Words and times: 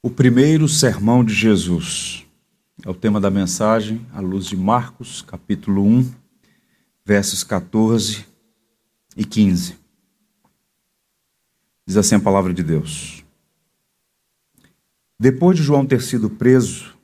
O 0.00 0.08
primeiro 0.08 0.68
sermão 0.68 1.24
de 1.24 1.34
Jesus 1.34 2.24
é 2.84 2.88
o 2.88 2.94
tema 2.94 3.20
da 3.20 3.32
mensagem 3.32 4.06
à 4.12 4.20
luz 4.20 4.46
de 4.46 4.56
Marcos, 4.56 5.22
capítulo 5.22 5.84
1, 5.84 6.14
versos 7.04 7.42
14 7.42 8.24
e 9.16 9.24
15. 9.24 9.76
Diz 11.84 11.96
assim 11.96 12.14
a 12.14 12.20
palavra 12.20 12.54
de 12.54 12.62
Deus. 12.62 13.24
Depois 15.18 15.56
de 15.56 15.64
João 15.64 15.84
ter 15.84 16.00
sido 16.00 16.30
preso, 16.30 16.96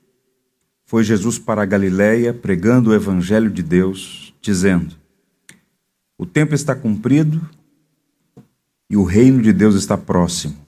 foi 0.85 1.03
Jesus 1.03 1.37
para 1.37 1.63
a 1.63 1.65
Galiléia 1.65 2.33
pregando 2.33 2.91
o 2.91 2.95
evangelho 2.95 3.51
de 3.51 3.61
Deus, 3.61 4.33
dizendo: 4.41 4.95
O 6.17 6.25
tempo 6.25 6.55
está 6.55 6.73
cumprido 6.73 7.41
e 8.89 8.95
o 8.95 9.03
reino 9.03 9.41
de 9.41 9.51
Deus 9.51 9.75
está 9.75 9.97
próximo. 9.97 10.64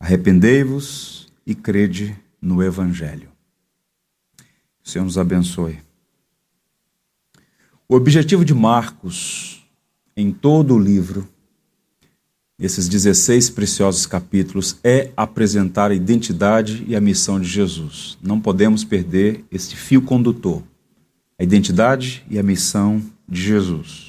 Arrependei-vos 0.00 1.28
e 1.46 1.54
crede 1.54 2.16
no 2.40 2.62
Evangelho. 2.62 3.28
O 4.84 4.88
Senhor 4.88 5.04
nos 5.04 5.18
abençoe. 5.18 5.80
O 7.88 7.94
objetivo 7.94 8.44
de 8.44 8.54
Marcos, 8.54 9.66
em 10.16 10.32
todo 10.32 10.74
o 10.74 10.78
livro, 10.78 11.28
nesses 12.58 12.88
16 12.88 13.50
preciosos 13.50 14.04
capítulos, 14.04 14.78
é 14.84 15.10
apresentar 15.16 15.90
a 15.90 15.94
identidade 15.94 16.84
e 16.86 16.94
a 16.94 17.00
missão 17.00 17.40
de 17.40 17.48
Jesus. 17.48 18.18
Não 18.22 18.40
podemos 18.40 18.84
perder 18.84 19.44
este 19.50 19.76
fio 19.76 20.02
condutor, 20.02 20.62
a 21.38 21.42
identidade 21.42 22.24
e 22.28 22.38
a 22.38 22.42
missão 22.42 23.02
de 23.28 23.42
Jesus. 23.42 24.08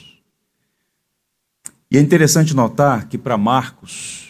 E 1.92 1.98
é 1.98 2.02
interessante 2.02 2.56
notar 2.56 3.08
que 3.08 3.18
para 3.18 3.38
Marcos, 3.38 4.28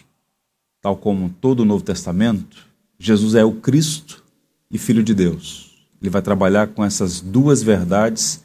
tal 0.82 0.96
como 0.96 1.30
todo 1.42 1.62
o 1.62 1.66
Novo 1.66 1.84
Testamento, 1.84 2.66
Jesus 2.98 3.36
é 3.36 3.44
o 3.44 3.54
Cristo 3.54 4.24
e 4.72 4.78
Filho 4.78 5.04
de 5.04 5.14
Deus. 5.14 5.88
Ele 6.02 6.10
vai 6.10 6.22
trabalhar 6.22 6.68
com 6.68 6.84
essas 6.84 7.20
duas 7.20 7.62
verdades 7.62 8.44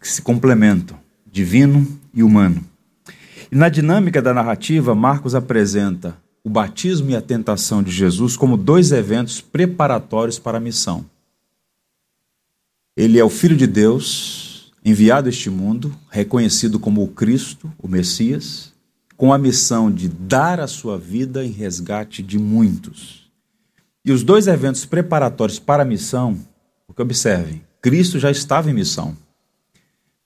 que 0.00 0.08
se 0.08 0.22
complementam, 0.22 0.98
divino 1.30 1.86
e 2.14 2.22
humano. 2.22 2.64
E 3.50 3.56
na 3.56 3.68
dinâmica 3.68 4.22
da 4.22 4.32
narrativa, 4.32 4.94
Marcos 4.94 5.34
apresenta 5.34 6.16
o 6.44 6.50
batismo 6.50 7.10
e 7.10 7.16
a 7.16 7.22
tentação 7.22 7.82
de 7.82 7.90
Jesus 7.90 8.36
como 8.36 8.56
dois 8.56 8.92
eventos 8.92 9.40
preparatórios 9.40 10.38
para 10.38 10.58
a 10.58 10.60
missão. 10.60 11.04
Ele 12.96 13.18
é 13.18 13.24
o 13.24 13.30
Filho 13.30 13.56
de 13.56 13.66
Deus, 13.66 14.72
enviado 14.84 15.28
a 15.28 15.30
este 15.30 15.48
mundo, 15.48 15.96
reconhecido 16.10 16.78
como 16.78 17.02
o 17.02 17.08
Cristo, 17.08 17.72
o 17.78 17.88
Messias, 17.88 18.71
com 19.16 19.32
a 19.32 19.38
missão 19.38 19.90
de 19.90 20.08
dar 20.08 20.60
a 20.60 20.66
sua 20.66 20.98
vida 20.98 21.44
em 21.44 21.50
resgate 21.50 22.22
de 22.22 22.38
muitos. 22.38 23.30
E 24.04 24.10
os 24.10 24.22
dois 24.22 24.46
eventos 24.46 24.84
preparatórios 24.84 25.58
para 25.58 25.82
a 25.82 25.86
missão, 25.86 26.36
porque 26.86 27.02
observem, 27.02 27.62
Cristo 27.80 28.18
já 28.18 28.30
estava 28.30 28.70
em 28.70 28.74
missão. 28.74 29.16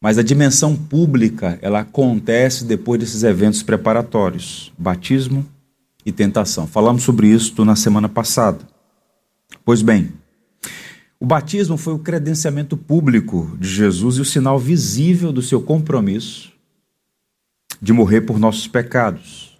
Mas 0.00 0.18
a 0.18 0.22
dimensão 0.22 0.76
pública, 0.76 1.58
ela 1.60 1.80
acontece 1.80 2.64
depois 2.64 3.00
desses 3.00 3.22
eventos 3.22 3.62
preparatórios, 3.62 4.72
batismo 4.78 5.44
e 6.04 6.12
tentação. 6.12 6.66
Falamos 6.66 7.02
sobre 7.02 7.28
isso 7.28 7.64
na 7.64 7.76
semana 7.76 8.08
passada. 8.08 8.58
Pois 9.64 9.82
bem, 9.82 10.12
o 11.18 11.26
batismo 11.26 11.76
foi 11.76 11.94
o 11.94 11.98
credenciamento 11.98 12.76
público 12.76 13.56
de 13.58 13.68
Jesus 13.68 14.16
e 14.16 14.20
o 14.20 14.24
sinal 14.24 14.58
visível 14.58 15.32
do 15.32 15.42
seu 15.42 15.60
compromisso 15.60 16.55
de 17.80 17.92
morrer 17.92 18.22
por 18.22 18.38
nossos 18.38 18.66
pecados. 18.66 19.58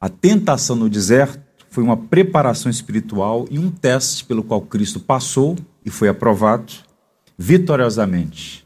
A 0.00 0.08
tentação 0.08 0.76
no 0.76 0.88
deserto 0.88 1.42
foi 1.70 1.82
uma 1.82 1.96
preparação 1.96 2.70
espiritual 2.70 3.46
e 3.50 3.58
um 3.58 3.70
teste 3.70 4.24
pelo 4.24 4.44
qual 4.44 4.60
Cristo 4.60 5.00
passou 5.00 5.56
e 5.84 5.90
foi 5.90 6.08
aprovado 6.08 6.72
vitoriosamente. 7.36 8.64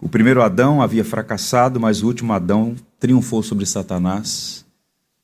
O 0.00 0.08
primeiro 0.08 0.42
Adão 0.42 0.82
havia 0.82 1.04
fracassado, 1.04 1.80
mas 1.80 2.02
o 2.02 2.06
último 2.06 2.32
Adão 2.32 2.74
triunfou 2.98 3.42
sobre 3.42 3.66
Satanás. 3.66 4.64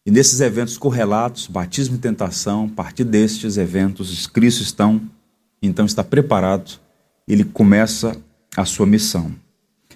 E 0.04 0.10
nesses 0.10 0.41
eventos 0.41 0.76
correlatos, 0.76 1.47
batismo 1.47 1.97
e 1.97 1.98
tentação, 1.98 2.65
a 2.72 2.75
partir 2.75 3.04
destes 3.04 3.56
eventos, 3.56 4.26
Cristo 4.26 4.62
estão, 4.62 5.00
então 5.62 5.87
está 5.87 6.03
preparado, 6.03 6.81
ele 7.28 7.44
começa 7.44 8.16
a 8.56 8.65
sua 8.65 8.87
missão. 8.87 9.32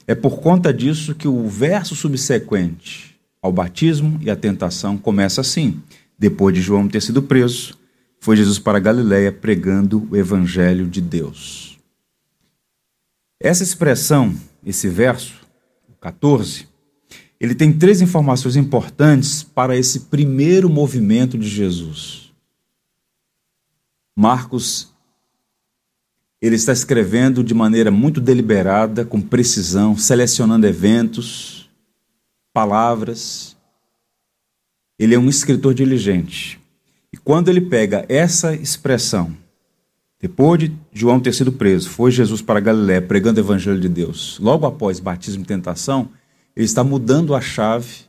É 0.06 0.14
por 0.14 0.40
conta 0.40 0.72
disso 0.72 1.14
que 1.14 1.26
o 1.26 1.48
verso 1.48 1.96
subsequente 1.96 3.18
ao 3.42 3.52
batismo 3.52 4.18
e 4.22 4.30
à 4.30 4.36
tentação 4.36 4.96
começa 4.96 5.40
assim: 5.40 5.82
depois 6.18 6.54
de 6.54 6.60
João 6.60 6.88
ter 6.88 7.02
sido 7.02 7.22
preso, 7.22 7.76
foi 8.20 8.36
Jesus 8.36 8.58
para 8.58 8.78
Galiléia 8.78 9.32
pregando 9.32 10.06
o 10.10 10.16
evangelho 10.16 10.86
de 10.86 11.00
Deus. 11.00 11.78
Essa 13.40 13.62
expressão, 13.62 14.34
esse 14.64 14.88
verso, 14.88 15.34
14, 16.00 16.66
ele 17.38 17.54
tem 17.54 17.72
três 17.72 18.00
informações 18.00 18.56
importantes 18.56 19.42
para 19.42 19.76
esse 19.76 20.00
primeiro 20.00 20.70
movimento 20.70 21.36
de 21.36 21.48
Jesus. 21.48 22.32
Marcos 24.16 24.95
ele 26.46 26.56
está 26.56 26.72
escrevendo 26.72 27.42
de 27.42 27.54
maneira 27.54 27.90
muito 27.90 28.20
deliberada, 28.20 29.04
com 29.04 29.20
precisão, 29.20 29.96
selecionando 29.96 30.66
eventos, 30.66 31.68
palavras, 32.52 33.56
ele 34.98 35.14
é 35.14 35.18
um 35.18 35.28
escritor 35.28 35.74
diligente. 35.74 36.58
E 37.12 37.16
quando 37.16 37.48
ele 37.48 37.60
pega 37.60 38.04
essa 38.08 38.54
expressão, 38.54 39.36
depois 40.20 40.60
de 40.60 40.72
João 40.92 41.20
ter 41.20 41.34
sido 41.34 41.52
preso, 41.52 41.90
foi 41.90 42.10
Jesus 42.10 42.40
para 42.40 42.60
Galiléia 42.60 43.02
pregando 43.02 43.40
o 43.40 43.44
evangelho 43.44 43.80
de 43.80 43.88
Deus. 43.88 44.38
Logo 44.40 44.66
após 44.66 44.98
batismo 44.98 45.42
e 45.42 45.46
tentação, 45.46 46.08
ele 46.54 46.64
está 46.64 46.82
mudando 46.82 47.34
a 47.34 47.40
chave 47.40 48.06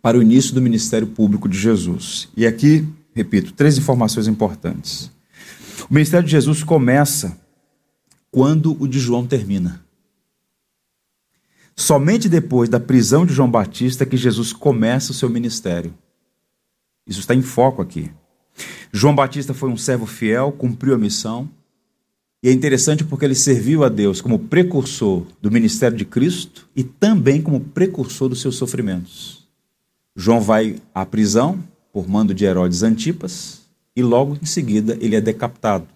para 0.00 0.18
o 0.18 0.22
início 0.22 0.54
do 0.54 0.62
ministério 0.62 1.06
público 1.06 1.48
de 1.48 1.58
Jesus. 1.58 2.28
E 2.36 2.46
aqui, 2.46 2.86
repito, 3.14 3.52
três 3.52 3.76
informações 3.76 4.26
importantes. 4.26 5.10
O 5.88 5.94
ministério 5.94 6.24
de 6.24 6.32
Jesus 6.32 6.62
começa 6.62 7.38
quando 8.30 8.76
o 8.82 8.88
de 8.88 8.98
João 8.98 9.26
termina. 9.26 9.84
Somente 11.76 12.28
depois 12.28 12.68
da 12.68 12.80
prisão 12.80 13.24
de 13.24 13.32
João 13.32 13.50
Batista 13.50 14.06
que 14.06 14.16
Jesus 14.16 14.52
começa 14.52 15.12
o 15.12 15.14
seu 15.14 15.28
ministério. 15.28 15.94
Isso 17.06 17.20
está 17.20 17.34
em 17.34 17.42
foco 17.42 17.82
aqui. 17.82 18.10
João 18.92 19.14
Batista 19.14 19.54
foi 19.54 19.70
um 19.70 19.76
servo 19.76 20.06
fiel, 20.06 20.52
cumpriu 20.52 20.94
a 20.94 20.98
missão. 20.98 21.48
E 22.42 22.48
é 22.48 22.52
interessante 22.52 23.04
porque 23.04 23.24
ele 23.24 23.34
serviu 23.34 23.84
a 23.84 23.88
Deus 23.88 24.20
como 24.20 24.38
precursor 24.38 25.24
do 25.40 25.50
ministério 25.50 25.96
de 25.96 26.04
Cristo 26.04 26.68
e 26.74 26.82
também 26.82 27.40
como 27.40 27.60
precursor 27.60 28.28
dos 28.28 28.40
seus 28.40 28.56
sofrimentos. 28.56 29.46
João 30.14 30.40
vai 30.40 30.80
à 30.94 31.06
prisão 31.06 31.62
por 31.92 32.08
mando 32.08 32.34
de 32.34 32.44
Herodes 32.44 32.82
Antipas 32.82 33.61
e 33.94 34.02
logo 34.02 34.38
em 34.40 34.46
seguida 34.46 34.96
ele 35.00 35.16
é 35.16 35.20
decapitado. 35.20 35.86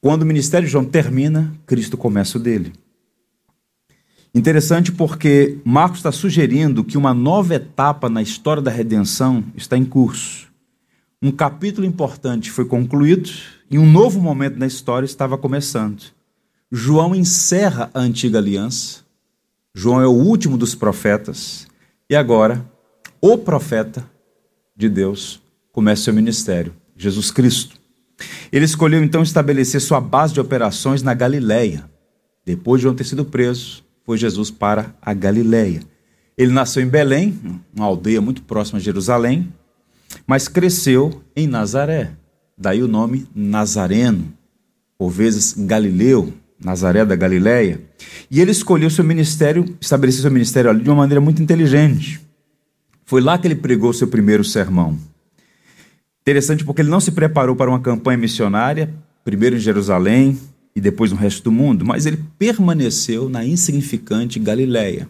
Quando 0.00 0.22
o 0.22 0.26
ministério 0.26 0.66
de 0.66 0.72
João 0.72 0.84
termina, 0.84 1.52
Cristo 1.66 1.96
começa 1.96 2.38
o 2.38 2.40
dele. 2.40 2.72
Interessante 4.34 4.92
porque 4.92 5.58
Marcos 5.64 5.98
está 5.98 6.12
sugerindo 6.12 6.84
que 6.84 6.98
uma 6.98 7.14
nova 7.14 7.54
etapa 7.54 8.08
na 8.08 8.20
história 8.20 8.62
da 8.62 8.70
redenção 8.70 9.42
está 9.56 9.78
em 9.78 9.84
curso. 9.84 10.46
Um 11.22 11.30
capítulo 11.30 11.86
importante 11.86 12.50
foi 12.50 12.66
concluído 12.66 13.30
e 13.70 13.78
um 13.78 13.90
novo 13.90 14.20
momento 14.20 14.58
na 14.58 14.66
história 14.66 15.06
estava 15.06 15.38
começando. 15.38 16.04
João 16.70 17.14
encerra 17.14 17.90
a 17.94 18.00
antiga 18.00 18.38
aliança. 18.38 19.00
João 19.74 20.00
é 20.00 20.06
o 20.06 20.12
último 20.12 20.58
dos 20.58 20.74
profetas. 20.74 21.66
E 22.08 22.14
agora, 22.14 22.64
o 23.20 23.38
profeta 23.38 24.08
de 24.76 24.88
Deus 24.88 25.40
começa 25.72 26.04
seu 26.04 26.14
ministério, 26.14 26.74
Jesus 26.96 27.30
Cristo. 27.30 27.76
Ele 28.50 28.64
escolheu 28.64 29.02
então 29.02 29.22
estabelecer 29.22 29.80
sua 29.80 30.00
base 30.00 30.34
de 30.34 30.40
operações 30.40 31.02
na 31.02 31.14
Galileia. 31.14 31.88
Depois 32.44 32.80
de 32.80 32.84
João 32.84 32.94
ter 32.94 33.04
sido 33.04 33.24
preso, 33.24 33.84
foi 34.04 34.16
Jesus 34.16 34.50
para 34.50 34.94
a 35.02 35.12
Galiléia. 35.12 35.80
Ele 36.38 36.52
nasceu 36.52 36.82
em 36.82 36.88
Belém, 36.88 37.38
uma 37.74 37.86
aldeia 37.86 38.20
muito 38.20 38.42
próxima 38.42 38.78
a 38.78 38.82
Jerusalém, 38.82 39.52
mas 40.26 40.48
cresceu 40.48 41.22
em 41.34 41.46
Nazaré. 41.46 42.12
Daí 42.56 42.82
o 42.82 42.88
nome 42.88 43.26
Nazareno, 43.34 44.32
por 44.98 45.10
vezes 45.10 45.54
Galileu, 45.58 46.32
Nazaré 46.62 47.04
da 47.04 47.16
Galiléia. 47.16 47.80
E 48.30 48.40
ele 48.40 48.50
escolheu 48.50 48.88
seu 48.88 49.04
ministério, 49.04 49.76
estabeleceu 49.80 50.22
seu 50.22 50.30
ministério 50.30 50.70
ali 50.70 50.82
de 50.82 50.88
uma 50.88 50.96
maneira 50.96 51.20
muito 51.20 51.42
inteligente. 51.42 52.20
Foi 53.04 53.20
lá 53.20 53.38
que 53.38 53.46
ele 53.46 53.54
pregou 53.54 53.92
seu 53.92 54.08
primeiro 54.08 54.42
sermão. 54.44 54.98
Interessante 56.26 56.64
porque 56.64 56.82
ele 56.82 56.90
não 56.90 56.98
se 56.98 57.12
preparou 57.12 57.54
para 57.54 57.70
uma 57.70 57.78
campanha 57.78 58.18
missionária, 58.18 58.92
primeiro 59.22 59.54
em 59.54 59.60
Jerusalém, 59.60 60.36
e 60.74 60.80
depois 60.80 61.12
no 61.12 61.16
resto 61.16 61.44
do 61.44 61.52
mundo, 61.52 61.84
mas 61.84 62.04
ele 62.04 62.18
permaneceu 62.36 63.28
na 63.28 63.44
insignificante 63.44 64.40
Galiléia. 64.40 65.08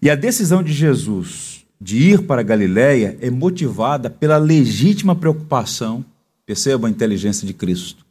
E 0.00 0.08
a 0.08 0.14
decisão 0.14 0.62
de 0.62 0.72
Jesus 0.72 1.66
de 1.80 1.98
ir 1.98 2.22
para 2.22 2.44
Galiléia 2.44 3.18
é 3.20 3.28
motivada 3.30 4.08
pela 4.08 4.38
legítima 4.38 5.16
preocupação, 5.16 6.04
perceba 6.46 6.86
a 6.86 6.90
inteligência 6.90 7.44
de 7.44 7.52
Cristo, 7.52 8.06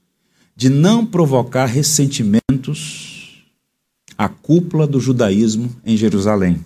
de 0.54 0.70
não 0.70 1.06
provocar 1.06 1.66
ressentimentos 1.66 3.46
à 4.18 4.28
cúpula 4.28 4.86
do 4.86 5.00
judaísmo 5.00 5.74
em 5.86 5.96
Jerusalém. 5.96 6.60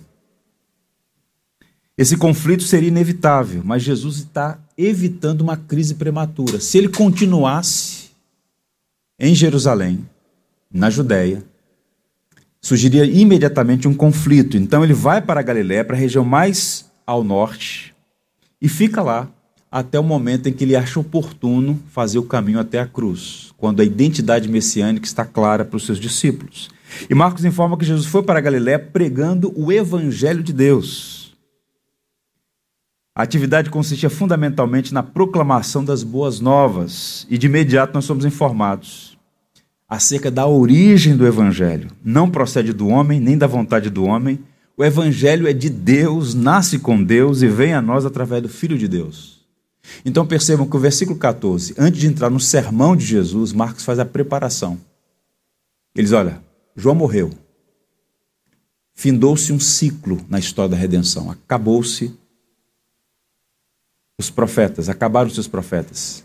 Esse 1.96 2.16
conflito 2.16 2.64
seria 2.64 2.88
inevitável, 2.88 3.62
mas 3.64 3.82
Jesus 3.82 4.16
está 4.16 4.58
evitando 4.86 5.42
uma 5.42 5.56
crise 5.56 5.94
prematura. 5.94 6.60
Se 6.60 6.78
ele 6.78 6.88
continuasse 6.88 8.10
em 9.18 9.34
Jerusalém, 9.34 10.06
na 10.72 10.88
Judéia, 10.88 11.44
surgiria 12.60 13.04
imediatamente 13.04 13.86
um 13.86 13.94
conflito. 13.94 14.56
Então 14.56 14.82
ele 14.82 14.94
vai 14.94 15.20
para 15.20 15.40
a 15.40 15.42
Galiléia, 15.42 15.84
para 15.84 15.96
a 15.96 15.98
região 15.98 16.24
mais 16.24 16.90
ao 17.06 17.24
norte, 17.24 17.94
e 18.60 18.68
fica 18.68 19.02
lá 19.02 19.28
até 19.70 19.98
o 19.98 20.02
momento 20.02 20.48
em 20.48 20.52
que 20.52 20.64
ele 20.64 20.74
acha 20.74 20.98
oportuno 20.98 21.80
fazer 21.90 22.18
o 22.18 22.24
caminho 22.24 22.58
até 22.58 22.80
a 22.80 22.86
cruz, 22.86 23.52
quando 23.56 23.80
a 23.80 23.84
identidade 23.84 24.48
messiânica 24.48 25.06
está 25.06 25.24
clara 25.24 25.64
para 25.64 25.76
os 25.76 25.86
seus 25.86 25.98
discípulos. 25.98 26.68
E 27.08 27.14
Marcos 27.14 27.44
informa 27.44 27.76
que 27.76 27.84
Jesus 27.84 28.06
foi 28.06 28.22
para 28.22 28.38
a 28.38 28.42
Galiléia 28.42 28.78
pregando 28.78 29.52
o 29.56 29.70
evangelho 29.70 30.42
de 30.42 30.52
Deus. 30.52 31.19
A 33.20 33.22
atividade 33.22 33.68
consistia 33.68 34.08
fundamentalmente 34.08 34.94
na 34.94 35.02
proclamação 35.02 35.84
das 35.84 36.02
boas 36.02 36.40
novas, 36.40 37.26
e 37.28 37.36
de 37.36 37.48
imediato 37.48 37.92
nós 37.92 38.06
somos 38.06 38.24
informados 38.24 39.18
acerca 39.86 40.30
da 40.30 40.46
origem 40.46 41.14
do 41.14 41.26
Evangelho. 41.26 41.90
Não 42.02 42.30
procede 42.30 42.72
do 42.72 42.88
homem, 42.88 43.20
nem 43.20 43.36
da 43.36 43.46
vontade 43.46 43.90
do 43.90 44.04
homem. 44.04 44.38
O 44.74 44.82
Evangelho 44.82 45.46
é 45.46 45.52
de 45.52 45.68
Deus, 45.68 46.32
nasce 46.32 46.78
com 46.78 47.04
Deus 47.04 47.42
e 47.42 47.46
vem 47.46 47.74
a 47.74 47.82
nós 47.82 48.06
através 48.06 48.42
do 48.42 48.48
Filho 48.48 48.78
de 48.78 48.88
Deus. 48.88 49.44
Então 50.02 50.26
percebam 50.26 50.66
que 50.66 50.76
o 50.78 50.80
versículo 50.80 51.18
14, 51.18 51.74
antes 51.76 52.00
de 52.00 52.06
entrar 52.06 52.30
no 52.30 52.40
sermão 52.40 52.96
de 52.96 53.04
Jesus, 53.04 53.52
Marcos 53.52 53.84
faz 53.84 53.98
a 53.98 54.06
preparação. 54.06 54.80
Eles, 55.94 56.12
olha, 56.12 56.40
João 56.74 56.94
morreu. 56.94 57.32
Findou-se 58.94 59.52
um 59.52 59.60
ciclo 59.60 60.24
na 60.26 60.38
história 60.38 60.70
da 60.70 60.76
redenção. 60.78 61.30
Acabou-se 61.30 62.18
os 64.20 64.30
profetas, 64.30 64.88
acabaram 64.88 65.30
seus 65.30 65.48
profetas. 65.48 66.24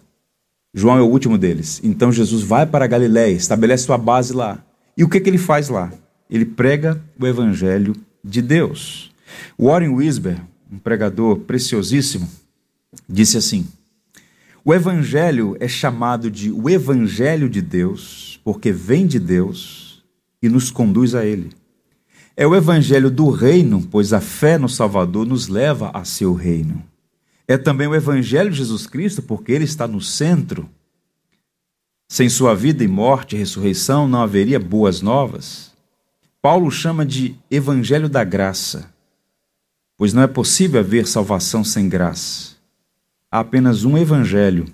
João 0.74 0.97
é 0.97 1.01
o 1.01 1.09
último 1.09 1.38
deles. 1.38 1.80
Então 1.83 2.12
Jesus 2.12 2.44
vai 2.44 2.65
para 2.65 2.86
Galiléia, 2.86 3.33
estabelece 3.33 3.86
sua 3.86 3.97
base 3.97 4.33
lá. 4.33 4.63
E 4.97 5.03
o 5.03 5.09
que, 5.09 5.19
que 5.19 5.30
ele 5.30 5.38
faz 5.38 5.69
lá? 5.69 5.92
Ele 6.30 6.45
prega 6.45 7.01
o 7.19 7.25
evangelho 7.25 7.95
de 8.24 8.42
Deus. 8.42 9.12
Warren 9.57 9.95
Wisber, 9.95 10.42
um 10.69 10.77
pregador 10.77 11.38
preciosíssimo, 11.39 12.27
disse 13.07 13.38
assim: 13.38 13.65
O 14.63 14.74
evangelho 14.74 15.56
é 15.59 15.68
chamado 15.68 16.30
de 16.30 16.51
o 16.51 16.69
evangelho 16.69 17.50
de 17.50 17.62
Deus, 17.62 18.39
porque 18.44 18.71
vem 18.71 19.07
de 19.07 19.19
Deus 19.19 20.03
e 20.41 20.50
nos 20.50 20.69
conduz 20.69 21.15
a 21.15 21.25
ele. 21.25 21.51
É 22.36 22.45
o 22.45 22.53
evangelho 22.53 23.09
do 23.09 23.30
reino, 23.30 23.88
pois 23.89 24.12
a 24.12 24.19
fé 24.19 24.57
no 24.57 24.68
Salvador 24.68 25.25
nos 25.25 25.48
leva 25.48 25.89
a 25.94 26.03
seu 26.03 26.33
reino 26.33 26.83
é 27.47 27.57
também 27.57 27.88
o 27.88 27.95
Evangelho 27.95 28.50
de 28.50 28.57
Jesus 28.57 28.88
Cristo, 28.88 29.21
porque 29.21 29.51
ele 29.51 29.65
está 29.65 29.88
no 29.88 30.01
centro. 30.01 30.69
Sem 32.07 32.30
sua 32.30 32.56
vida 32.56 32.83
e 32.83 32.88
morte 32.88 33.36
e 33.36 33.39
ressurreição 33.39 34.07
não 34.07 34.21
haveria 34.21 34.59
boas 34.59 35.01
novas. 35.01 35.71
Paulo 36.42 36.69
chama 36.69 37.06
de 37.06 37.36
Evangelho 37.50 38.07
da 38.07 38.24
graça, 38.24 38.92
pois 39.97 40.13
não 40.13 40.21
é 40.21 40.27
possível 40.27 40.80
haver 40.80 41.07
salvação 41.07 41.63
sem 41.63 41.89
graça. 41.89 42.56
Há 43.31 43.39
apenas 43.39 43.83
um 43.83 43.98
Evangelho, 43.98 44.65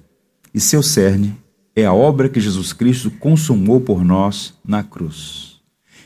e 0.54 0.60
seu 0.60 0.84
cerne 0.84 1.38
é 1.74 1.86
a 1.86 1.94
obra 1.94 2.28
que 2.28 2.42
Jesus 2.42 2.74
Cristo 2.74 3.10
consumou 3.10 3.80
por 3.80 4.04
nós 4.04 4.54
na 4.66 4.84
cruz. 4.84 5.62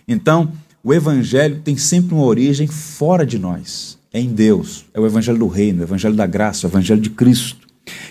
Então, 0.08 0.54
o 0.84 0.94
Evangelho 0.94 1.62
tem 1.62 1.76
sempre 1.76 2.14
uma 2.14 2.26
origem 2.26 2.68
fora 2.68 3.26
de 3.26 3.40
nós 3.40 3.98
em 4.20 4.34
Deus, 4.34 4.86
é 4.94 5.00
o 5.00 5.06
evangelho 5.06 5.38
do 5.38 5.48
reino, 5.48 5.82
o 5.82 5.84
evangelho 5.84 6.16
da 6.16 6.26
graça, 6.26 6.66
o 6.66 6.70
evangelho 6.70 7.02
de 7.02 7.10
Cristo. 7.10 7.68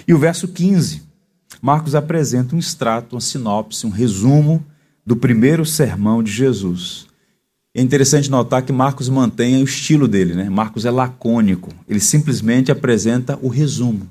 E 0.06 0.12
o 0.12 0.18
verso 0.18 0.48
15, 0.48 1.02
Marcos 1.62 1.94
apresenta 1.94 2.54
um 2.54 2.58
extrato, 2.58 3.16
uma 3.16 3.20
sinopse, 3.20 3.86
um 3.86 3.90
resumo 3.90 4.64
do 5.06 5.16
primeiro 5.16 5.64
sermão 5.64 6.22
de 6.22 6.30
Jesus. 6.30 7.06
É 7.74 7.80
interessante 7.80 8.30
notar 8.30 8.62
que 8.62 8.72
Marcos 8.72 9.08
mantém 9.08 9.60
o 9.60 9.64
estilo 9.64 10.06
dele, 10.06 10.34
né? 10.34 10.48
Marcos 10.48 10.84
é 10.84 10.90
lacônico, 10.90 11.70
ele 11.88 12.00
simplesmente 12.00 12.70
apresenta 12.70 13.38
o 13.42 13.48
resumo. 13.48 14.08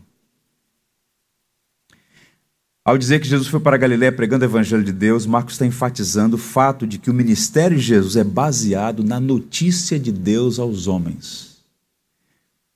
Ao 2.86 2.98
dizer 2.98 3.22
que 3.22 3.28
Jesus 3.28 3.48
foi 3.48 3.62
para 3.62 3.78
Galiléia 3.78 4.12
pregando 4.12 4.44
o 4.44 4.48
evangelho 4.48 4.84
de 4.84 4.92
Deus, 4.92 5.26
Marcos 5.26 5.54
está 5.54 5.66
enfatizando 5.66 6.36
o 6.36 6.40
fato 6.40 6.86
de 6.86 6.98
que 6.98 7.10
o 7.10 7.14
ministério 7.14 7.78
de 7.78 7.84
Jesus 7.84 8.18
é 8.18 8.24
baseado 8.26 9.04
na 9.04 9.22
notícia 9.22 9.98
de 9.98 10.12
Deus 10.12 10.60
aos 10.60 10.88
homens. 10.88 11.53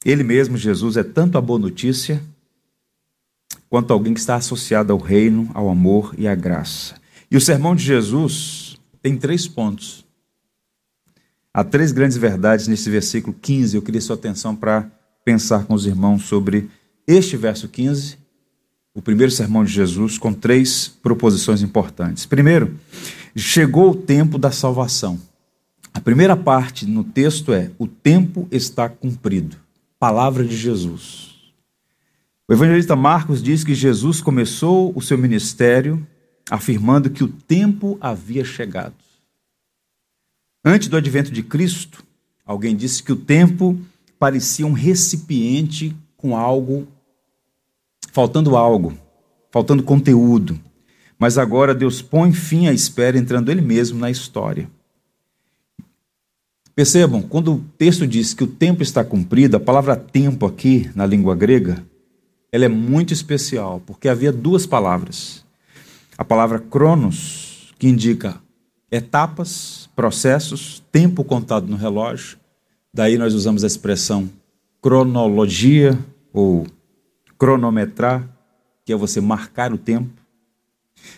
Ele 0.05 0.23
mesmo, 0.23 0.57
Jesus, 0.57 0.97
é 0.97 1.03
tanto 1.03 1.37
a 1.37 1.41
boa 1.41 1.59
notícia 1.59 2.21
quanto 3.69 3.91
alguém 3.91 4.13
que 4.13 4.19
está 4.19 4.35
associado 4.35 4.93
ao 4.93 4.99
reino, 4.99 5.49
ao 5.53 5.69
amor 5.69 6.13
e 6.17 6.27
à 6.27 6.35
graça. 6.35 6.95
E 7.29 7.35
o 7.35 7.41
sermão 7.41 7.75
de 7.75 7.83
Jesus 7.83 8.77
tem 9.01 9.17
três 9.17 9.47
pontos. 9.47 10.05
Há 11.53 11.63
três 11.63 11.91
grandes 11.91 12.17
verdades 12.17 12.67
nesse 12.67 12.89
versículo 12.89 13.35
15. 13.41 13.75
Eu 13.75 13.81
queria 13.81 13.99
sua 13.99 14.15
atenção 14.15 14.55
para 14.55 14.89
pensar 15.25 15.65
com 15.65 15.73
os 15.73 15.85
irmãos 15.85 16.23
sobre 16.25 16.69
este 17.05 17.35
verso 17.35 17.67
15, 17.67 18.17
o 18.93 19.01
primeiro 19.01 19.31
sermão 19.31 19.63
de 19.63 19.71
Jesus, 19.71 20.17
com 20.17 20.33
três 20.33 20.87
proposições 20.87 21.61
importantes. 21.61 22.25
Primeiro, 22.25 22.77
chegou 23.35 23.91
o 23.91 23.95
tempo 23.95 24.37
da 24.37 24.51
salvação. 24.51 25.19
A 25.93 25.99
primeira 25.99 26.35
parte 26.35 26.85
no 26.85 27.03
texto 27.03 27.53
é: 27.53 27.71
o 27.77 27.87
tempo 27.87 28.47
está 28.51 28.87
cumprido 28.87 29.57
palavra 29.99 30.43
de 30.43 30.55
Jesus. 30.55 31.35
O 32.47 32.53
evangelista 32.53 32.95
Marcos 32.95 33.41
diz 33.41 33.63
que 33.63 33.75
Jesus 33.75 34.21
começou 34.21 34.93
o 34.95 35.01
seu 35.01 35.17
ministério 35.17 36.05
afirmando 36.49 37.09
que 37.09 37.23
o 37.23 37.27
tempo 37.27 37.97
havia 37.99 38.45
chegado. 38.45 38.95
Antes 40.63 40.87
do 40.87 40.97
advento 40.97 41.31
de 41.31 41.43
Cristo, 41.43 42.03
alguém 42.45 42.75
disse 42.75 43.03
que 43.03 43.11
o 43.11 43.17
tempo 43.17 43.79
parecia 44.17 44.65
um 44.65 44.71
recipiente 44.71 45.95
com 46.15 46.35
algo, 46.35 46.87
faltando 48.11 48.55
algo, 48.55 48.97
faltando 49.51 49.83
conteúdo. 49.83 50.59
Mas 51.19 51.37
agora 51.37 51.75
Deus 51.75 52.01
põe 52.01 52.31
fim 52.31 52.67
à 52.67 52.73
espera, 52.73 53.17
entrando 53.17 53.49
Ele 53.49 53.61
mesmo 53.61 53.99
na 53.99 54.09
história. 54.09 54.69
Percebam, 56.77 57.23
quando 57.23 57.55
o 57.55 57.59
texto 57.75 58.05
diz 58.05 58.35
que 58.35 58.43
o 58.43 58.47
tempo 58.47 58.83
está 58.83 59.03
cumprido, 59.03 59.57
a 59.57 59.59
palavra 59.59 59.95
tempo 59.95 60.45
aqui 60.45 60.91
na 60.93 61.07
língua 61.07 61.33
grega, 61.33 61.83
ela 62.51 62.65
é 62.65 62.67
muito 62.67 63.11
especial, 63.11 63.81
porque 63.83 64.07
havia 64.07 64.31
duas 64.31 64.67
palavras. 64.67 65.43
A 66.15 66.23
palavra 66.23 66.59
cronos, 66.59 67.73
que 67.79 67.87
indica 67.87 68.39
etapas, 68.91 69.89
processos, 69.95 70.83
tempo 70.91 71.23
contado 71.23 71.65
no 71.65 71.77
relógio. 71.77 72.37
Daí 72.93 73.17
nós 73.17 73.33
usamos 73.33 73.63
a 73.63 73.67
expressão 73.67 74.29
cronologia 74.79 75.97
ou 76.31 76.67
cronometrar, 77.39 78.29
que 78.85 78.93
é 78.93 78.95
você 78.95 79.19
marcar 79.19 79.73
o 79.73 79.79
tempo. 79.79 80.21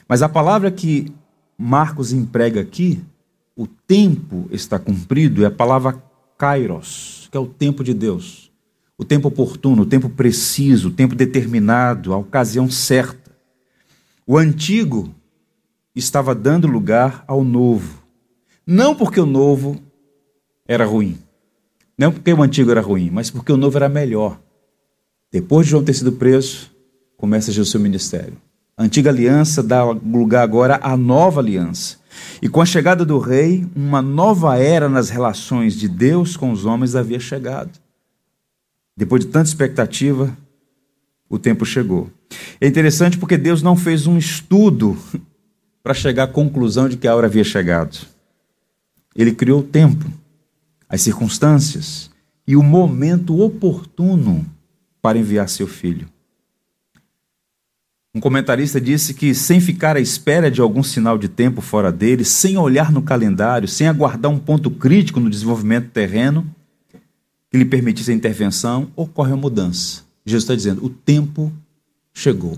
Mas 0.08 0.22
a 0.22 0.30
palavra 0.30 0.72
que 0.72 1.12
Marcos 1.58 2.14
emprega 2.14 2.62
aqui 2.62 3.04
o 3.60 3.68
tempo 3.68 4.48
está 4.52 4.80
cumprido 4.80 5.44
é 5.44 5.48
a 5.48 5.52
palavra 5.52 6.02
kairos, 6.38 7.28
que 7.30 7.36
é 7.36 7.40
o 7.42 7.46
tempo 7.46 7.84
de 7.84 7.94
Deus. 7.94 8.50
O 8.98 9.04
tempo 9.04 9.28
oportuno, 9.28 9.82
o 9.82 9.86
tempo 9.86 10.10
preciso, 10.10 10.88
o 10.88 10.92
tempo 10.92 11.14
determinado, 11.14 12.14
a 12.14 12.18
ocasião 12.18 12.72
certa. 12.72 13.36
O 14.26 14.38
antigo 14.38 15.14
estava 15.94 16.34
dando 16.34 16.68
lugar 16.68 17.26
ao 17.28 17.44
novo. 17.44 18.02
Não 18.66 18.96
porque 18.96 19.20
o 19.20 19.26
novo 19.26 19.78
era 20.66 20.86
ruim. 20.86 21.18
Não 21.98 22.14
porque 22.14 22.32
o 22.32 22.42
antigo 22.42 22.72
era 22.72 22.80
ruim, 22.80 23.10
mas 23.10 23.30
porque 23.30 23.52
o 23.52 23.58
novo 23.58 23.76
era 23.76 23.90
melhor. 23.90 24.40
Depois 25.30 25.66
de 25.66 25.72
João 25.72 25.84
ter 25.84 25.96
sido 25.96 26.14
preso, 26.14 26.72
começa 27.18 27.52
o 27.52 27.66
seu 27.66 27.82
ministério. 27.82 28.38
A 28.80 28.84
antiga 28.86 29.10
aliança 29.10 29.62
dá 29.62 29.84
lugar 29.84 30.42
agora 30.42 30.80
à 30.82 30.96
nova 30.96 31.42
aliança. 31.42 31.98
E 32.42 32.48
com 32.48 32.62
a 32.62 32.66
chegada 32.66 33.04
do 33.04 33.20
rei, 33.20 33.68
uma 33.76 34.02
nova 34.02 34.58
era 34.58 34.88
nas 34.88 35.10
relações 35.10 35.76
de 35.76 35.90
Deus 35.90 36.38
com 36.38 36.50
os 36.50 36.64
homens 36.64 36.96
havia 36.96 37.20
chegado. 37.20 37.78
Depois 38.96 39.26
de 39.26 39.32
tanta 39.32 39.50
expectativa, 39.50 40.34
o 41.30 41.38
tempo 41.38 41.66
chegou. 41.66 42.10
É 42.62 42.68
interessante 42.68 43.18
porque 43.18 43.38
Deus 43.38 43.62
não 43.62 43.76
fez 43.76 44.08
um 44.08 44.18
estudo 44.18 44.98
para 45.84 45.94
chegar 45.94 46.24
à 46.24 46.28
conclusão 46.28 46.88
de 46.88 46.96
que 46.96 47.06
a 47.06 47.14
hora 47.14 47.28
havia 47.28 47.44
chegado. 47.44 48.08
Ele 49.14 49.34
criou 49.34 49.60
o 49.60 49.64
tempo, 49.64 50.06
as 50.88 51.02
circunstâncias, 51.02 52.10
e 52.48 52.56
o 52.56 52.64
momento 52.64 53.42
oportuno 53.42 54.46
para 55.02 55.18
enviar 55.20 55.50
seu 55.50 55.68
filho. 55.68 56.08
Um 58.14 58.20
comentarista 58.20 58.82
disse 58.82 59.14
que, 59.14 59.36
sem 59.36 59.62
ficar 59.62 59.96
à 59.96 60.00
espera 60.00 60.50
de 60.50 60.60
algum 60.60 60.82
sinal 60.82 61.16
de 61.16 61.30
tempo 61.30 61.62
fora 61.62 61.92
dele, 61.92 62.26
sem 62.26 62.58
olhar 62.58 62.92
no 62.92 63.04
calendário, 63.04 63.68
sem 63.68 63.88
aguardar 63.88 64.32
um 64.32 64.40
ponto 64.40 64.72
crítico 64.72 65.20
no 65.20 65.30
desenvolvimento 65.30 65.92
terreno 65.92 66.50
que 67.52 67.58
lhe 67.58 67.66
permitisse 67.66 68.12
a 68.12 68.16
intervenção, 68.16 68.92
ocorre 68.96 69.34
a 69.34 69.36
mudança. 69.36 70.04
Jesus 70.26 70.44
está 70.44 70.56
dizendo: 70.56 70.84
o 70.84 70.90
tempo 70.90 71.54
chegou, 72.12 72.58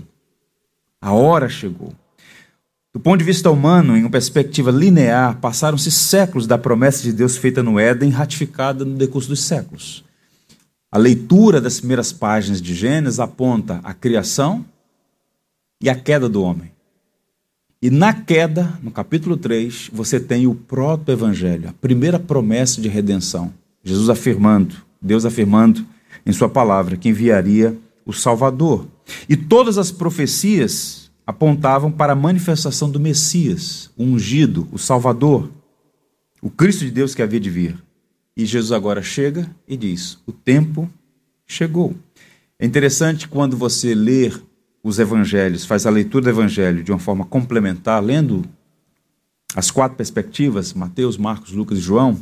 a 1.00 1.12
hora 1.12 1.50
chegou. 1.50 1.92
Do 2.94 3.00
ponto 3.00 3.18
de 3.18 3.24
vista 3.24 3.50
humano, 3.50 3.96
em 3.96 4.02
uma 4.02 4.10
perspectiva 4.10 4.70
linear, 4.70 5.38
passaram-se 5.38 5.90
séculos 5.90 6.46
da 6.46 6.58
promessa 6.58 7.02
de 7.02 7.12
Deus 7.12 7.36
feita 7.36 7.62
no 7.62 7.78
Éden, 7.78 8.10
ratificada 8.10 8.84
no 8.84 8.96
decurso 8.96 9.28
dos 9.28 9.40
séculos. 9.40 10.04
A 10.90 10.98
leitura 10.98 11.58
das 11.60 11.78
primeiras 11.78 12.12
páginas 12.12 12.60
de 12.60 12.74
Gênesis 12.74 13.18
aponta 13.18 13.80
a 13.82 13.94
criação 13.94 14.64
e 15.82 15.90
a 15.90 15.94
queda 15.94 16.28
do 16.28 16.42
homem. 16.42 16.70
E 17.80 17.90
na 17.90 18.14
queda, 18.14 18.78
no 18.80 18.92
capítulo 18.92 19.36
3, 19.36 19.90
você 19.92 20.20
tem 20.20 20.46
o 20.46 20.54
proto-evangelho, 20.54 21.68
a 21.68 21.72
primeira 21.72 22.18
promessa 22.18 22.80
de 22.80 22.88
redenção. 22.88 23.52
Jesus 23.82 24.08
afirmando, 24.08 24.76
Deus 25.00 25.24
afirmando 25.24 25.84
em 26.24 26.32
Sua 26.32 26.48
palavra 26.48 26.96
que 26.96 27.08
enviaria 27.08 27.76
o 28.06 28.12
Salvador. 28.12 28.86
E 29.28 29.36
todas 29.36 29.78
as 29.78 29.90
profecias 29.90 31.10
apontavam 31.26 31.90
para 31.90 32.12
a 32.12 32.16
manifestação 32.16 32.88
do 32.88 33.00
Messias, 33.00 33.90
o 33.96 34.04
ungido, 34.04 34.68
o 34.70 34.78
Salvador, 34.78 35.50
o 36.40 36.50
Cristo 36.50 36.84
de 36.84 36.92
Deus 36.92 37.16
que 37.16 37.22
havia 37.22 37.40
de 37.40 37.50
vir. 37.50 37.76
E 38.36 38.46
Jesus 38.46 38.70
agora 38.70 39.02
chega 39.02 39.50
e 39.66 39.76
diz: 39.76 40.18
O 40.24 40.32
tempo 40.32 40.88
chegou. 41.46 41.94
É 42.58 42.64
interessante 42.64 43.26
quando 43.26 43.56
você 43.56 43.92
ler 43.92 44.40
os 44.82 44.98
evangelhos, 44.98 45.64
faz 45.64 45.86
a 45.86 45.90
leitura 45.90 46.24
do 46.24 46.30
evangelho 46.30 46.82
de 46.82 46.90
uma 46.90 46.98
forma 46.98 47.24
complementar, 47.24 48.02
lendo 48.02 48.44
as 49.54 49.70
quatro 49.70 49.96
perspectivas, 49.96 50.72
Mateus, 50.72 51.16
Marcos, 51.16 51.52
Lucas 51.52 51.78
e 51.78 51.80
João, 51.80 52.18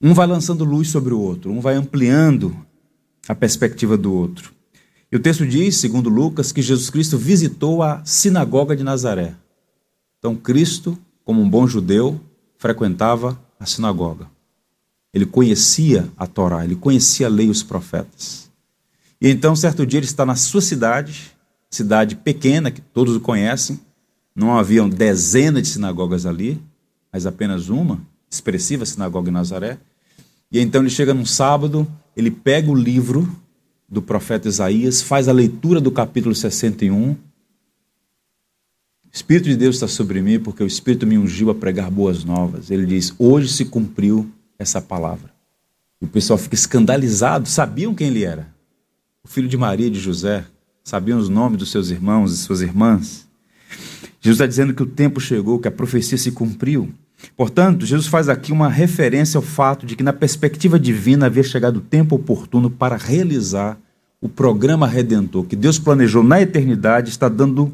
um 0.00 0.14
vai 0.14 0.26
lançando 0.26 0.64
luz 0.64 0.88
sobre 0.88 1.14
o 1.14 1.20
outro, 1.20 1.50
um 1.50 1.60
vai 1.60 1.74
ampliando 1.74 2.56
a 3.28 3.34
perspectiva 3.34 3.96
do 3.96 4.12
outro. 4.12 4.52
E 5.10 5.16
o 5.16 5.20
texto 5.20 5.46
diz, 5.46 5.76
segundo 5.76 6.08
Lucas, 6.08 6.52
que 6.52 6.62
Jesus 6.62 6.90
Cristo 6.90 7.18
visitou 7.18 7.82
a 7.82 8.04
sinagoga 8.04 8.74
de 8.74 8.82
Nazaré. 8.82 9.34
Então, 10.18 10.34
Cristo, 10.34 10.98
como 11.24 11.42
um 11.42 11.48
bom 11.48 11.66
judeu, 11.66 12.20
frequentava 12.56 13.38
a 13.58 13.66
sinagoga. 13.66 14.26
Ele 15.12 15.26
conhecia 15.26 16.08
a 16.16 16.26
Torá, 16.26 16.64
ele 16.64 16.76
conhecia 16.76 17.26
a 17.26 17.30
lei 17.30 17.46
e 17.46 17.50
os 17.50 17.62
profetas. 17.62 18.50
E 19.22 19.30
então, 19.30 19.54
certo 19.54 19.86
dia, 19.86 20.00
ele 20.00 20.06
está 20.06 20.26
na 20.26 20.34
sua 20.34 20.60
cidade, 20.60 21.30
cidade 21.70 22.16
pequena, 22.16 22.72
que 22.72 22.80
todos 22.80 23.14
o 23.14 23.20
conhecem. 23.20 23.78
Não 24.34 24.58
haviam 24.58 24.88
dezenas 24.88 25.62
de 25.62 25.68
sinagogas 25.68 26.26
ali, 26.26 26.60
mas 27.12 27.24
apenas 27.24 27.68
uma, 27.68 28.00
expressiva 28.28 28.84
sinagoga 28.84 29.30
em 29.30 29.32
Nazaré. 29.32 29.78
E 30.50 30.58
então 30.58 30.82
ele 30.82 30.90
chega 30.90 31.14
num 31.14 31.24
sábado, 31.24 31.86
ele 32.16 32.32
pega 32.32 32.68
o 32.68 32.74
livro 32.74 33.30
do 33.88 34.02
profeta 34.02 34.48
Isaías, 34.48 35.00
faz 35.00 35.28
a 35.28 35.32
leitura 35.32 35.80
do 35.80 35.92
capítulo 35.92 36.34
61. 36.34 37.12
O 37.12 37.16
Espírito 39.12 39.48
de 39.48 39.56
Deus 39.56 39.76
está 39.76 39.86
sobre 39.86 40.20
mim, 40.20 40.40
porque 40.40 40.64
o 40.64 40.66
Espírito 40.66 41.06
me 41.06 41.16
ungiu 41.16 41.48
a 41.48 41.54
pregar 41.54 41.92
boas 41.92 42.24
novas. 42.24 42.72
Ele 42.72 42.86
diz: 42.86 43.14
Hoje 43.20 43.52
se 43.52 43.66
cumpriu 43.66 44.28
essa 44.58 44.82
palavra. 44.82 45.32
E 46.00 46.06
o 46.06 46.08
pessoal 46.08 46.36
fica 46.36 46.56
escandalizado, 46.56 47.48
sabiam 47.48 47.94
quem 47.94 48.08
ele 48.08 48.24
era 48.24 48.51
o 49.24 49.28
filho 49.28 49.48
de 49.48 49.56
Maria 49.56 49.86
e 49.86 49.90
de 49.90 50.00
José, 50.00 50.44
sabiam 50.82 51.18
os 51.18 51.28
nomes 51.28 51.58
dos 51.58 51.70
seus 51.70 51.90
irmãos 51.90 52.32
e 52.32 52.38
suas 52.38 52.60
irmãs. 52.60 53.28
Jesus 54.20 54.36
está 54.36 54.46
dizendo 54.46 54.74
que 54.74 54.82
o 54.82 54.86
tempo 54.86 55.20
chegou, 55.20 55.58
que 55.58 55.68
a 55.68 55.72
profecia 55.72 56.18
se 56.18 56.32
cumpriu. 56.32 56.92
Portanto, 57.36 57.86
Jesus 57.86 58.08
faz 58.08 58.28
aqui 58.28 58.50
uma 58.50 58.68
referência 58.68 59.38
ao 59.38 59.42
fato 59.42 59.86
de 59.86 59.94
que, 59.94 60.02
na 60.02 60.12
perspectiva 60.12 60.78
divina, 60.78 61.26
havia 61.26 61.42
chegado 61.44 61.76
o 61.76 61.80
tempo 61.80 62.16
oportuno 62.16 62.68
para 62.68 62.96
realizar 62.96 63.78
o 64.20 64.28
programa 64.28 64.86
redentor 64.88 65.44
que 65.44 65.56
Deus 65.56 65.78
planejou 65.78 66.22
na 66.22 66.40
eternidade, 66.40 67.10
está 67.10 67.28
dando, 67.28 67.72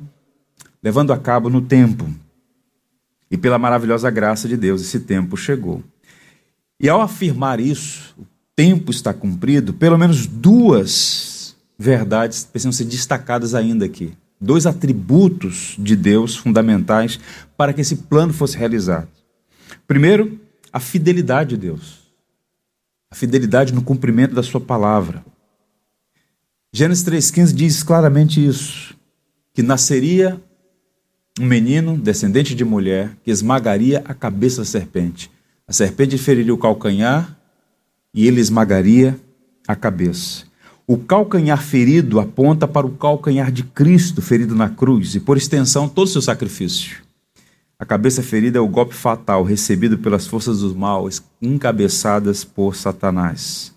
levando 0.82 1.12
a 1.12 1.18
cabo 1.18 1.48
no 1.48 1.62
tempo. 1.62 2.08
E 3.30 3.36
pela 3.38 3.58
maravilhosa 3.58 4.10
graça 4.10 4.46
de 4.48 4.56
Deus, 4.56 4.82
esse 4.82 5.00
tempo 5.00 5.36
chegou. 5.36 5.82
E 6.78 6.88
ao 6.88 7.00
afirmar 7.00 7.58
isso, 7.58 8.14
o 8.18 8.26
tempo 8.54 8.90
está 8.90 9.14
cumprido, 9.14 9.72
pelo 9.72 9.98
menos 9.98 10.26
duas 10.26 11.37
verdades 11.78 12.44
precisam 12.44 12.72
ser 12.72 12.84
destacadas 12.84 13.54
ainda 13.54 13.84
aqui. 13.84 14.12
Dois 14.40 14.66
atributos 14.66 15.76
de 15.78 15.94
Deus 15.94 16.36
fundamentais 16.36 17.20
para 17.56 17.72
que 17.72 17.80
esse 17.80 17.96
plano 17.96 18.32
fosse 18.32 18.56
realizado. 18.56 19.08
Primeiro, 19.86 20.40
a 20.72 20.80
fidelidade 20.80 21.50
de 21.50 21.56
Deus. 21.56 22.08
A 23.10 23.14
fidelidade 23.14 23.72
no 23.72 23.82
cumprimento 23.82 24.34
da 24.34 24.42
sua 24.42 24.60
palavra. 24.60 25.24
Gênesis 26.72 27.04
3,15 27.04 27.54
diz 27.54 27.82
claramente 27.82 28.44
isso: 28.44 28.94
que 29.54 29.62
nasceria 29.62 30.40
um 31.40 31.46
menino, 31.46 31.96
descendente 31.96 32.54
de 32.54 32.64
mulher, 32.64 33.16
que 33.22 33.30
esmagaria 33.30 34.02
a 34.04 34.12
cabeça 34.12 34.58
da 34.58 34.64
serpente. 34.64 35.30
A 35.66 35.72
serpente 35.72 36.18
feriria 36.18 36.52
o 36.52 36.58
calcanhar 36.58 37.38
e 38.12 38.26
ele 38.26 38.40
esmagaria 38.40 39.18
a 39.66 39.76
cabeça. 39.76 40.47
O 40.90 40.96
calcanhar 40.96 41.62
ferido 41.62 42.18
aponta 42.18 42.66
para 42.66 42.86
o 42.86 42.90
calcanhar 42.90 43.52
de 43.52 43.62
Cristo 43.62 44.22
ferido 44.22 44.54
na 44.54 44.70
cruz 44.70 45.14
e, 45.14 45.20
por 45.20 45.36
extensão, 45.36 45.86
todo 45.86 46.06
o 46.06 46.10
seu 46.10 46.22
sacrifício. 46.22 47.02
A 47.78 47.84
cabeça 47.84 48.22
ferida 48.22 48.56
é 48.56 48.60
o 48.62 48.66
golpe 48.66 48.94
fatal 48.94 49.44
recebido 49.44 49.98
pelas 49.98 50.26
forças 50.26 50.60
do 50.60 50.74
mal, 50.74 51.06
encabeçadas 51.42 52.42
por 52.42 52.74
Satanás. 52.74 53.70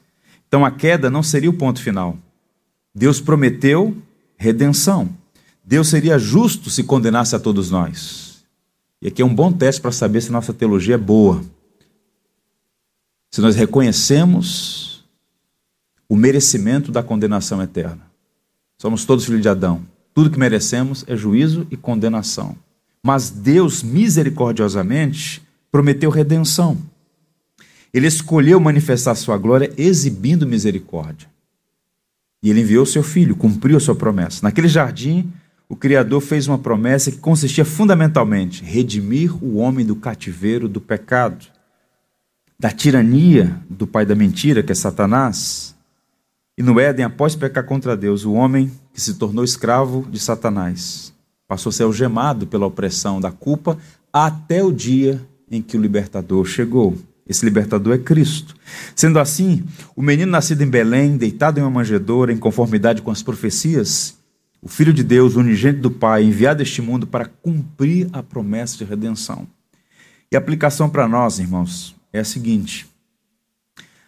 Então 0.47 0.63
a 0.63 0.71
queda 0.71 1.09
não 1.09 1.21
seria 1.21 1.49
o 1.49 1.57
ponto 1.57 1.81
final. 1.81 2.17
Deus 2.95 3.19
prometeu 3.19 3.93
redenção. 4.37 5.09
Deus 5.65 5.89
seria 5.89 6.17
justo 6.17 6.69
se 6.69 6.81
condenasse 6.81 7.35
a 7.35 7.39
todos 7.39 7.69
nós. 7.69 8.41
E 9.01 9.09
aqui 9.09 9.21
é 9.21 9.25
um 9.25 9.35
bom 9.35 9.51
teste 9.51 9.81
para 9.81 9.91
saber 9.91 10.21
se 10.21 10.31
nossa 10.31 10.53
teologia 10.53 10.95
é 10.95 10.97
boa. 10.97 11.43
Se 13.29 13.41
nós 13.41 13.57
reconhecemos 13.57 14.80
o 16.11 16.15
merecimento 16.17 16.91
da 16.91 17.01
condenação 17.01 17.63
eterna. 17.63 18.01
Somos 18.77 19.05
todos 19.05 19.23
filhos 19.23 19.41
de 19.41 19.47
Adão. 19.47 19.81
Tudo 20.13 20.29
que 20.29 20.37
merecemos 20.37 21.05
é 21.07 21.15
juízo 21.15 21.65
e 21.71 21.77
condenação. 21.77 22.53
Mas 23.01 23.29
Deus, 23.29 23.81
misericordiosamente, 23.81 25.41
prometeu 25.71 26.09
redenção. 26.09 26.77
Ele 27.93 28.07
escolheu 28.07 28.59
manifestar 28.59 29.15
sua 29.15 29.37
glória 29.37 29.71
exibindo 29.77 30.45
misericórdia. 30.45 31.29
E 32.43 32.49
ele 32.49 32.59
enviou 32.59 32.85
seu 32.85 33.03
filho, 33.03 33.33
cumpriu 33.33 33.77
a 33.77 33.79
sua 33.79 33.95
promessa. 33.95 34.41
Naquele 34.43 34.67
jardim, 34.67 35.31
o 35.69 35.77
Criador 35.77 36.19
fez 36.19 36.45
uma 36.45 36.57
promessa 36.57 37.09
que 37.09 37.19
consistia 37.19 37.63
fundamentalmente 37.63 38.65
redimir 38.65 39.33
o 39.41 39.55
homem 39.55 39.85
do 39.85 39.95
cativeiro 39.95 40.67
do 40.67 40.81
pecado, 40.81 41.45
da 42.59 42.69
tirania 42.69 43.61
do 43.69 43.87
pai 43.87 44.05
da 44.05 44.13
mentira, 44.13 44.61
que 44.61 44.73
é 44.73 44.75
Satanás, 44.75 45.73
e 46.61 46.63
no 46.63 46.79
Éden, 46.79 47.05
após 47.05 47.35
pecar 47.35 47.63
contra 47.63 47.97
Deus, 47.97 48.23
o 48.23 48.33
homem 48.33 48.71
que 48.93 49.01
se 49.01 49.15
tornou 49.15 49.43
escravo 49.43 50.07
de 50.11 50.19
Satanás 50.19 51.11
passou 51.47 51.71
a 51.71 51.73
ser 51.73 51.81
algemado 51.81 52.45
pela 52.45 52.67
opressão 52.67 53.19
da 53.19 53.31
culpa 53.31 53.79
até 54.13 54.63
o 54.63 54.71
dia 54.71 55.19
em 55.49 55.59
que 55.59 55.75
o 55.75 55.81
libertador 55.81 56.45
chegou. 56.45 56.95
Esse 57.27 57.43
libertador 57.43 57.95
é 57.95 57.97
Cristo. 57.97 58.55
Sendo 58.95 59.17
assim, 59.17 59.63
o 59.95 60.03
menino 60.03 60.31
nascido 60.31 60.61
em 60.61 60.67
Belém, 60.67 61.17
deitado 61.17 61.59
em 61.59 61.63
uma 61.63 61.71
manjedoura, 61.71 62.31
em 62.31 62.37
conformidade 62.37 63.01
com 63.01 63.09
as 63.09 63.23
profecias, 63.23 64.15
o 64.61 64.67
Filho 64.69 64.93
de 64.93 65.03
Deus, 65.03 65.35
unigênito 65.35 65.81
do 65.81 65.89
Pai, 65.89 66.23
enviado 66.23 66.59
a 66.59 66.63
este 66.63 66.79
mundo 66.79 67.07
para 67.07 67.25
cumprir 67.25 68.07
a 68.13 68.21
promessa 68.21 68.77
de 68.77 68.83
redenção. 68.83 69.47
E 70.31 70.35
a 70.35 70.39
aplicação 70.39 70.87
para 70.87 71.07
nós, 71.07 71.39
irmãos, 71.39 71.95
é 72.13 72.19
a 72.19 72.23
seguinte: 72.23 72.87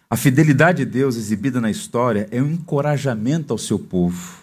a 0.08 0.16
fidelidade 0.16 0.84
de 0.84 0.90
Deus 0.90 1.16
exibida 1.16 1.60
na 1.60 1.70
história 1.70 2.28
é 2.30 2.40
um 2.40 2.50
encorajamento 2.50 3.52
ao 3.52 3.58
seu 3.58 3.78
povo. 3.78 4.42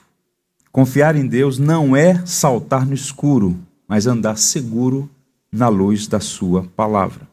Confiar 0.72 1.16
em 1.16 1.28
Deus 1.28 1.60
não 1.60 1.96
é 1.96 2.26
saltar 2.26 2.86
no 2.86 2.94
escuro, 2.94 3.60
mas 3.88 4.08
andar 4.08 4.38
seguro 4.38 5.10
na 5.52 5.68
luz 5.68 6.08
da 6.08 6.20
Sua 6.20 6.64
palavra. 6.76 7.28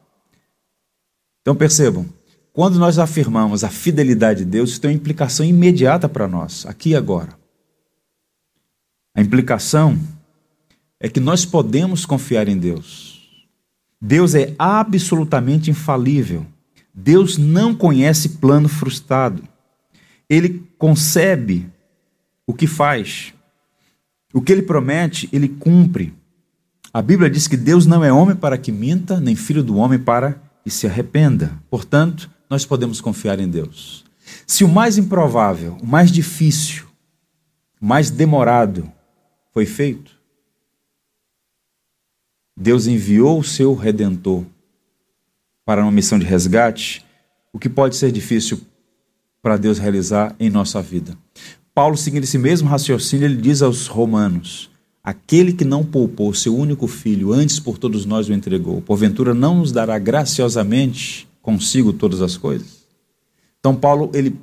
Então 1.41 1.55
percebam, 1.55 2.05
quando 2.51 2.77
nós 2.77 2.99
afirmamos 2.99 3.63
a 3.63 3.69
fidelidade 3.69 4.43
de 4.43 4.51
Deus, 4.51 4.71
isso 4.71 4.81
tem 4.81 4.91
uma 4.91 4.97
implicação 4.97 5.45
imediata 5.45 6.09
para 6.09 6.27
nós, 6.27 6.65
aqui 6.65 6.89
e 6.89 6.95
agora. 6.95 7.37
A 9.15 9.21
implicação 9.21 9.97
é 10.99 11.07
que 11.07 11.19
nós 11.19 11.45
podemos 11.45 12.05
confiar 12.05 12.47
em 12.47 12.57
Deus. 12.57 13.39
Deus 14.01 14.35
é 14.35 14.53
absolutamente 14.59 15.69
infalível. 15.71 16.45
Deus 17.01 17.37
não 17.37 17.73
conhece 17.73 18.29
plano 18.29 18.67
frustrado. 18.67 19.41
Ele 20.29 20.67
concebe 20.77 21.67
o 22.45 22.53
que 22.53 22.67
faz. 22.67 23.33
O 24.33 24.41
que 24.41 24.51
ele 24.51 24.63
promete, 24.63 25.29
ele 25.31 25.47
cumpre. 25.47 26.13
A 26.93 27.01
Bíblia 27.01 27.29
diz 27.29 27.47
que 27.47 27.55
Deus 27.55 27.85
não 27.85 28.03
é 28.03 28.11
homem 28.11 28.35
para 28.35 28.57
que 28.57 28.71
minta, 28.71 29.19
nem 29.19 29.33
filho 29.33 29.63
do 29.63 29.77
homem 29.77 29.97
para 29.97 30.41
que 30.61 30.69
se 30.69 30.87
arrependa. 30.87 31.57
Portanto, 31.69 32.29
nós 32.49 32.65
podemos 32.65 32.99
confiar 32.99 33.39
em 33.39 33.47
Deus. 33.47 34.03
Se 34.45 34.65
o 34.65 34.67
mais 34.67 34.97
improvável, 34.97 35.77
o 35.81 35.87
mais 35.87 36.11
difícil, 36.11 36.85
o 37.79 37.85
mais 37.85 38.11
demorado 38.11 38.91
foi 39.53 39.65
feito, 39.65 40.19
Deus 42.57 42.87
enviou 42.87 43.39
o 43.39 43.43
seu 43.43 43.73
redentor 43.73 44.43
para 45.69 45.83
uma 45.83 45.91
missão 45.91 46.17
de 46.17 46.25
resgate, 46.25 47.05
o 47.53 47.59
que 47.59 47.69
pode 47.69 47.95
ser 47.95 48.11
difícil 48.11 48.59
para 49.39 49.55
Deus 49.55 49.77
realizar 49.77 50.35
em 50.39 50.49
nossa 50.49 50.81
vida. 50.81 51.15
Paulo, 51.75 51.95
seguindo 51.95 52.23
esse 52.23 52.39
mesmo 52.39 52.67
raciocínio, 52.67 53.25
ele 53.25 53.39
diz 53.39 53.61
aos 53.61 53.85
romanos: 53.85 54.71
Aquele 55.03 55.53
que 55.53 55.63
não 55.63 55.85
poupou 55.85 56.33
seu 56.33 56.57
único 56.57 56.87
filho, 56.87 57.31
antes 57.31 57.59
por 57.59 57.77
todos 57.77 58.03
nós 58.03 58.27
o 58.27 58.33
entregou, 58.33 58.81
porventura 58.81 59.35
não 59.35 59.59
nos 59.59 59.71
dará 59.71 59.99
graciosamente 59.99 61.29
consigo 61.39 61.93
todas 61.93 62.23
as 62.23 62.35
coisas? 62.35 62.79
Então, 63.59 63.75
Paulo, 63.75 64.09
ele, 64.11 64.41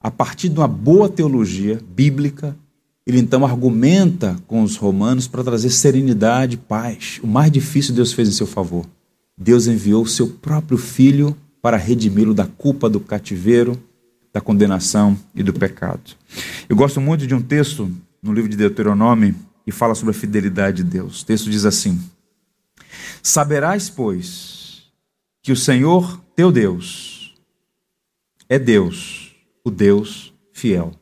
a 0.00 0.08
partir 0.08 0.48
de 0.48 0.56
uma 0.56 0.68
boa 0.68 1.08
teologia 1.08 1.80
bíblica, 1.96 2.56
ele 3.04 3.18
então 3.18 3.44
argumenta 3.44 4.36
com 4.46 4.62
os 4.62 4.76
romanos 4.76 5.26
para 5.26 5.42
trazer 5.42 5.70
serenidade, 5.70 6.56
paz. 6.56 7.18
O 7.24 7.26
mais 7.26 7.50
difícil 7.50 7.92
Deus 7.92 8.12
fez 8.12 8.28
em 8.28 8.32
seu 8.32 8.46
favor. 8.46 8.86
Deus 9.40 9.66
enviou 9.66 10.06
seu 10.06 10.28
próprio 10.28 10.76
filho 10.76 11.36
para 11.62 11.76
redimi-lo 11.76 12.34
da 12.34 12.46
culpa 12.46 12.88
do 12.88 13.00
cativeiro, 13.00 13.82
da 14.32 14.40
condenação 14.40 15.18
e 15.34 15.42
do 15.42 15.52
pecado. 15.52 16.12
Eu 16.68 16.76
gosto 16.76 17.00
muito 17.00 17.26
de 17.26 17.34
um 17.34 17.40
texto 17.40 17.90
no 18.22 18.32
livro 18.32 18.50
de 18.50 18.56
Deuteronômio 18.56 19.34
que 19.64 19.72
fala 19.72 19.94
sobre 19.94 20.14
a 20.14 20.18
fidelidade 20.18 20.82
de 20.82 20.90
Deus. 20.90 21.22
O 21.22 21.26
texto 21.26 21.48
diz 21.48 21.64
assim: 21.64 21.98
Saberás, 23.22 23.88
pois, 23.88 24.82
que 25.42 25.52
o 25.52 25.56
Senhor 25.56 26.20
teu 26.36 26.52
Deus 26.52 27.34
é 28.48 28.58
Deus, 28.58 29.34
o 29.64 29.70
Deus 29.70 30.34
fiel 30.52 30.92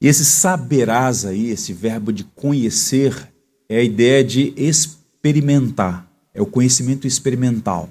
e 0.00 0.08
esse 0.08 0.24
saberás 0.24 1.24
aí, 1.24 1.50
esse 1.50 1.72
verbo 1.72 2.12
de 2.12 2.24
conhecer, 2.24 3.32
é 3.68 3.78
a 3.78 3.82
ideia 3.82 4.22
de 4.22 4.52
experimentar, 4.56 6.08
é 6.36 6.42
o 6.42 6.46
conhecimento 6.46 7.06
experimental. 7.06 7.88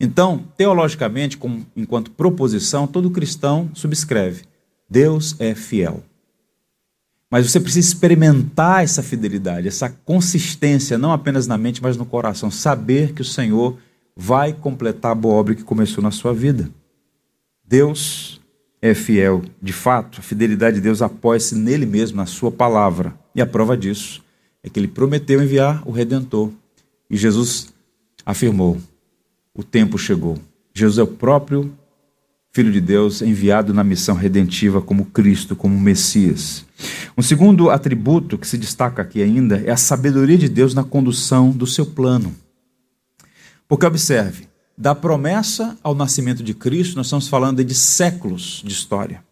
Então, 0.00 0.44
teologicamente, 0.56 1.38
como, 1.38 1.64
enquanto 1.76 2.10
proposição, 2.10 2.86
todo 2.86 3.10
cristão 3.10 3.70
subscreve: 3.72 4.42
Deus 4.90 5.36
é 5.38 5.54
fiel. 5.54 6.02
Mas 7.30 7.50
você 7.50 7.60
precisa 7.60 7.86
experimentar 7.86 8.82
essa 8.82 9.02
fidelidade, 9.02 9.68
essa 9.68 9.90
consistência, 9.90 10.96
não 10.96 11.12
apenas 11.12 11.46
na 11.46 11.58
mente, 11.58 11.82
mas 11.82 11.96
no 11.96 12.06
coração. 12.06 12.50
Saber 12.50 13.12
que 13.12 13.22
o 13.22 13.24
Senhor 13.24 13.76
vai 14.16 14.52
completar 14.52 15.12
a 15.12 15.14
boa 15.14 15.34
obra 15.34 15.54
que 15.54 15.62
começou 15.62 16.02
na 16.02 16.10
sua 16.10 16.32
vida. 16.32 16.70
Deus 17.66 18.40
é 18.80 18.94
fiel. 18.94 19.42
De 19.60 19.74
fato, 19.74 20.20
a 20.20 20.22
fidelidade 20.22 20.76
de 20.76 20.82
Deus 20.82 21.02
apoia-se 21.02 21.54
nele 21.54 21.84
mesmo, 21.84 22.16
na 22.16 22.24
sua 22.24 22.50
palavra. 22.50 23.14
E 23.34 23.42
a 23.42 23.46
prova 23.46 23.76
disso 23.76 24.24
é 24.62 24.70
que 24.70 24.80
ele 24.80 24.88
prometeu 24.88 25.42
enviar 25.42 25.86
o 25.86 25.90
redentor. 25.90 26.50
E 27.10 27.16
Jesus 27.16 27.72
afirmou: 28.24 28.78
o 29.54 29.62
tempo 29.62 29.98
chegou. 29.98 30.38
Jesus 30.74 30.98
é 30.98 31.02
o 31.02 31.06
próprio 31.06 31.72
Filho 32.50 32.72
de 32.72 32.80
Deus 32.80 33.20
enviado 33.22 33.74
na 33.74 33.84
missão 33.84 34.14
redentiva 34.14 34.80
como 34.80 35.06
Cristo, 35.06 35.54
como 35.54 35.78
Messias. 35.78 36.64
Um 37.16 37.22
segundo 37.22 37.70
atributo 37.70 38.38
que 38.38 38.46
se 38.46 38.56
destaca 38.56 39.02
aqui 39.02 39.22
ainda 39.22 39.58
é 39.60 39.70
a 39.70 39.76
sabedoria 39.76 40.38
de 40.38 40.48
Deus 40.48 40.74
na 40.74 40.82
condução 40.82 41.50
do 41.50 41.66
seu 41.66 41.84
plano. 41.84 42.34
Porque 43.68 43.84
observe, 43.84 44.48
da 44.76 44.94
promessa 44.94 45.76
ao 45.82 45.94
nascimento 45.94 46.42
de 46.42 46.54
Cristo, 46.54 46.96
nós 46.96 47.06
estamos 47.06 47.28
falando 47.28 47.62
de 47.62 47.74
séculos 47.74 48.62
de 48.64 48.72
história. 48.72 49.22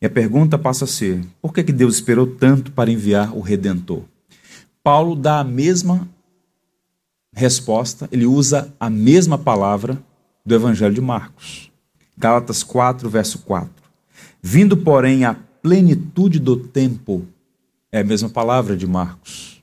E 0.00 0.06
a 0.06 0.10
pergunta 0.10 0.58
passa 0.58 0.84
a 0.84 0.88
ser: 0.88 1.24
por 1.40 1.52
que 1.52 1.62
Deus 1.62 1.94
esperou 1.94 2.26
tanto 2.26 2.70
para 2.70 2.90
enviar 2.90 3.36
o 3.36 3.40
Redentor? 3.40 4.04
Paulo 4.82 5.14
dá 5.14 5.40
a 5.40 5.44
mesma 5.44 6.08
resposta, 7.32 8.08
ele 8.10 8.26
usa 8.26 8.74
a 8.80 8.90
mesma 8.90 9.38
palavra 9.38 10.02
do 10.44 10.54
Evangelho 10.54 10.94
de 10.94 11.00
Marcos. 11.00 11.70
Gálatas 12.16 12.62
4, 12.62 13.08
verso 13.08 13.40
4. 13.40 13.70
Vindo, 14.42 14.76
porém, 14.76 15.24
à 15.24 15.34
plenitude 15.34 16.38
do 16.38 16.56
tempo, 16.56 17.26
é 17.92 18.00
a 18.00 18.04
mesma 18.04 18.28
palavra 18.28 18.76
de 18.76 18.86
Marcos. 18.86 19.62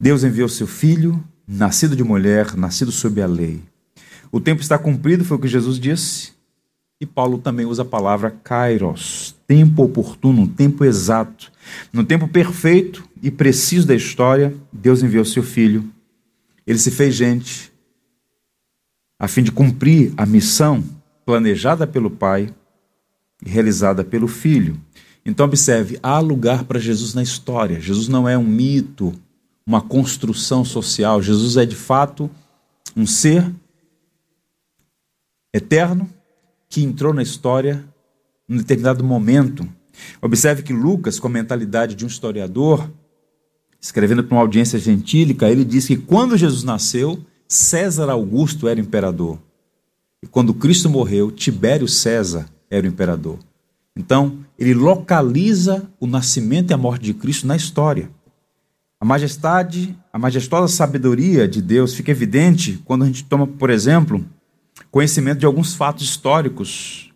Deus 0.00 0.24
enviou 0.24 0.48
seu 0.48 0.66
filho, 0.66 1.22
nascido 1.46 1.96
de 1.96 2.04
mulher, 2.04 2.56
nascido 2.56 2.92
sob 2.92 3.20
a 3.20 3.26
lei. 3.26 3.62
O 4.30 4.40
tempo 4.40 4.60
está 4.60 4.78
cumprido, 4.78 5.24
foi 5.24 5.36
o 5.36 5.40
que 5.40 5.48
Jesus 5.48 5.78
disse. 5.78 6.35
E 6.98 7.04
Paulo 7.04 7.38
também 7.38 7.66
usa 7.66 7.82
a 7.82 7.84
palavra 7.84 8.30
kairos, 8.30 9.34
tempo 9.46 9.82
oportuno, 9.82 10.48
tempo 10.48 10.84
exato. 10.84 11.52
No 11.92 12.04
tempo 12.04 12.26
perfeito 12.26 13.06
e 13.22 13.30
preciso 13.30 13.86
da 13.86 13.94
história, 13.94 14.54
Deus 14.72 15.02
enviou 15.02 15.24
seu 15.24 15.42
filho. 15.42 15.84
Ele 16.66 16.78
se 16.78 16.90
fez 16.90 17.14
gente 17.14 17.70
a 19.18 19.28
fim 19.28 19.42
de 19.42 19.52
cumprir 19.52 20.12
a 20.16 20.24
missão 20.24 20.82
planejada 21.24 21.86
pelo 21.86 22.10
Pai 22.10 22.54
e 23.44 23.48
realizada 23.48 24.02
pelo 24.02 24.26
Filho. 24.26 24.80
Então, 25.24 25.44
observe: 25.44 25.98
há 26.02 26.18
lugar 26.18 26.64
para 26.64 26.80
Jesus 26.80 27.12
na 27.12 27.22
história. 27.22 27.80
Jesus 27.80 28.08
não 28.08 28.28
é 28.28 28.38
um 28.38 28.46
mito, 28.46 29.12
uma 29.66 29.82
construção 29.82 30.64
social. 30.64 31.20
Jesus 31.20 31.56
é 31.56 31.66
de 31.66 31.76
fato 31.76 32.30
um 32.96 33.06
ser 33.06 33.52
eterno 35.52 36.08
que 36.68 36.82
entrou 36.82 37.12
na 37.12 37.22
história 37.22 37.84
em 38.48 38.56
determinado 38.56 39.02
momento. 39.04 39.68
Observe 40.20 40.62
que 40.62 40.72
Lucas, 40.72 41.18
com 41.18 41.26
a 41.26 41.30
mentalidade 41.30 41.94
de 41.94 42.04
um 42.04 42.08
historiador, 42.08 42.90
escrevendo 43.80 44.24
para 44.24 44.36
uma 44.36 44.42
audiência 44.42 44.78
gentílica, 44.78 45.48
ele 45.48 45.64
diz 45.64 45.86
que 45.86 45.96
quando 45.96 46.36
Jesus 46.36 46.62
nasceu, 46.62 47.18
César 47.48 48.10
Augusto 48.10 48.68
era 48.68 48.80
imperador. 48.80 49.38
E 50.22 50.26
quando 50.26 50.54
Cristo 50.54 50.90
morreu, 50.90 51.30
Tibério 51.30 51.86
César 51.86 52.46
era 52.70 52.86
o 52.86 52.88
imperador. 52.88 53.38
Então, 53.96 54.38
ele 54.58 54.74
localiza 54.74 55.88
o 55.98 56.06
nascimento 56.06 56.70
e 56.70 56.74
a 56.74 56.78
morte 56.78 57.04
de 57.04 57.14
Cristo 57.14 57.46
na 57.46 57.56
história. 57.56 58.10
A 59.00 59.04
majestade, 59.04 59.96
a 60.12 60.18
majestosa 60.18 60.74
sabedoria 60.74 61.46
de 61.46 61.62
Deus 61.62 61.94
fica 61.94 62.10
evidente 62.10 62.80
quando 62.84 63.04
a 63.04 63.06
gente 63.06 63.24
toma, 63.24 63.46
por 63.46 63.70
exemplo, 63.70 64.24
conhecimento 64.96 65.40
de 65.40 65.44
alguns 65.44 65.74
fatos 65.74 66.04
históricos 66.04 67.12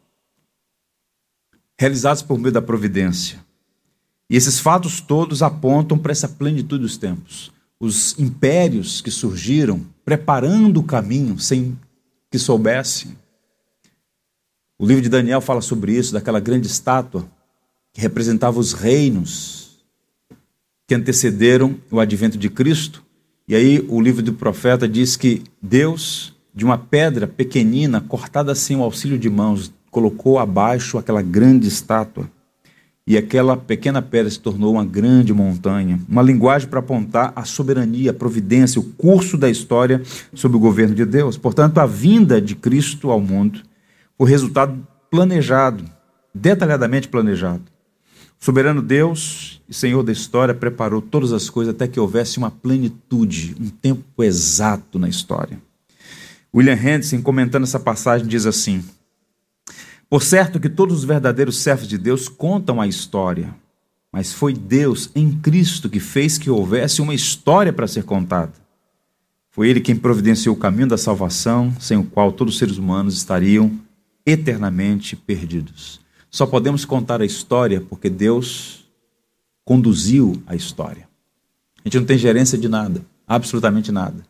realizados 1.78 2.20
por 2.20 2.38
meio 2.38 2.52
da 2.52 2.60
providência. 2.60 3.42
E 4.28 4.36
esses 4.36 4.60
fatos 4.60 5.00
todos 5.00 5.42
apontam 5.42 5.96
para 5.96 6.12
essa 6.12 6.28
plenitude 6.28 6.82
dos 6.82 6.98
tempos. 6.98 7.50
Os 7.80 8.18
impérios 8.18 9.00
que 9.00 9.10
surgiram 9.10 9.80
preparando 10.04 10.78
o 10.78 10.82
caminho 10.82 11.38
sem 11.38 11.74
que 12.30 12.38
soubessem. 12.38 13.16
O 14.78 14.84
livro 14.84 15.02
de 15.02 15.08
Daniel 15.08 15.40
fala 15.40 15.62
sobre 15.62 15.96
isso, 15.96 16.12
daquela 16.12 16.38
grande 16.38 16.66
estátua 16.66 17.26
que 17.94 18.00
representava 18.02 18.60
os 18.60 18.74
reinos 18.74 19.82
que 20.86 20.94
antecederam 20.94 21.80
o 21.90 21.98
advento 21.98 22.36
de 22.36 22.50
Cristo. 22.50 23.02
E 23.48 23.54
aí 23.54 23.80
o 23.88 24.02
livro 24.02 24.22
do 24.22 24.34
profeta 24.34 24.86
diz 24.86 25.16
que 25.16 25.42
Deus, 25.62 26.38
de 26.60 26.64
uma 26.66 26.76
pedra 26.76 27.26
pequenina, 27.26 28.02
cortada 28.02 28.52
assim 28.52 28.76
o 28.76 28.82
auxílio 28.82 29.18
de 29.18 29.30
mãos, 29.30 29.72
colocou 29.90 30.38
abaixo 30.38 30.98
aquela 30.98 31.22
grande 31.22 31.66
estátua. 31.66 32.30
E 33.06 33.16
aquela 33.16 33.56
pequena 33.56 34.02
pedra 34.02 34.30
se 34.30 34.38
tornou 34.38 34.74
uma 34.74 34.84
grande 34.84 35.32
montanha, 35.32 35.98
uma 36.06 36.20
linguagem 36.20 36.68
para 36.68 36.80
apontar 36.80 37.32
a 37.34 37.46
soberania, 37.46 38.10
a 38.10 38.14
providência, 38.14 38.78
o 38.78 38.84
curso 38.84 39.38
da 39.38 39.48
história 39.48 40.02
sob 40.34 40.54
o 40.54 40.60
governo 40.60 40.94
de 40.94 41.06
Deus. 41.06 41.38
Portanto, 41.38 41.78
a 41.78 41.86
vinda 41.86 42.42
de 42.42 42.54
Cristo 42.54 43.10
ao 43.10 43.22
mundo 43.22 43.62
foi 44.18 44.28
resultado 44.28 44.86
planejado, 45.10 45.82
detalhadamente 46.34 47.08
planejado. 47.08 47.62
Soberano 48.38 48.82
Deus 48.82 49.62
e 49.66 49.72
Senhor 49.72 50.02
da 50.02 50.12
história 50.12 50.52
preparou 50.52 51.00
todas 51.00 51.32
as 51.32 51.48
coisas 51.48 51.74
até 51.74 51.88
que 51.88 51.98
houvesse 51.98 52.36
uma 52.36 52.50
plenitude, 52.50 53.56
um 53.58 53.70
tempo 53.70 54.22
exato 54.22 54.98
na 54.98 55.08
história. 55.08 55.58
William 56.54 56.74
Henderson, 56.74 57.22
comentando 57.22 57.62
essa 57.62 57.78
passagem, 57.78 58.26
diz 58.26 58.44
assim: 58.46 58.84
Por 60.08 60.22
certo 60.22 60.58
que 60.58 60.68
todos 60.68 60.98
os 60.98 61.04
verdadeiros 61.04 61.58
servos 61.58 61.86
de 61.86 61.96
Deus 61.96 62.28
contam 62.28 62.80
a 62.80 62.86
história, 62.86 63.54
mas 64.12 64.32
foi 64.32 64.52
Deus 64.52 65.10
em 65.14 65.30
Cristo 65.30 65.88
que 65.88 66.00
fez 66.00 66.36
que 66.36 66.50
houvesse 66.50 67.00
uma 67.00 67.14
história 67.14 67.72
para 67.72 67.86
ser 67.86 68.04
contada. 68.04 68.52
Foi 69.50 69.68
ele 69.68 69.80
quem 69.80 69.96
providenciou 69.96 70.54
o 70.54 70.58
caminho 70.58 70.88
da 70.88 70.98
salvação, 70.98 71.74
sem 71.80 71.96
o 71.96 72.04
qual 72.04 72.32
todos 72.32 72.54
os 72.54 72.58
seres 72.58 72.78
humanos 72.78 73.16
estariam 73.16 73.78
eternamente 74.24 75.16
perdidos. 75.16 76.00
Só 76.30 76.46
podemos 76.46 76.84
contar 76.84 77.20
a 77.20 77.24
história 77.24 77.80
porque 77.80 78.08
Deus 78.08 78.84
conduziu 79.64 80.40
a 80.46 80.54
história. 80.54 81.08
A 81.84 81.88
gente 81.88 81.98
não 81.98 82.06
tem 82.06 82.18
gerência 82.18 82.58
de 82.58 82.68
nada, 82.68 83.04
absolutamente 83.26 83.90
nada. 83.90 84.29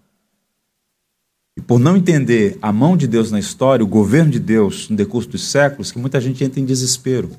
E 1.56 1.60
por 1.60 1.78
não 1.78 1.96
entender 1.96 2.58
a 2.62 2.72
mão 2.72 2.96
de 2.96 3.06
Deus 3.06 3.30
na 3.30 3.38
história, 3.38 3.84
o 3.84 3.88
governo 3.88 4.30
de 4.30 4.38
Deus 4.38 4.88
no 4.88 4.96
decurso 4.96 5.28
dos 5.28 5.42
séculos, 5.42 5.90
que 5.90 5.98
muita 5.98 6.20
gente 6.20 6.42
entra 6.44 6.60
em 6.60 6.64
desespero. 6.64 7.30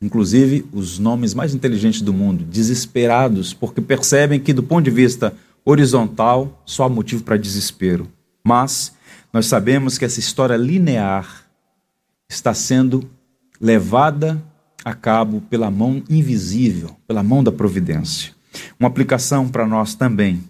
Inclusive 0.00 0.66
os 0.72 0.98
nomes 0.98 1.32
mais 1.32 1.54
inteligentes 1.54 2.02
do 2.02 2.12
mundo, 2.12 2.44
desesperados, 2.44 3.54
porque 3.54 3.80
percebem 3.80 4.38
que, 4.38 4.52
do 4.52 4.62
ponto 4.62 4.84
de 4.84 4.90
vista 4.90 5.34
horizontal, 5.64 6.62
só 6.66 6.84
há 6.84 6.88
motivo 6.88 7.24
para 7.24 7.36
desespero. 7.36 8.06
Mas 8.44 8.92
nós 9.32 9.46
sabemos 9.46 9.98
que 9.98 10.04
essa 10.04 10.20
história 10.20 10.56
linear 10.56 11.46
está 12.28 12.52
sendo 12.54 13.08
levada 13.60 14.42
a 14.84 14.94
cabo 14.94 15.40
pela 15.50 15.70
mão 15.70 16.02
invisível, 16.08 16.96
pela 17.08 17.22
mão 17.22 17.42
da 17.42 17.50
providência. 17.50 18.32
Uma 18.78 18.88
aplicação 18.88 19.48
para 19.48 19.66
nós 19.66 19.94
também. 19.94 20.44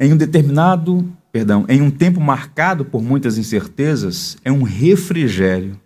Em 0.00 0.12
um 0.12 0.16
determinado, 0.16 1.08
perdão, 1.32 1.64
em 1.68 1.80
um 1.80 1.90
tempo 1.90 2.20
marcado 2.20 2.84
por 2.84 3.02
muitas 3.02 3.38
incertezas, 3.38 4.36
é 4.44 4.52
um 4.52 4.62
refrigério 4.62 5.80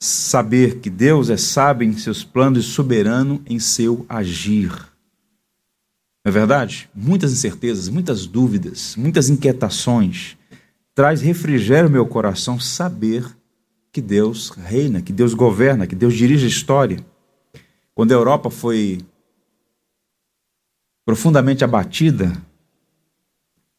saber 0.00 0.80
que 0.80 0.90
Deus 0.90 1.30
é 1.30 1.36
sábio 1.36 1.86
em 1.86 1.92
seus 1.92 2.24
planos 2.24 2.64
e 2.64 2.68
soberano 2.68 3.42
em 3.46 3.58
seu 3.58 4.04
agir. 4.08 4.70
Não 6.24 6.30
é 6.30 6.30
verdade? 6.30 6.88
Muitas 6.94 7.32
incertezas, 7.32 7.88
muitas 7.88 8.26
dúvidas, 8.26 8.96
muitas 8.96 9.28
inquietações. 9.28 10.36
Traz 10.94 11.20
refrigério 11.20 11.86
ao 11.86 11.92
meu 11.92 12.06
coração 12.06 12.58
saber 12.58 13.24
que 13.92 14.00
Deus 14.00 14.50
reina, 14.50 15.02
que 15.02 15.12
Deus 15.12 15.34
governa, 15.34 15.86
que 15.86 15.94
Deus 15.94 16.14
dirige 16.14 16.46
a 16.46 16.48
história. 16.48 17.04
Quando 17.94 18.12
a 18.12 18.14
Europa 18.14 18.50
foi 18.50 19.00
profundamente 21.04 21.62
abatida 21.62 22.32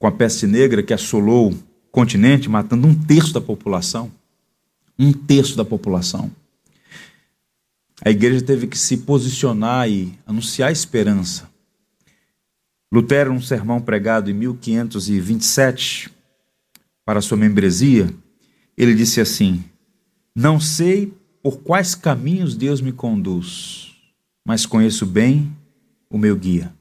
com 0.04 0.08
a 0.08 0.12
peste 0.12 0.46
negra 0.46 0.84
que 0.84 0.94
assolou 0.94 1.54
o 1.54 1.64
continente, 1.90 2.50
matando 2.50 2.86
um 2.86 2.94
terço 2.94 3.34
da 3.34 3.40
população, 3.40 4.12
um 5.00 5.14
terço 5.14 5.56
da 5.56 5.64
população. 5.64 6.30
A 8.04 8.10
igreja 8.10 8.44
teve 8.44 8.68
que 8.68 8.78
se 8.78 8.98
posicionar 8.98 9.90
e 9.90 10.14
anunciar 10.28 10.74
esperança. 10.74 11.50
Lutero, 12.92 13.34
num 13.34 13.42
sermão 13.42 13.80
pregado 13.80 14.30
em 14.30 14.34
1527 14.34 16.12
para 17.06 17.22
sua 17.22 17.38
membresia, 17.38 18.14
ele 18.76 18.94
disse 18.96 19.22
assim: 19.22 19.64
não 20.36 20.60
sei 20.60 21.14
por 21.42 21.60
quais 21.60 21.96
caminhos 21.96 22.58
Deus 22.58 22.82
me 22.82 22.92
conduz, 22.92 23.96
mas 24.46 24.66
conheço 24.66 25.06
bem 25.06 25.50
o 26.10 26.18
meu 26.18 26.36
guia. 26.36 26.74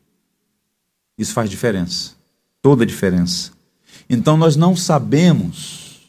Isso 1.17 1.33
faz 1.33 1.49
diferença, 1.49 2.17
toda 2.63 2.85
a 2.85 2.87
diferença. 2.87 3.51
Então 4.09 4.37
nós 4.37 4.57
não 4.57 4.75
sabemos 4.75 6.01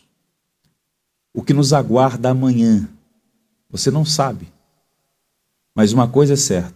o 1.33 1.41
que 1.41 1.53
nos 1.53 1.73
aguarda 1.73 2.29
amanhã. 2.29 2.87
Você 3.69 3.89
não 3.89 4.05
sabe. 4.05 4.47
Mas 5.75 5.91
uma 5.91 6.07
coisa 6.07 6.33
é 6.33 6.37
certa: 6.37 6.75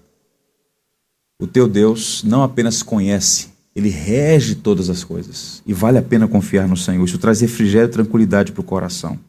o 1.40 1.46
teu 1.46 1.68
Deus 1.68 2.24
não 2.24 2.42
apenas 2.42 2.82
conhece, 2.82 3.50
ele 3.76 3.90
rege 3.90 4.56
todas 4.56 4.90
as 4.90 5.04
coisas. 5.04 5.62
E 5.66 5.74
vale 5.74 6.00
a 6.00 6.02
pena 6.02 6.28
confiar 6.28 6.68
no 6.68 6.76
Senhor. 6.76 7.06
Isso 7.06 7.20
traz 7.20 7.42
refrigério 7.42 7.88
e 7.88 7.92
tranquilidade 7.92 8.52
para 8.52 8.62
o 8.62 8.64
coração. 8.64 9.20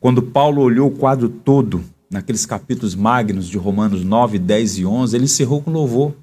Quando 0.00 0.20
Paulo 0.20 0.60
olhou 0.60 0.88
o 0.88 0.96
quadro 0.96 1.28
todo, 1.28 1.84
naqueles 2.10 2.44
capítulos 2.44 2.94
magnos 2.94 3.48
de 3.48 3.56
Romanos 3.56 4.04
9, 4.04 4.38
10 4.38 4.78
e 4.78 4.84
11, 4.84 5.16
ele 5.16 5.24
encerrou 5.24 5.62
com 5.62 5.70
louvor, 5.70 6.14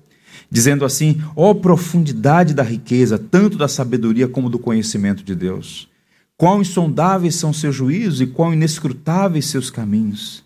dizendo 0.50 0.86
assim: 0.86 1.22
Ó 1.36 1.52
oh, 1.52 1.56
profundidade 1.56 2.54
da 2.54 2.64
riqueza, 2.64 3.18
tanto 3.18 3.58
da 3.58 3.68
sabedoria 3.68 4.28
como 4.28 4.50
do 4.50 4.60
conhecimento 4.60 5.24
de 5.24 5.36
Deus! 5.36 5.88
Quão 6.36 6.62
insondáveis 6.62 7.36
são 7.36 7.52
seus 7.52 7.76
juízos 7.76 8.22
e 8.22 8.28
quão 8.28 8.54
inescrutáveis 8.54 9.46
seus 9.46 9.70
caminhos! 9.70 10.44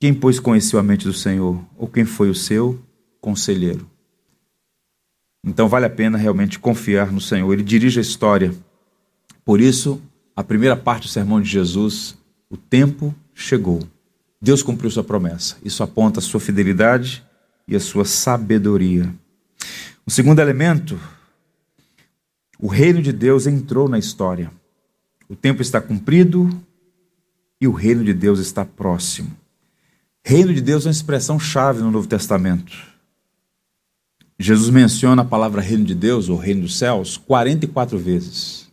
Quem, 0.00 0.14
pois, 0.14 0.40
conheceu 0.40 0.78
a 0.78 0.82
mente 0.82 1.04
do 1.04 1.12
Senhor? 1.12 1.62
Ou 1.76 1.86
quem 1.86 2.06
foi 2.06 2.30
o 2.30 2.34
seu 2.34 2.80
conselheiro? 3.20 3.86
Então 5.44 5.68
vale 5.68 5.86
a 5.86 5.90
pena 5.90 6.16
realmente 6.16 6.58
confiar 6.58 7.12
no 7.12 7.20
Senhor. 7.20 7.52
Ele 7.52 7.62
dirige 7.62 7.98
a 7.98 8.02
história. 8.02 8.54
Por 9.44 9.60
isso, 9.60 10.00
a 10.34 10.42
primeira 10.42 10.76
parte 10.76 11.02
do 11.02 11.10
sermão 11.10 11.40
de 11.40 11.50
Jesus 11.50 12.16
o 12.48 12.56
tempo 12.56 13.14
chegou. 13.34 13.82
Deus 14.40 14.62
cumpriu 14.62 14.90
sua 14.90 15.04
promessa. 15.04 15.56
Isso 15.62 15.82
aponta 15.82 16.18
a 16.18 16.22
sua 16.22 16.40
fidelidade 16.40 17.22
e 17.70 17.76
a 17.76 17.80
sua 17.80 18.04
sabedoria. 18.04 19.14
O 20.04 20.10
segundo 20.10 20.40
elemento, 20.40 21.00
o 22.58 22.66
reino 22.66 23.00
de 23.00 23.12
Deus 23.12 23.46
entrou 23.46 23.88
na 23.88 23.98
história. 23.98 24.50
O 25.28 25.36
tempo 25.36 25.62
está 25.62 25.80
cumprido 25.80 26.50
e 27.60 27.68
o 27.68 27.72
reino 27.72 28.04
de 28.04 28.12
Deus 28.12 28.40
está 28.40 28.64
próximo. 28.64 29.30
Reino 30.24 30.52
de 30.52 30.60
Deus 30.60 30.84
é 30.84 30.88
uma 30.88 30.92
expressão 30.92 31.38
chave 31.38 31.80
no 31.80 31.92
Novo 31.92 32.08
Testamento. 32.08 32.76
Jesus 34.36 34.68
menciona 34.68 35.22
a 35.22 35.24
palavra 35.24 35.60
reino 35.60 35.84
de 35.84 35.94
Deus 35.94 36.28
ou 36.28 36.36
reino 36.36 36.62
dos 36.62 36.76
céus 36.76 37.16
44 37.16 37.96
vezes. 37.96 38.68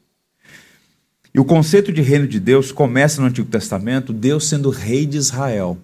E 1.33 1.39
o 1.39 1.45
conceito 1.45 1.91
de 1.93 2.01
reino 2.01 2.27
de 2.27 2.39
Deus 2.39 2.71
começa 2.71 3.21
no 3.21 3.27
Antigo 3.27 3.47
Testamento, 3.47 4.11
Deus 4.11 4.47
sendo 4.47 4.71
rei 4.71 5.05
de 5.05 5.17
Israel. 5.17 5.77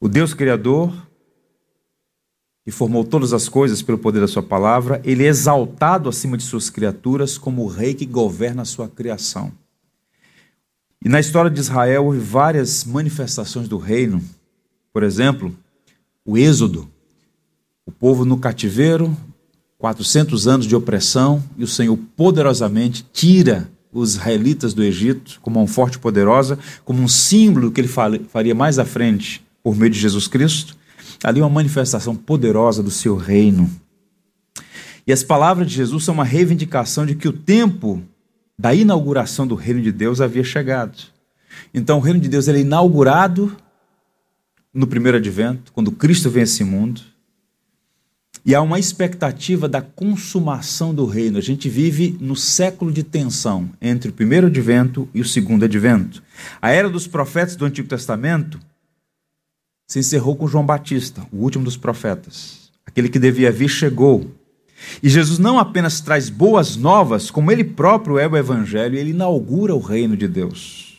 O 0.00 0.08
Deus 0.08 0.32
Criador, 0.32 0.94
que 2.64 2.70
formou 2.70 3.02
todas 3.02 3.32
as 3.32 3.48
coisas 3.48 3.82
pelo 3.82 3.98
poder 3.98 4.20
da 4.20 4.28
Sua 4.28 4.42
palavra, 4.42 5.00
ele 5.04 5.24
é 5.24 5.26
exaltado 5.26 6.08
acima 6.08 6.36
de 6.36 6.44
suas 6.44 6.70
criaturas 6.70 7.36
como 7.36 7.64
o 7.64 7.66
rei 7.66 7.94
que 7.94 8.06
governa 8.06 8.62
a 8.62 8.64
sua 8.64 8.88
criação. 8.88 9.50
E 11.04 11.08
na 11.08 11.18
história 11.18 11.50
de 11.50 11.58
Israel 11.58 12.04
houve 12.04 12.20
várias 12.20 12.84
manifestações 12.84 13.66
do 13.66 13.76
reino. 13.76 14.22
Por 14.92 15.02
exemplo, 15.02 15.52
o 16.24 16.38
Êxodo, 16.38 16.88
o 17.84 17.90
povo 17.90 18.24
no 18.24 18.38
cativeiro, 18.38 19.16
400 19.78 20.46
anos 20.46 20.66
de 20.66 20.76
opressão 20.76 21.42
e 21.56 21.64
o 21.64 21.68
Senhor 21.68 21.98
poderosamente 22.16 23.04
tira 23.12 23.68
os 23.92 24.14
israelitas 24.14 24.74
do 24.74 24.84
Egito 24.84 25.40
como 25.40 25.58
uma 25.58 25.66
forte 25.66 25.98
poderosa, 25.98 26.56
como 26.84 27.02
um 27.02 27.08
símbolo 27.08 27.72
que 27.72 27.80
ele 27.80 27.88
faria 27.88 28.54
mais 28.54 28.78
à 28.78 28.84
frente 28.84 29.47
por 29.62 29.76
meio 29.76 29.90
de 29.90 29.98
Jesus 29.98 30.26
Cristo. 30.26 30.76
Ali 31.22 31.40
uma 31.40 31.48
manifestação 31.48 32.14
poderosa 32.14 32.82
do 32.82 32.90
seu 32.90 33.16
reino. 33.16 33.70
E 35.06 35.12
as 35.12 35.22
palavras 35.22 35.66
de 35.66 35.74
Jesus 35.74 36.04
são 36.04 36.14
uma 36.14 36.24
reivindicação 36.24 37.06
de 37.06 37.14
que 37.14 37.26
o 37.26 37.32
tempo 37.32 38.02
da 38.58 38.74
inauguração 38.74 39.46
do 39.46 39.54
reino 39.54 39.80
de 39.80 39.92
Deus 39.92 40.20
havia 40.20 40.44
chegado. 40.44 40.98
Então 41.72 41.98
o 41.98 42.00
reino 42.00 42.20
de 42.20 42.28
Deus 42.28 42.48
é 42.48 42.58
inaugurado 42.58 43.56
no 44.72 44.86
primeiro 44.86 45.18
advento, 45.18 45.72
quando 45.72 45.92
Cristo 45.92 46.28
vem 46.28 46.42
a 46.42 46.44
esse 46.44 46.62
mundo. 46.62 47.00
E 48.44 48.54
há 48.54 48.62
uma 48.62 48.78
expectativa 48.78 49.68
da 49.68 49.82
consumação 49.82 50.94
do 50.94 51.04
reino. 51.04 51.38
A 51.38 51.42
gente 51.42 51.68
vive 51.68 52.16
no 52.20 52.36
século 52.36 52.92
de 52.92 53.02
tensão 53.02 53.70
entre 53.80 54.10
o 54.10 54.12
primeiro 54.12 54.46
advento 54.46 55.08
e 55.12 55.20
o 55.20 55.24
segundo 55.24 55.64
advento. 55.64 56.22
A 56.60 56.70
era 56.70 56.88
dos 56.88 57.06
profetas 57.06 57.56
do 57.56 57.64
Antigo 57.64 57.88
Testamento 57.88 58.58
se 59.88 59.98
encerrou 59.98 60.36
com 60.36 60.46
João 60.46 60.64
Batista, 60.64 61.26
o 61.32 61.38
último 61.38 61.64
dos 61.64 61.76
profetas. 61.76 62.70
Aquele 62.86 63.08
que 63.08 63.18
devia 63.18 63.50
vir 63.50 63.68
chegou. 63.68 64.30
E 65.02 65.08
Jesus 65.08 65.40
não 65.40 65.58
apenas 65.58 66.00
traz 66.00 66.28
boas 66.28 66.76
novas, 66.76 67.30
como 67.30 67.50
ele 67.50 67.64
próprio 67.64 68.18
é 68.18 68.28
o 68.28 68.36
Evangelho, 68.36 68.96
ele 68.96 69.10
inaugura 69.10 69.74
o 69.74 69.80
reino 69.80 70.16
de 70.16 70.28
Deus. 70.28 70.98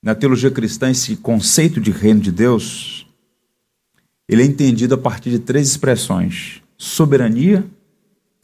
Na 0.00 0.14
teologia 0.14 0.50
cristã, 0.50 0.90
esse 0.90 1.16
conceito 1.16 1.80
de 1.80 1.90
reino 1.90 2.20
de 2.20 2.30
Deus 2.30 3.00
ele 4.30 4.42
é 4.42 4.46
entendido 4.46 4.94
a 4.94 4.98
partir 4.98 5.28
de 5.28 5.40
três 5.40 5.68
expressões: 5.68 6.62
soberania, 6.78 7.68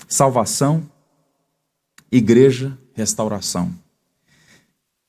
salvação, 0.09 0.83
igreja, 2.11 2.77
restauração. 2.93 3.73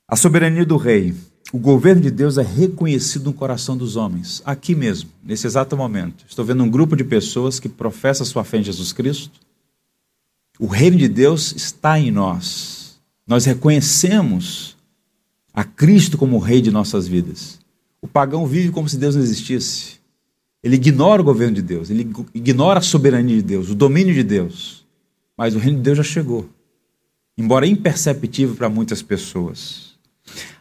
A 0.06 0.14
soberania 0.14 0.64
do 0.64 0.76
rei, 0.76 1.16
o 1.52 1.58
governo 1.58 2.02
de 2.02 2.10
Deus 2.10 2.36
é 2.36 2.42
reconhecido 2.42 3.24
no 3.24 3.32
coração 3.32 3.76
dos 3.76 3.96
homens, 3.96 4.42
aqui 4.44 4.74
mesmo, 4.74 5.08
nesse 5.24 5.46
exato 5.46 5.76
momento. 5.76 6.24
Estou 6.28 6.44
vendo 6.44 6.62
um 6.62 6.68
grupo 6.70 6.94
de 6.94 7.04
pessoas 7.04 7.58
que 7.58 7.68
professa 7.68 8.24
sua 8.24 8.44
fé 8.44 8.58
em 8.58 8.64
Jesus 8.64 8.92
Cristo. 8.92 9.40
O 10.58 10.66
reino 10.66 10.96
de 10.96 11.08
Deus 11.08 11.52
está 11.52 11.98
em 11.98 12.10
nós. 12.10 13.00
Nós 13.26 13.44
reconhecemos 13.46 14.76
a 15.54 15.64
Cristo 15.64 16.18
como 16.18 16.36
o 16.36 16.40
rei 16.40 16.60
de 16.60 16.70
nossas 16.70 17.08
vidas. 17.08 17.58
O 18.02 18.06
pagão 18.06 18.46
vive 18.46 18.70
como 18.70 18.88
se 18.88 18.98
Deus 18.98 19.14
não 19.14 19.22
existisse. 19.22 19.98
Ele 20.62 20.76
ignora 20.76 21.22
o 21.22 21.24
governo 21.24 21.54
de 21.54 21.62
Deus, 21.62 21.88
ele 21.88 22.10
ignora 22.34 22.80
a 22.80 22.82
soberania 22.82 23.36
de 23.36 23.42
Deus, 23.42 23.70
o 23.70 23.74
domínio 23.74 24.12
de 24.12 24.22
Deus. 24.22 24.84
mas 25.36 25.54
o 25.54 25.58
reino 25.58 25.78
de 25.78 25.84
Deus 25.84 25.98
já 25.98 26.02
chegou, 26.02 26.48
embora 27.36 27.64
imperceptível 27.64 28.56
para 28.56 28.68
muitas 28.68 29.00
pessoas. 29.00 29.96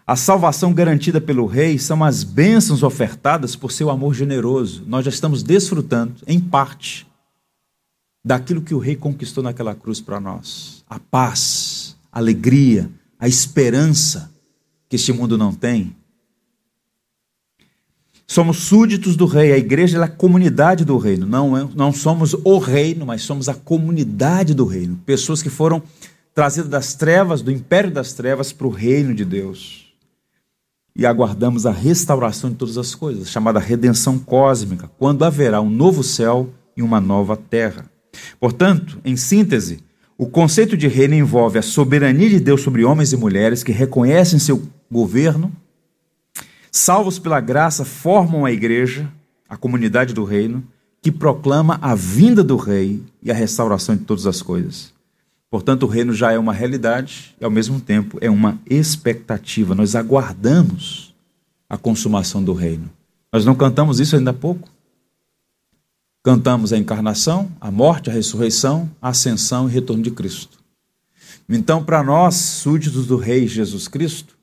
A 0.07 0.15
salvação 0.15 0.73
garantida 0.73 1.19
pelo 1.19 1.45
Rei 1.45 1.77
são 1.77 2.01
as 2.01 2.23
bênçãos 2.23 2.81
ofertadas 2.81 3.57
por 3.57 3.73
seu 3.73 3.89
amor 3.89 4.13
generoso. 4.13 4.85
Nós 4.87 5.03
já 5.03 5.09
estamos 5.09 5.43
desfrutando, 5.43 6.15
em 6.25 6.39
parte, 6.39 7.05
daquilo 8.23 8.61
que 8.61 8.73
o 8.73 8.79
Rei 8.79 8.95
conquistou 8.95 9.43
naquela 9.43 9.75
cruz 9.75 9.99
para 9.99 10.17
nós: 10.17 10.81
a 10.89 10.97
paz, 10.97 11.97
a 12.09 12.19
alegria, 12.19 12.89
a 13.19 13.27
esperança 13.27 14.31
que 14.87 14.95
este 14.95 15.11
mundo 15.11 15.37
não 15.37 15.53
tem. 15.53 15.93
Somos 18.25 18.57
súditos 18.59 19.15
do 19.17 19.25
rei, 19.25 19.53
a 19.53 19.57
igreja 19.57 19.97
é 19.97 20.03
a 20.03 20.07
comunidade 20.07 20.83
do 20.83 20.97
reino. 20.97 21.25
Não, 21.25 21.57
é, 21.57 21.67
não 21.75 21.93
somos 21.93 22.33
o 22.33 22.57
reino, 22.59 23.05
mas 23.05 23.23
somos 23.23 23.47
a 23.47 23.53
comunidade 23.53 24.53
do 24.53 24.65
reino. 24.65 24.99
Pessoas 25.05 25.41
que 25.41 25.49
foram 25.49 25.81
trazidas 26.33 26.69
das 26.69 26.93
trevas, 26.93 27.41
do 27.41 27.51
império 27.51 27.89
das 27.89 28.13
trevas, 28.13 28.51
para 28.51 28.67
o 28.67 28.69
reino 28.69 29.13
de 29.15 29.23
Deus. 29.23 29.86
E 30.97 31.05
aguardamos 31.05 31.65
a 31.65 31.71
restauração 31.71 32.49
de 32.49 32.55
todas 32.55 32.77
as 32.77 32.95
coisas, 32.95 33.29
chamada 33.29 33.59
redenção 33.59 34.17
cósmica, 34.17 34.89
quando 34.97 35.23
haverá 35.23 35.61
um 35.61 35.69
novo 35.69 36.03
céu 36.03 36.49
e 36.75 36.81
uma 36.81 36.99
nova 36.99 37.37
terra. 37.37 37.85
Portanto, 38.39 38.99
em 39.05 39.15
síntese, 39.15 39.79
o 40.17 40.25
conceito 40.25 40.75
de 40.75 40.87
reino 40.87 41.13
envolve 41.13 41.59
a 41.59 41.61
soberania 41.61 42.29
de 42.29 42.39
Deus 42.39 42.61
sobre 42.61 42.83
homens 42.83 43.13
e 43.13 43.17
mulheres 43.17 43.63
que 43.63 43.71
reconhecem 43.71 44.39
seu 44.39 44.63
governo 44.91 45.51
salvos 46.77 47.17
pela 47.17 47.39
graça, 47.39 47.83
formam 47.83 48.45
a 48.45 48.51
igreja, 48.51 49.11
a 49.49 49.57
comunidade 49.57 50.13
do 50.13 50.23
reino, 50.23 50.63
que 51.01 51.11
proclama 51.11 51.79
a 51.81 51.95
vinda 51.95 52.43
do 52.43 52.55
rei 52.55 53.03
e 53.21 53.31
a 53.31 53.33
restauração 53.33 53.95
de 53.95 54.03
todas 54.03 54.25
as 54.25 54.41
coisas. 54.41 54.93
Portanto, 55.49 55.83
o 55.83 55.87
reino 55.87 56.13
já 56.13 56.31
é 56.31 56.37
uma 56.37 56.53
realidade 56.53 57.35
e, 57.39 57.45
ao 57.45 57.51
mesmo 57.51 57.79
tempo, 57.79 58.17
é 58.21 58.29
uma 58.29 58.59
expectativa. 58.69 59.73
Nós 59.73 59.95
aguardamos 59.95 61.15
a 61.69 61.77
consumação 61.77 62.43
do 62.43 62.53
reino. 62.53 62.89
Nós 63.31 63.45
não 63.45 63.55
cantamos 63.55 63.99
isso 63.99 64.15
ainda 64.15 64.31
há 64.31 64.33
pouco? 64.33 64.69
Cantamos 66.23 66.73
a 66.73 66.77
encarnação, 66.77 67.49
a 67.61 67.71
morte, 67.71 68.09
a 68.09 68.13
ressurreição, 68.13 68.89
a 69.01 69.09
ascensão 69.09 69.69
e 69.69 69.71
retorno 69.71 70.03
de 70.03 70.11
Cristo. 70.11 70.57
Então, 71.47 71.81
para 71.81 72.03
nós, 72.03 72.35
súditos 72.35 73.07
do 73.07 73.15
Rei 73.15 73.47
Jesus 73.47 73.87
Cristo, 73.87 74.37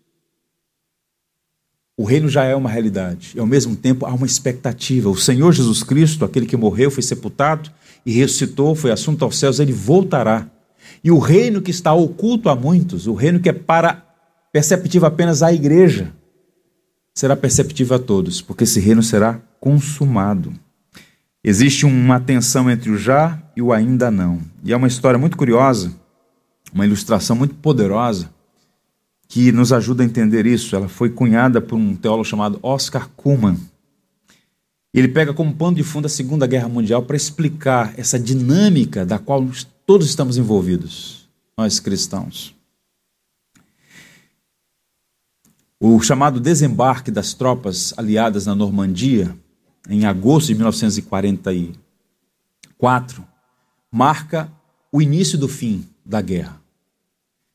o 1.97 2.05
reino 2.05 2.29
já 2.29 2.45
é 2.45 2.57
uma 2.57 2.71
realidade 2.71 3.33
e, 3.35 3.41
ao 3.41 3.47
mesmo 3.47 3.77
tempo, 3.77 4.07
há 4.07 4.13
uma 4.13 4.27
expectativa. 4.27 5.11
O 5.11 5.17
Senhor 5.17 5.53
Jesus 5.53 5.83
Cristo, 5.83 6.25
aquele 6.25 6.47
que 6.47 6.57
morreu, 6.57 6.91
foi 6.91 7.03
sepultado 7.03 7.71
e 8.05 8.13
ressuscitou, 8.13 8.75
foi 8.75 8.91
assunto 8.91 9.25
aos 9.25 9.39
céus, 9.39 9.61
ele 9.61 9.73
voltará. 9.73 10.49
E 11.03 11.11
o 11.11 11.19
reino 11.19 11.63
que 11.63 11.71
está 11.71 11.93
oculto 11.93 12.49
a 12.49 12.57
muitos, 12.57 13.07
o 13.07 13.15
reino 13.15 13.41
que 13.41 13.49
é 13.49 13.53
para 13.53 14.05
perceptível 14.53 15.09
apenas 15.09 15.43
à 15.43 15.53
igreja, 15.53 16.13
será 17.15 17.37
perceptível 17.37 17.97
a 17.97 17.99
todos, 17.99 18.41
porque 18.41 18.65
esse 18.65 18.81
reino 18.81 19.03
será 19.03 19.41
consumado. 19.61 20.53
Existe 21.43 21.85
uma 21.85 22.19
tensão 22.19 22.71
entre 22.71 22.91
o 22.91 22.97
já 22.97 23.39
e 23.57 23.61
o 23.61 23.73
ainda 23.73 24.11
não. 24.11 24.41
E 24.65 24.73
é 24.73 24.77
uma 24.77 24.89
história 24.89 25.19
muito 25.19 25.37
curiosa, 25.37 25.93
uma 26.73 26.87
ilustração 26.87 27.37
muito 27.37 27.55
poderosa 27.55 28.31
que 29.29 29.53
nos 29.53 29.73
ajuda 29.73 30.03
a 30.03 30.07
entender 30.07 30.47
isso. 30.47 30.75
Ela 30.75 30.89
foi 30.89 31.11
cunhada 31.11 31.61
por 31.61 31.77
um 31.77 31.95
teólogo 31.95 32.25
chamado 32.25 32.59
Oscar 32.63 33.09
Kuhlman. 33.17 33.59
Ele 34.93 35.09
pega 35.09 35.35
como 35.35 35.55
pano 35.55 35.77
de 35.77 35.83
fundo 35.83 36.07
a 36.07 36.09
Segunda 36.09 36.47
Guerra 36.47 36.69
Mundial 36.69 37.03
para 37.03 37.17
explicar 37.17 37.93
essa 37.97 38.19
dinâmica 38.19 39.05
da 39.05 39.19
qual 39.19 39.45
todos 39.87 40.07
estamos 40.07 40.39
envolvidos, 40.39 41.29
nós 41.57 41.79
cristãos. 41.79 42.55
O 45.79 46.01
chamado 46.01 46.41
desembarque 46.41 47.11
das 47.11 47.35
tropas 47.35 47.93
aliadas 47.97 48.47
na 48.47 48.55
Normandia, 48.55 49.37
em 49.89 50.07
agosto 50.07 50.49
de 50.49 50.55
1944, 50.55 53.25
marca 53.93 54.51
o 54.91 55.03
início 55.03 55.37
do 55.37 55.49
fim 55.49 55.87
da 56.05 56.23
guerra. 56.23 56.61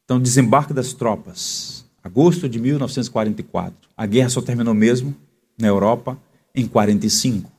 Então, 0.06 0.20
desembarque 0.20 0.74
das 0.74 0.94
tropas, 0.94 1.86
agosto 2.04 2.48
de 2.48 2.60
1944. 2.60 3.89
A 3.98 4.06
guerra 4.06 4.30
só 4.30 4.42
terminou 4.42 4.74
mesmo 4.74 5.15
na 5.58 5.68
Europa 5.68 6.18
em 6.54 6.68
45. 6.68 7.52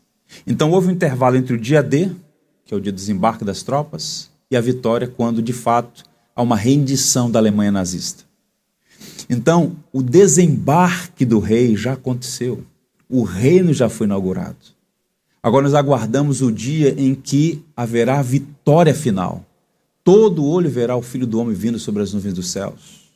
Então, 0.46 0.70
houve 0.70 0.88
um 0.88 0.92
intervalo 0.92 1.36
entre 1.36 1.54
o 1.54 1.60
dia 1.60 1.82
D, 1.82 2.12
que 2.64 2.72
é 2.72 2.76
o 2.76 2.80
dia 2.80 2.92
do 2.92 2.96
desembarque 2.96 3.44
das 3.44 3.62
tropas, 3.62 4.29
e 4.50 4.56
a 4.56 4.60
vitória, 4.60 5.06
quando 5.06 5.40
de 5.40 5.52
fato 5.52 6.04
há 6.34 6.42
uma 6.42 6.56
rendição 6.56 7.30
da 7.30 7.38
Alemanha 7.38 7.70
nazista. 7.70 8.24
Então, 9.28 9.76
o 9.92 10.02
desembarque 10.02 11.24
do 11.24 11.38
rei 11.38 11.76
já 11.76 11.92
aconteceu. 11.92 12.64
O 13.08 13.22
reino 13.22 13.72
já 13.72 13.88
foi 13.88 14.06
inaugurado. 14.06 14.56
Agora 15.42 15.62
nós 15.62 15.74
aguardamos 15.74 16.42
o 16.42 16.50
dia 16.50 16.94
em 16.98 17.14
que 17.14 17.64
haverá 17.76 18.20
vitória 18.22 18.94
final. 18.94 19.44
Todo 20.02 20.44
olho 20.44 20.68
verá 20.68 20.96
o 20.96 21.02
Filho 21.02 21.26
do 21.26 21.38
Homem 21.38 21.54
vindo 21.54 21.78
sobre 21.78 22.02
as 22.02 22.12
nuvens 22.12 22.34
dos 22.34 22.50
céus. 22.50 23.08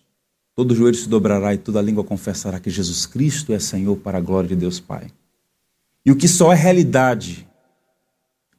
Todo 0.55 0.75
joelho 0.75 0.97
se 0.97 1.09
dobrará 1.09 1.53
e 1.53 1.59
toda 1.59 1.83
língua 1.83 2.05
confessará 2.05 2.61
que 2.61 2.71
Jesus 2.71 3.07
Cristo 3.07 3.53
é 3.53 3.59
Senhor 3.59 3.97
para 3.97 4.19
a 4.19 4.21
glória 4.21 4.49
de 4.49 4.57
Deus 4.57 4.79
Pai. 4.79 5.09
E 6.07 6.13
o 6.13 6.17
que 6.17 6.29
só 6.29 6.53
é 6.53 6.57
realidade 6.57 7.47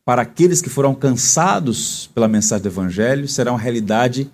para 0.05 0.21
aqueles 0.21 0.61
que 0.61 0.69
foram 0.69 0.89
alcançados 0.89 2.07
pela 2.13 2.27
mensagem 2.27 2.61
do 2.61 2.69
Evangelho 2.69 3.27
será 3.27 3.51
uma 3.51 3.59
realidade 3.59 4.29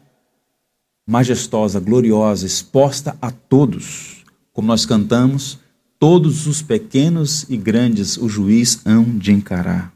majestosa, 1.08 1.80
gloriosa, 1.80 2.46
exposta 2.46 3.18
a 3.22 3.32
todos. 3.32 4.26
Como 4.52 4.68
nós 4.68 4.86
cantamos, 4.86 5.58
todos 5.98 6.46
os 6.46 6.62
pequenos 6.62 7.50
e 7.50 7.56
grandes 7.56 8.18
o 8.18 8.28
juiz 8.28 8.82
hão 8.86 9.18
de 9.18 9.32
encarar. 9.32 9.94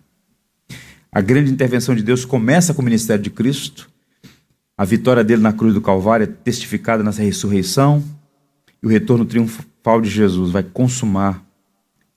A 1.11 1.19
grande 1.19 1.51
intervenção 1.51 1.93
de 1.93 2.03
Deus 2.03 2.23
começa 2.23 2.73
com 2.73 2.81
o 2.81 2.85
ministério 2.85 3.23
de 3.23 3.29
Cristo. 3.29 3.89
A 4.77 4.85
vitória 4.85 5.23
dele 5.23 5.41
na 5.41 5.53
cruz 5.53 5.73
do 5.73 5.81
Calvário 5.81 6.23
é 6.23 6.27
testificada 6.27 7.03
nessa 7.03 7.21
ressurreição. 7.21 8.03
E 8.81 8.85
o 8.85 8.89
retorno 8.89 9.25
triunfal 9.25 10.01
de 10.01 10.09
Jesus 10.09 10.51
vai 10.51 10.63
consumar 10.63 11.45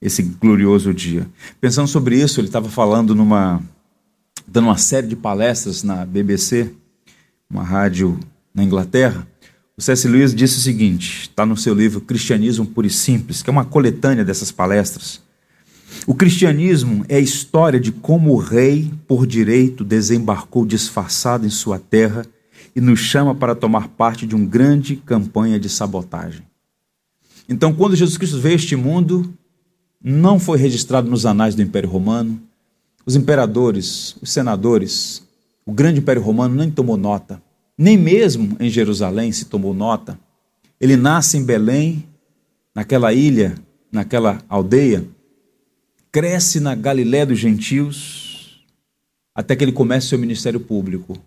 esse 0.01 0.21
glorioso 0.23 0.93
dia. 0.93 1.27
Pensando 1.59 1.87
sobre 1.87 2.21
isso, 2.21 2.39
ele 2.39 2.47
estava 2.47 2.69
falando 2.69 3.13
numa 3.13 3.61
dando 4.47 4.65
uma 4.65 4.77
série 4.77 5.07
de 5.07 5.15
palestras 5.15 5.83
na 5.83 6.05
BBC, 6.05 6.71
uma 7.49 7.63
rádio 7.63 8.19
na 8.53 8.63
Inglaterra. 8.63 9.27
O 9.77 9.81
C.S. 9.81 10.07
Lewis 10.07 10.33
disse 10.33 10.57
o 10.57 10.61
seguinte, 10.61 11.29
está 11.29 11.45
no 11.45 11.55
seu 11.55 11.73
livro 11.73 12.01
Cristianismo 12.01 12.65
Puro 12.65 12.87
e 12.87 12.89
Simples, 12.89 13.43
que 13.43 13.49
é 13.49 13.53
uma 13.53 13.63
coletânea 13.63 14.25
dessas 14.25 14.51
palestras. 14.51 15.21
O 16.05 16.15
cristianismo 16.15 17.05
é 17.07 17.17
a 17.17 17.21
história 17.21 17.79
de 17.79 17.91
como 17.91 18.33
o 18.33 18.37
rei, 18.37 18.91
por 19.07 19.25
direito, 19.25 19.83
desembarcou 19.83 20.65
disfarçado 20.65 21.45
em 21.45 21.49
sua 21.49 21.79
terra 21.79 22.25
e 22.75 22.81
nos 22.81 22.99
chama 22.99 23.33
para 23.35 23.55
tomar 23.55 23.87
parte 23.89 24.25
de 24.25 24.35
uma 24.35 24.45
grande 24.45 24.95
campanha 24.95 25.59
de 25.59 25.69
sabotagem. 25.69 26.43
Então, 27.47 27.73
quando 27.73 27.95
Jesus 27.95 28.17
Cristo 28.17 28.39
veio 28.39 28.53
a 28.53 28.55
este 28.55 28.75
mundo, 28.75 29.33
não 30.01 30.39
foi 30.39 30.57
registrado 30.57 31.09
nos 31.09 31.25
anais 31.25 31.55
do 31.55 31.61
Império 31.61 31.89
Romano. 31.89 32.39
Os 33.05 33.15
imperadores, 33.15 34.15
os 34.21 34.31
senadores, 34.31 35.23
o 35.65 35.71
grande 35.71 35.99
Império 35.99 36.21
Romano 36.21 36.55
nem 36.55 36.71
tomou 36.71 36.97
nota. 36.97 37.41
Nem 37.77 37.97
mesmo 37.97 38.55
em 38.59 38.69
Jerusalém 38.69 39.31
se 39.31 39.45
tomou 39.45 39.73
nota. 39.73 40.19
Ele 40.79 40.95
nasce 40.95 41.37
em 41.37 41.43
Belém, 41.43 42.05
naquela 42.73 43.13
ilha, 43.13 43.55
naquela 43.91 44.41
aldeia, 44.47 45.05
cresce 46.11 46.59
na 46.59 46.75
Galiléia 46.75 47.25
dos 47.25 47.39
gentios 47.39 48.29
até 49.39 49.55
que 49.55 49.63
ele 49.63 49.71
comece 49.71 50.07
seu 50.07 50.19
ministério 50.19 50.59
público. 50.59 51.17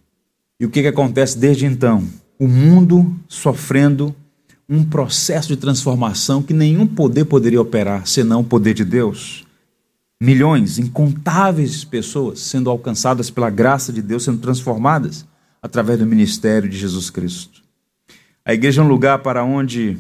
E 0.61 0.67
o 0.67 0.71
que, 0.71 0.83
que 0.83 0.89
acontece 0.89 1.39
desde 1.39 1.65
então? 1.65 2.07
O 2.39 2.47
mundo 2.47 3.15
sofrendo 3.27 4.15
um 4.73 4.83
processo 4.83 5.49
de 5.49 5.57
transformação 5.59 6.43
que 6.43 6.55
nenhum 6.55 6.87
poder 6.87 7.27
poderia 7.27 7.61
operar, 7.61 8.07
senão 8.07 8.41
o 8.41 8.45
poder 8.45 8.73
de 8.73 8.87
Deus. 8.87 9.45
Milhões, 10.19 10.79
incontáveis 10.79 11.85
pessoas 11.85 12.41
sendo 12.41 12.71
alcançadas 12.71 13.29
pela 13.29 13.51
graça 13.51 13.93
de 13.93 14.01
Deus, 14.01 14.25
sendo 14.25 14.39
transformadas 14.39 15.27
através 15.61 15.99
do 15.99 16.07
ministério 16.07 16.71
de 16.71 16.79
Jesus 16.79 17.11
Cristo. 17.11 17.61
A 18.43 18.55
igreja 18.55 18.81
é 18.81 18.85
um 18.85 18.89
lugar 18.89 19.19
para 19.19 19.45
onde 19.45 19.99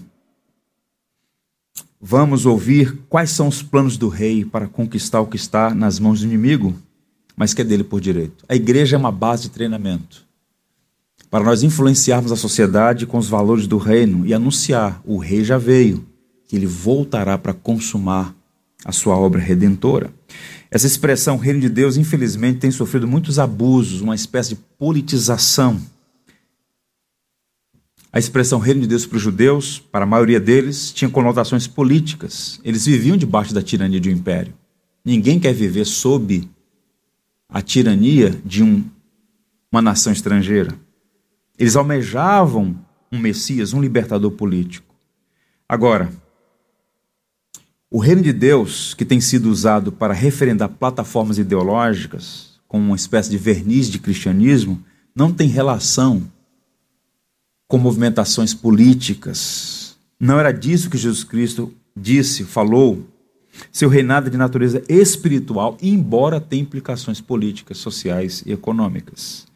vamos 2.00 2.46
ouvir 2.46 2.98
quais 3.10 3.28
são 3.28 3.48
os 3.48 3.62
planos 3.62 3.98
do 3.98 4.08
rei 4.08 4.42
para 4.42 4.66
conquistar 4.66 5.20
o 5.20 5.26
que 5.26 5.36
está 5.36 5.74
nas 5.74 5.98
mãos 5.98 6.20
do 6.20 6.26
inimigo, 6.26 6.74
mas 7.36 7.52
que 7.52 7.60
é 7.60 7.64
dele 7.64 7.84
por 7.84 8.00
direito. 8.00 8.42
A 8.48 8.54
igreja 8.54 8.96
é 8.96 8.98
uma 8.98 9.12
base 9.12 9.42
de 9.42 9.50
treinamento 9.50 10.31
para 11.32 11.46
nós 11.46 11.62
influenciarmos 11.62 12.30
a 12.30 12.36
sociedade 12.36 13.06
com 13.06 13.16
os 13.16 13.26
valores 13.26 13.66
do 13.66 13.78
reino 13.78 14.26
e 14.26 14.34
anunciar: 14.34 15.00
o 15.02 15.16
rei 15.16 15.42
já 15.42 15.56
veio, 15.56 16.06
que 16.46 16.54
ele 16.54 16.66
voltará 16.66 17.38
para 17.38 17.54
consumar 17.54 18.36
a 18.84 18.92
sua 18.92 19.16
obra 19.16 19.40
redentora. 19.40 20.12
Essa 20.70 20.86
expressão 20.86 21.38
reino 21.38 21.58
de 21.58 21.70
Deus, 21.70 21.96
infelizmente, 21.96 22.58
tem 22.58 22.70
sofrido 22.70 23.08
muitos 23.08 23.38
abusos, 23.38 24.02
uma 24.02 24.14
espécie 24.14 24.50
de 24.50 24.60
politização. 24.78 25.80
A 28.12 28.18
expressão 28.18 28.58
reino 28.58 28.82
de 28.82 28.86
Deus 28.86 29.06
para 29.06 29.16
os 29.16 29.22
judeus, 29.22 29.78
para 29.78 30.04
a 30.04 30.06
maioria 30.06 30.38
deles, 30.38 30.92
tinha 30.92 31.08
conotações 31.08 31.66
políticas. 31.66 32.60
Eles 32.62 32.84
viviam 32.84 33.16
debaixo 33.16 33.54
da 33.54 33.62
tirania 33.62 33.98
de 33.98 34.10
um 34.10 34.12
império. 34.12 34.52
Ninguém 35.02 35.40
quer 35.40 35.54
viver 35.54 35.86
sob 35.86 36.46
a 37.48 37.62
tirania 37.62 38.38
de 38.44 38.62
um, 38.62 38.84
uma 39.72 39.80
nação 39.80 40.12
estrangeira. 40.12 40.76
Eles 41.62 41.76
almejavam 41.76 42.76
um 43.12 43.20
Messias, 43.20 43.72
um 43.72 43.80
libertador 43.80 44.32
político. 44.32 44.92
Agora, 45.68 46.12
o 47.88 48.00
reino 48.00 48.20
de 48.20 48.32
Deus, 48.32 48.94
que 48.94 49.04
tem 49.04 49.20
sido 49.20 49.48
usado 49.48 49.92
para 49.92 50.12
referendar 50.12 50.70
plataformas 50.70 51.38
ideológicas, 51.38 52.58
como 52.66 52.86
uma 52.86 52.96
espécie 52.96 53.30
de 53.30 53.38
verniz 53.38 53.86
de 53.86 54.00
cristianismo, 54.00 54.82
não 55.14 55.32
tem 55.32 55.46
relação 55.46 56.28
com 57.68 57.78
movimentações 57.78 58.52
políticas. 58.52 59.96
Não 60.18 60.40
era 60.40 60.50
disso 60.50 60.90
que 60.90 60.98
Jesus 60.98 61.22
Cristo 61.22 61.72
disse, 61.96 62.42
falou. 62.42 63.06
Seu 63.70 63.88
reinado 63.88 64.26
é 64.26 64.30
de 64.30 64.36
natureza 64.36 64.82
espiritual, 64.88 65.78
embora 65.80 66.40
tenha 66.40 66.62
implicações 66.64 67.20
políticas, 67.20 67.78
sociais 67.78 68.42
e 68.44 68.50
econômicas. 68.50 69.51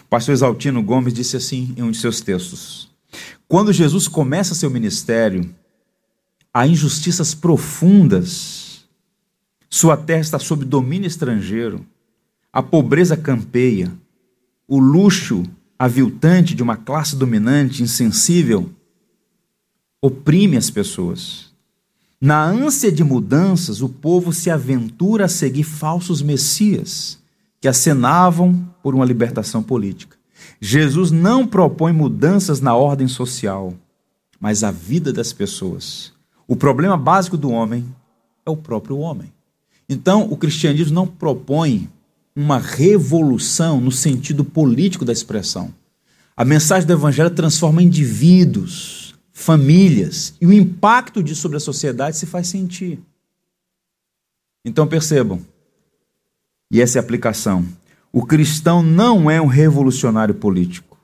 O 0.00 0.08
pastor 0.08 0.32
Exaltino 0.32 0.82
Gomes 0.82 1.12
disse 1.12 1.36
assim 1.36 1.74
em 1.76 1.82
um 1.82 1.90
de 1.90 1.98
seus 1.98 2.20
textos: 2.20 2.88
Quando 3.48 3.72
Jesus 3.72 4.08
começa 4.08 4.54
seu 4.54 4.70
ministério, 4.70 5.54
há 6.52 6.66
injustiças 6.66 7.34
profundas. 7.34 8.84
Sua 9.68 9.96
terra 9.96 10.20
está 10.20 10.38
sob 10.38 10.64
domínio 10.64 11.08
estrangeiro. 11.08 11.84
A 12.52 12.62
pobreza 12.62 13.16
campeia. 13.16 13.92
O 14.68 14.78
luxo 14.78 15.42
aviltante 15.78 16.54
de 16.54 16.62
uma 16.62 16.76
classe 16.76 17.16
dominante, 17.16 17.82
insensível, 17.82 18.70
oprime 20.00 20.56
as 20.56 20.70
pessoas. 20.70 21.52
Na 22.20 22.42
ânsia 22.42 22.90
de 22.90 23.04
mudanças, 23.04 23.82
o 23.82 23.88
povo 23.88 24.32
se 24.32 24.48
aventura 24.48 25.26
a 25.26 25.28
seguir 25.28 25.64
falsos 25.64 26.22
messias 26.22 27.18
que 27.64 27.68
acenavam 27.68 28.62
por 28.82 28.94
uma 28.94 29.06
libertação 29.06 29.62
política. 29.62 30.18
Jesus 30.60 31.10
não 31.10 31.46
propõe 31.46 31.94
mudanças 31.94 32.60
na 32.60 32.76
ordem 32.76 33.08
social, 33.08 33.72
mas 34.38 34.62
a 34.62 34.70
vida 34.70 35.10
das 35.14 35.32
pessoas. 35.32 36.12
O 36.46 36.54
problema 36.56 36.94
básico 36.94 37.38
do 37.38 37.50
homem 37.50 37.86
é 38.44 38.50
o 38.50 38.56
próprio 38.58 38.98
homem. 38.98 39.32
Então, 39.88 40.30
o 40.30 40.36
cristianismo 40.36 40.94
não 40.94 41.06
propõe 41.06 41.88
uma 42.36 42.58
revolução 42.58 43.80
no 43.80 43.90
sentido 43.90 44.44
político 44.44 45.02
da 45.02 45.12
expressão. 45.14 45.72
A 46.36 46.44
mensagem 46.44 46.86
do 46.86 46.92
evangelho 46.92 47.30
transforma 47.30 47.82
indivíduos, 47.82 49.14
famílias, 49.32 50.34
e 50.38 50.44
o 50.46 50.52
impacto 50.52 51.22
disso 51.22 51.40
sobre 51.40 51.56
a 51.56 51.60
sociedade 51.60 52.18
se 52.18 52.26
faz 52.26 52.46
sentir. 52.46 53.00
Então 54.62 54.86
percebam, 54.86 55.40
e 56.70 56.80
essa 56.80 56.98
é 56.98 57.00
a 57.00 57.02
aplicação: 57.02 57.64
o 58.12 58.24
cristão 58.24 58.82
não 58.82 59.30
é 59.30 59.40
um 59.40 59.46
revolucionário 59.46 60.34
político. 60.34 60.94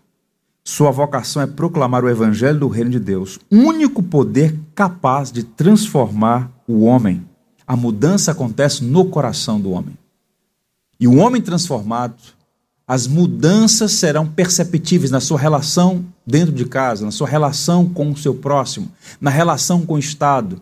Sua 0.63 0.91
vocação 0.91 1.43
é 1.43 1.47
proclamar 1.47 2.05
o 2.05 2.09
evangelho 2.09 2.61
do 2.61 2.69
reino 2.69 2.91
de 2.91 3.01
Deus, 3.01 3.41
único 3.51 4.03
poder 4.03 4.57
capaz 4.75 5.33
de 5.33 5.43
transformar 5.43 6.51
o 6.69 6.85
homem. 6.85 7.27
A 7.67 7.75
mudança 7.75 8.31
acontece 8.31 8.85
no 8.85 9.07
coração 9.07 9.61
do 9.61 9.71
homem. 9.71 9.97
E 10.99 11.09
o 11.09 11.17
homem 11.17 11.41
transformado, 11.41 12.15
as 12.87 13.07
mudanças 13.07 13.93
serão 13.93 14.27
perceptíveis 14.27 15.11
na 15.11 15.21
sua 15.21 15.39
relação 15.39 16.05
dentro 16.27 16.53
de 16.53 16.65
casa, 16.65 17.05
na 17.05 17.11
sua 17.11 17.27
relação 17.27 17.89
com 17.89 18.11
o 18.11 18.17
seu 18.17 18.35
próximo, 18.35 18.91
na 19.21 19.31
relação 19.31 19.87
com 19.87 19.95
o 19.95 19.99
Estado. 19.99 20.61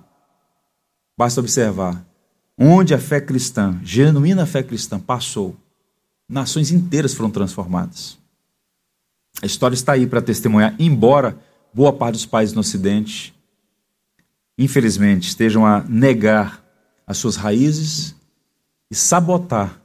Basta 1.17 1.41
observar. 1.41 2.08
Onde 2.59 2.93
a 2.93 2.99
fé 2.99 3.21
cristã, 3.21 3.79
genuína 3.85 4.45
fé 4.45 4.65
cristã, 4.65 4.99
passou, 4.99 5.57
nações 6.29 6.73
inteiras 6.73 7.15
foram 7.15 7.31
transformadas. 7.31 8.19
A 9.41 9.47
história 9.47 9.75
está 9.75 9.93
aí 9.93 10.07
para 10.07 10.21
testemunhar, 10.21 10.75
embora 10.77 11.39
boa 11.73 11.93
parte 11.93 12.15
dos 12.15 12.27
países 12.27 12.55
no 12.55 12.61
Ocidente, 12.61 13.33
infelizmente, 14.59 15.29
estejam 15.29 15.65
a 15.65 15.85
negar 15.85 16.65
as 17.07 17.19
suas 17.19 17.37
raízes 17.37 18.17
e 18.91 18.95
sabotar 18.95 19.81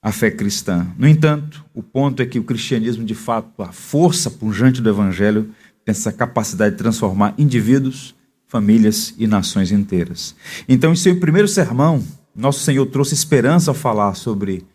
a 0.00 0.12
fé 0.12 0.30
cristã. 0.30 0.86
No 0.96 1.08
entanto, 1.08 1.64
o 1.74 1.82
ponto 1.82 2.22
é 2.22 2.26
que 2.26 2.38
o 2.38 2.44
cristianismo, 2.44 3.04
de 3.04 3.14
fato, 3.14 3.60
a 3.62 3.72
força 3.72 4.30
pujante 4.30 4.80
do 4.80 4.88
evangelho, 4.88 5.52
tem 5.84 5.92
essa 5.92 6.12
capacidade 6.12 6.76
de 6.76 6.78
transformar 6.78 7.34
indivíduos, 7.36 8.14
famílias 8.52 9.14
e 9.16 9.26
nações 9.26 9.72
inteiras. 9.72 10.36
Então, 10.68 10.92
em 10.92 10.96
seu 10.96 11.18
primeiro 11.18 11.48
sermão, 11.48 12.04
nosso 12.36 12.60
Senhor 12.60 12.84
trouxe 12.84 13.14
esperança 13.14 13.70
ao 13.70 13.74
falar 13.74 14.14
sobre 14.14 14.66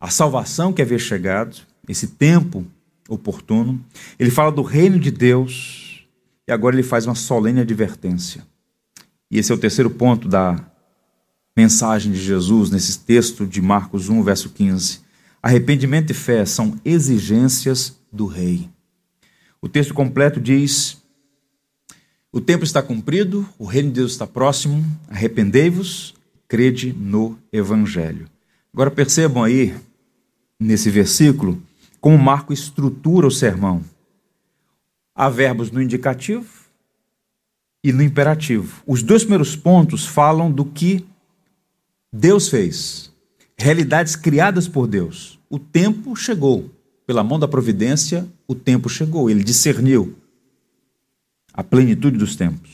a 0.00 0.08
salvação 0.08 0.72
que 0.72 0.80
havia 0.80 1.00
chegado, 1.00 1.56
esse 1.88 2.06
tempo 2.06 2.64
oportuno. 3.08 3.84
Ele 4.20 4.30
fala 4.30 4.52
do 4.52 4.62
reino 4.62 5.00
de 5.00 5.10
Deus 5.10 6.06
e 6.46 6.52
agora 6.52 6.76
ele 6.76 6.84
faz 6.84 7.06
uma 7.06 7.16
solene 7.16 7.60
advertência. 7.60 8.46
E 9.28 9.36
esse 9.36 9.50
é 9.50 9.54
o 9.56 9.58
terceiro 9.58 9.90
ponto 9.90 10.28
da 10.28 10.64
mensagem 11.56 12.12
de 12.12 12.20
Jesus 12.20 12.70
nesse 12.70 13.00
texto 13.00 13.44
de 13.48 13.60
Marcos 13.60 14.08
1, 14.08 14.22
verso 14.22 14.50
15. 14.50 15.00
Arrependimento 15.42 16.10
e 16.10 16.14
fé 16.14 16.46
são 16.46 16.78
exigências 16.84 17.98
do 18.12 18.26
rei. 18.26 18.70
O 19.60 19.68
texto 19.68 19.92
completo 19.92 20.40
diz: 20.40 21.02
O 22.34 22.40
tempo 22.40 22.64
está 22.64 22.82
cumprido, 22.82 23.48
o 23.56 23.64
reino 23.64 23.90
de 23.90 23.94
Deus 24.00 24.10
está 24.10 24.26
próximo, 24.26 24.84
arrependei-vos, 25.08 26.16
crede 26.48 26.92
no 26.92 27.38
evangelho. 27.52 28.28
Agora 28.72 28.90
percebam 28.90 29.44
aí 29.44 29.72
nesse 30.58 30.90
versículo 30.90 31.62
como 32.00 32.18
Marco 32.18 32.52
estrutura 32.52 33.28
o 33.28 33.30
sermão. 33.30 33.84
Há 35.14 35.28
verbos 35.28 35.70
no 35.70 35.80
indicativo 35.80 36.44
e 37.84 37.92
no 37.92 38.02
imperativo. 38.02 38.82
Os 38.84 39.00
dois 39.00 39.22
primeiros 39.22 39.54
pontos 39.54 40.04
falam 40.04 40.50
do 40.50 40.64
que 40.64 41.06
Deus 42.12 42.48
fez, 42.48 43.12
realidades 43.56 44.16
criadas 44.16 44.66
por 44.66 44.88
Deus. 44.88 45.38
O 45.48 45.60
tempo 45.60 46.16
chegou. 46.16 46.68
Pela 47.06 47.22
mão 47.22 47.38
da 47.38 47.46
providência, 47.46 48.26
o 48.48 48.56
tempo 48.56 48.88
chegou. 48.88 49.30
Ele 49.30 49.44
discerniu 49.44 50.16
a 51.54 51.62
plenitude 51.62 52.18
dos 52.18 52.34
tempos. 52.34 52.70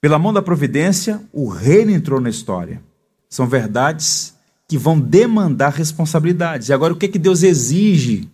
Pela 0.00 0.18
mão 0.18 0.32
da 0.32 0.40
providência, 0.40 1.20
o 1.32 1.48
reino 1.48 1.90
entrou 1.90 2.20
na 2.20 2.30
história. 2.30 2.80
São 3.28 3.48
verdades 3.48 4.32
que 4.68 4.78
vão 4.78 4.98
demandar 4.98 5.72
responsabilidades. 5.72 6.68
E 6.68 6.72
agora, 6.72 6.92
o 6.92 6.96
que, 6.96 7.06
é 7.06 7.08
que 7.08 7.18
Deus 7.18 7.42
exige? 7.42 8.28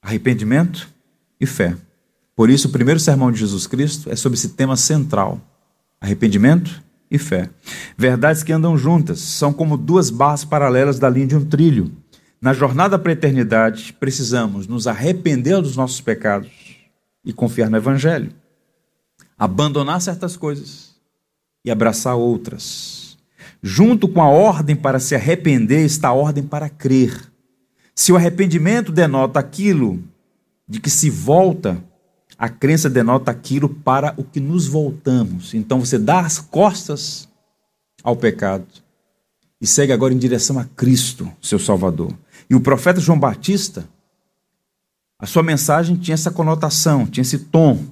Arrependimento 0.00 0.88
e 1.40 1.46
fé. 1.46 1.76
Por 2.36 2.50
isso, 2.50 2.68
o 2.68 2.70
primeiro 2.70 3.00
sermão 3.00 3.32
de 3.32 3.40
Jesus 3.40 3.66
Cristo 3.66 4.10
é 4.10 4.14
sobre 4.14 4.38
esse 4.38 4.50
tema 4.50 4.76
central: 4.76 5.40
arrependimento 6.00 6.82
e 7.10 7.18
fé. 7.18 7.50
Verdades 7.96 8.42
que 8.42 8.52
andam 8.52 8.78
juntas, 8.78 9.18
são 9.18 9.52
como 9.52 9.76
duas 9.76 10.08
barras 10.08 10.44
paralelas 10.44 10.98
da 10.98 11.10
linha 11.10 11.26
de 11.26 11.36
um 11.36 11.44
trilho. 11.44 11.90
Na 12.40 12.52
jornada 12.52 12.98
para 12.98 13.10
a 13.10 13.14
eternidade, 13.14 13.96
precisamos 13.98 14.66
nos 14.66 14.86
arrepender 14.86 15.60
dos 15.62 15.76
nossos 15.76 16.00
pecados 16.00 16.63
e 17.24 17.32
confiar 17.32 17.70
no 17.70 17.76
Evangelho. 17.76 18.32
Abandonar 19.38 20.00
certas 20.00 20.36
coisas 20.36 20.94
e 21.64 21.70
abraçar 21.70 22.16
outras. 22.16 23.16
Junto 23.62 24.06
com 24.06 24.22
a 24.22 24.28
ordem 24.28 24.76
para 24.76 25.00
se 25.00 25.14
arrepender 25.14 25.84
está 25.84 26.08
a 26.08 26.12
ordem 26.12 26.44
para 26.44 26.68
crer. 26.68 27.32
Se 27.94 28.12
o 28.12 28.16
arrependimento 28.16 28.92
denota 28.92 29.38
aquilo 29.40 30.02
de 30.68 30.80
que 30.80 30.90
se 30.90 31.08
volta, 31.08 31.82
a 32.38 32.48
crença 32.48 32.90
denota 32.90 33.30
aquilo 33.30 33.68
para 33.68 34.12
o 34.16 34.24
que 34.24 34.40
nos 34.40 34.66
voltamos. 34.66 35.54
Então 35.54 35.80
você 35.80 35.98
dá 35.98 36.20
as 36.20 36.38
costas 36.38 37.28
ao 38.02 38.16
pecado 38.16 38.66
e 39.60 39.66
segue 39.66 39.92
agora 39.92 40.12
em 40.12 40.18
direção 40.18 40.58
a 40.58 40.64
Cristo, 40.64 41.30
seu 41.40 41.58
Salvador. 41.58 42.12
E 42.50 42.54
o 42.54 42.60
profeta 42.60 43.00
João 43.00 43.18
Batista, 43.18 43.88
a 45.24 45.26
sua 45.26 45.42
mensagem 45.42 45.96
tinha 45.96 46.12
essa 46.12 46.30
conotação, 46.30 47.06
tinha 47.06 47.22
esse 47.22 47.38
tom 47.38 47.82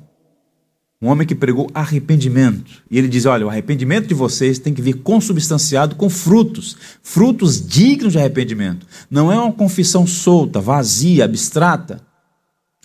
um 1.00 1.08
homem 1.08 1.26
que 1.26 1.34
pregou 1.34 1.66
arrependimento. 1.72 2.82
E 2.90 2.98
ele 2.98 3.08
diz: 3.08 3.24
olha, 3.24 3.46
o 3.46 3.48
arrependimento 3.48 4.06
de 4.06 4.12
vocês 4.12 4.58
tem 4.58 4.74
que 4.74 4.82
vir 4.82 5.02
consubstanciado 5.02 5.96
com 5.96 6.10
frutos, 6.10 6.76
frutos 7.02 7.66
dignos 7.66 8.12
de 8.12 8.18
arrependimento. 8.18 8.86
Não 9.10 9.32
é 9.32 9.36
uma 9.36 9.50
confissão 9.50 10.06
solta, 10.06 10.60
vazia, 10.60 11.24
abstrata. 11.24 12.06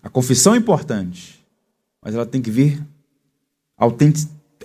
A 0.01 0.09
confissão 0.09 0.55
é 0.55 0.57
importante, 0.57 1.45
mas 2.01 2.15
ela 2.15 2.25
tem 2.25 2.41
que 2.41 2.49
vir 2.49 2.81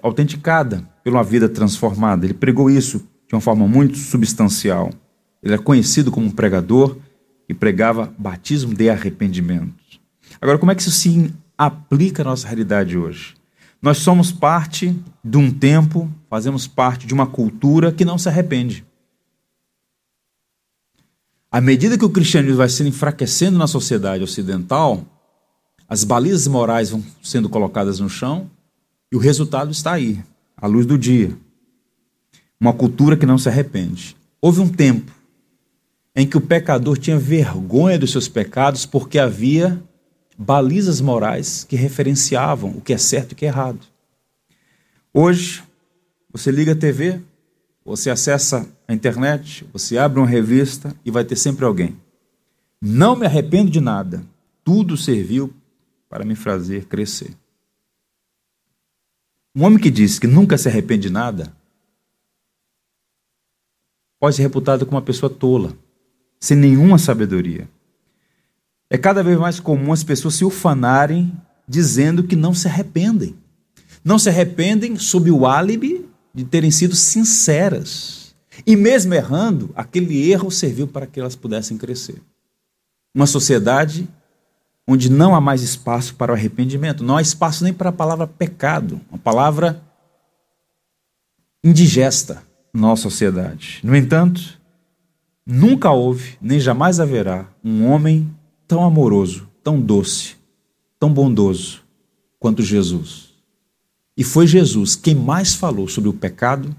autenticada 0.00 0.88
uma 1.04 1.24
vida 1.24 1.48
transformada. 1.48 2.24
Ele 2.24 2.34
pregou 2.34 2.70
isso 2.70 3.00
de 3.26 3.34
uma 3.34 3.40
forma 3.40 3.66
muito 3.66 3.98
substancial. 3.98 4.92
Ele 5.42 5.54
é 5.54 5.58
conhecido 5.58 6.12
como 6.12 6.26
um 6.26 6.30
pregador 6.30 6.96
que 7.52 7.58
pregava 7.58 8.14
batismo 8.18 8.74
de 8.74 8.88
arrependimento. 8.88 9.74
Agora, 10.40 10.58
como 10.58 10.72
é 10.72 10.74
que 10.74 10.80
isso 10.80 10.90
se 10.90 11.32
aplica 11.56 12.22
à 12.22 12.24
nossa 12.24 12.46
realidade 12.46 12.96
hoje? 12.96 13.34
Nós 13.80 13.98
somos 13.98 14.32
parte 14.32 14.98
de 15.22 15.36
um 15.36 15.52
tempo, 15.52 16.10
fazemos 16.30 16.66
parte 16.66 17.06
de 17.06 17.12
uma 17.12 17.26
cultura 17.26 17.92
que 17.92 18.06
não 18.06 18.16
se 18.16 18.26
arrepende. 18.26 18.86
À 21.50 21.60
medida 21.60 21.98
que 21.98 22.04
o 22.06 22.10
cristianismo 22.10 22.56
vai 22.56 22.70
sendo 22.70 22.88
enfraquecendo 22.88 23.58
na 23.58 23.66
sociedade 23.66 24.24
ocidental, 24.24 25.04
as 25.86 26.04
balizas 26.04 26.46
morais 26.46 26.88
vão 26.88 27.04
sendo 27.22 27.50
colocadas 27.50 28.00
no 28.00 28.08
chão 28.08 28.50
e 29.12 29.16
o 29.16 29.18
resultado 29.18 29.70
está 29.70 29.92
aí, 29.92 30.24
à 30.56 30.66
luz 30.66 30.86
do 30.86 30.96
dia. 30.96 31.36
Uma 32.58 32.72
cultura 32.72 33.14
que 33.14 33.26
não 33.26 33.36
se 33.36 33.50
arrepende. 33.50 34.16
Houve 34.40 34.60
um 34.60 34.68
tempo 34.70 35.12
em 36.14 36.26
que 36.26 36.36
o 36.36 36.40
pecador 36.40 36.98
tinha 36.98 37.18
vergonha 37.18 37.98
dos 37.98 38.10
seus 38.10 38.28
pecados 38.28 38.84
porque 38.84 39.18
havia 39.18 39.82
balizas 40.36 41.00
morais 41.00 41.64
que 41.64 41.76
referenciavam 41.76 42.70
o 42.70 42.80
que 42.80 42.92
é 42.92 42.98
certo 42.98 43.32
e 43.32 43.34
o 43.34 43.36
que 43.36 43.46
é 43.46 43.48
errado. 43.48 43.80
Hoje, 45.12 45.62
você 46.30 46.50
liga 46.50 46.72
a 46.72 46.76
TV, 46.76 47.20
você 47.84 48.10
acessa 48.10 48.68
a 48.86 48.94
internet, 48.94 49.66
você 49.72 49.98
abre 49.98 50.20
uma 50.20 50.26
revista 50.26 50.94
e 51.04 51.10
vai 51.10 51.24
ter 51.24 51.36
sempre 51.36 51.64
alguém. 51.64 51.96
Não 52.80 53.16
me 53.16 53.26
arrependo 53.26 53.70
de 53.70 53.80
nada, 53.80 54.24
tudo 54.64 54.96
serviu 54.96 55.52
para 56.08 56.24
me 56.24 56.34
fazer 56.34 56.86
crescer. 56.86 57.34
Um 59.54 59.64
homem 59.64 59.78
que 59.78 59.90
diz 59.90 60.18
que 60.18 60.26
nunca 60.26 60.56
se 60.56 60.68
arrepende 60.68 61.08
de 61.08 61.10
nada 61.10 61.54
pode 64.18 64.36
ser 64.36 64.42
reputado 64.42 64.86
como 64.86 64.96
uma 64.96 65.04
pessoa 65.04 65.28
tola, 65.28 65.76
sem 66.42 66.56
nenhuma 66.56 66.98
sabedoria. 66.98 67.68
É 68.90 68.98
cada 68.98 69.22
vez 69.22 69.38
mais 69.38 69.60
comum 69.60 69.92
as 69.92 70.02
pessoas 70.02 70.34
se 70.34 70.44
ufanarem 70.44 71.32
dizendo 71.68 72.24
que 72.24 72.34
não 72.34 72.52
se 72.52 72.66
arrependem. 72.66 73.36
Não 74.04 74.18
se 74.18 74.28
arrependem 74.28 74.96
sob 74.96 75.30
o 75.30 75.46
álibi 75.46 76.04
de 76.34 76.42
terem 76.42 76.72
sido 76.72 76.96
sinceras. 76.96 78.34
E 78.66 78.74
mesmo 78.74 79.14
errando, 79.14 79.70
aquele 79.76 80.28
erro 80.28 80.50
serviu 80.50 80.88
para 80.88 81.06
que 81.06 81.20
elas 81.20 81.36
pudessem 81.36 81.78
crescer. 81.78 82.20
Uma 83.14 83.26
sociedade 83.28 84.08
onde 84.84 85.08
não 85.08 85.36
há 85.36 85.40
mais 85.40 85.62
espaço 85.62 86.16
para 86.16 86.32
o 86.32 86.34
arrependimento, 86.34 87.04
não 87.04 87.18
há 87.18 87.22
espaço 87.22 87.62
nem 87.62 87.72
para 87.72 87.90
a 87.90 87.92
palavra 87.92 88.26
pecado, 88.26 89.00
uma 89.08 89.18
palavra 89.18 89.80
indigesta 91.62 92.42
na 92.74 92.80
nossa 92.80 93.04
sociedade. 93.04 93.78
No 93.84 93.94
entanto, 93.94 94.60
nunca 95.46 95.90
houve, 95.90 96.36
nem 96.40 96.60
jamais 96.60 97.00
haverá, 97.00 97.48
um 97.64 97.86
homem 97.86 98.32
tão 98.66 98.84
amoroso, 98.84 99.48
tão 99.62 99.80
doce, 99.80 100.36
tão 100.98 101.12
bondoso 101.12 101.82
quanto 102.38 102.62
Jesus. 102.62 103.32
E 104.16 104.24
foi 104.24 104.46
Jesus 104.46 104.94
quem 104.94 105.14
mais 105.14 105.54
falou 105.54 105.88
sobre 105.88 106.08
o 106.10 106.14
pecado, 106.14 106.74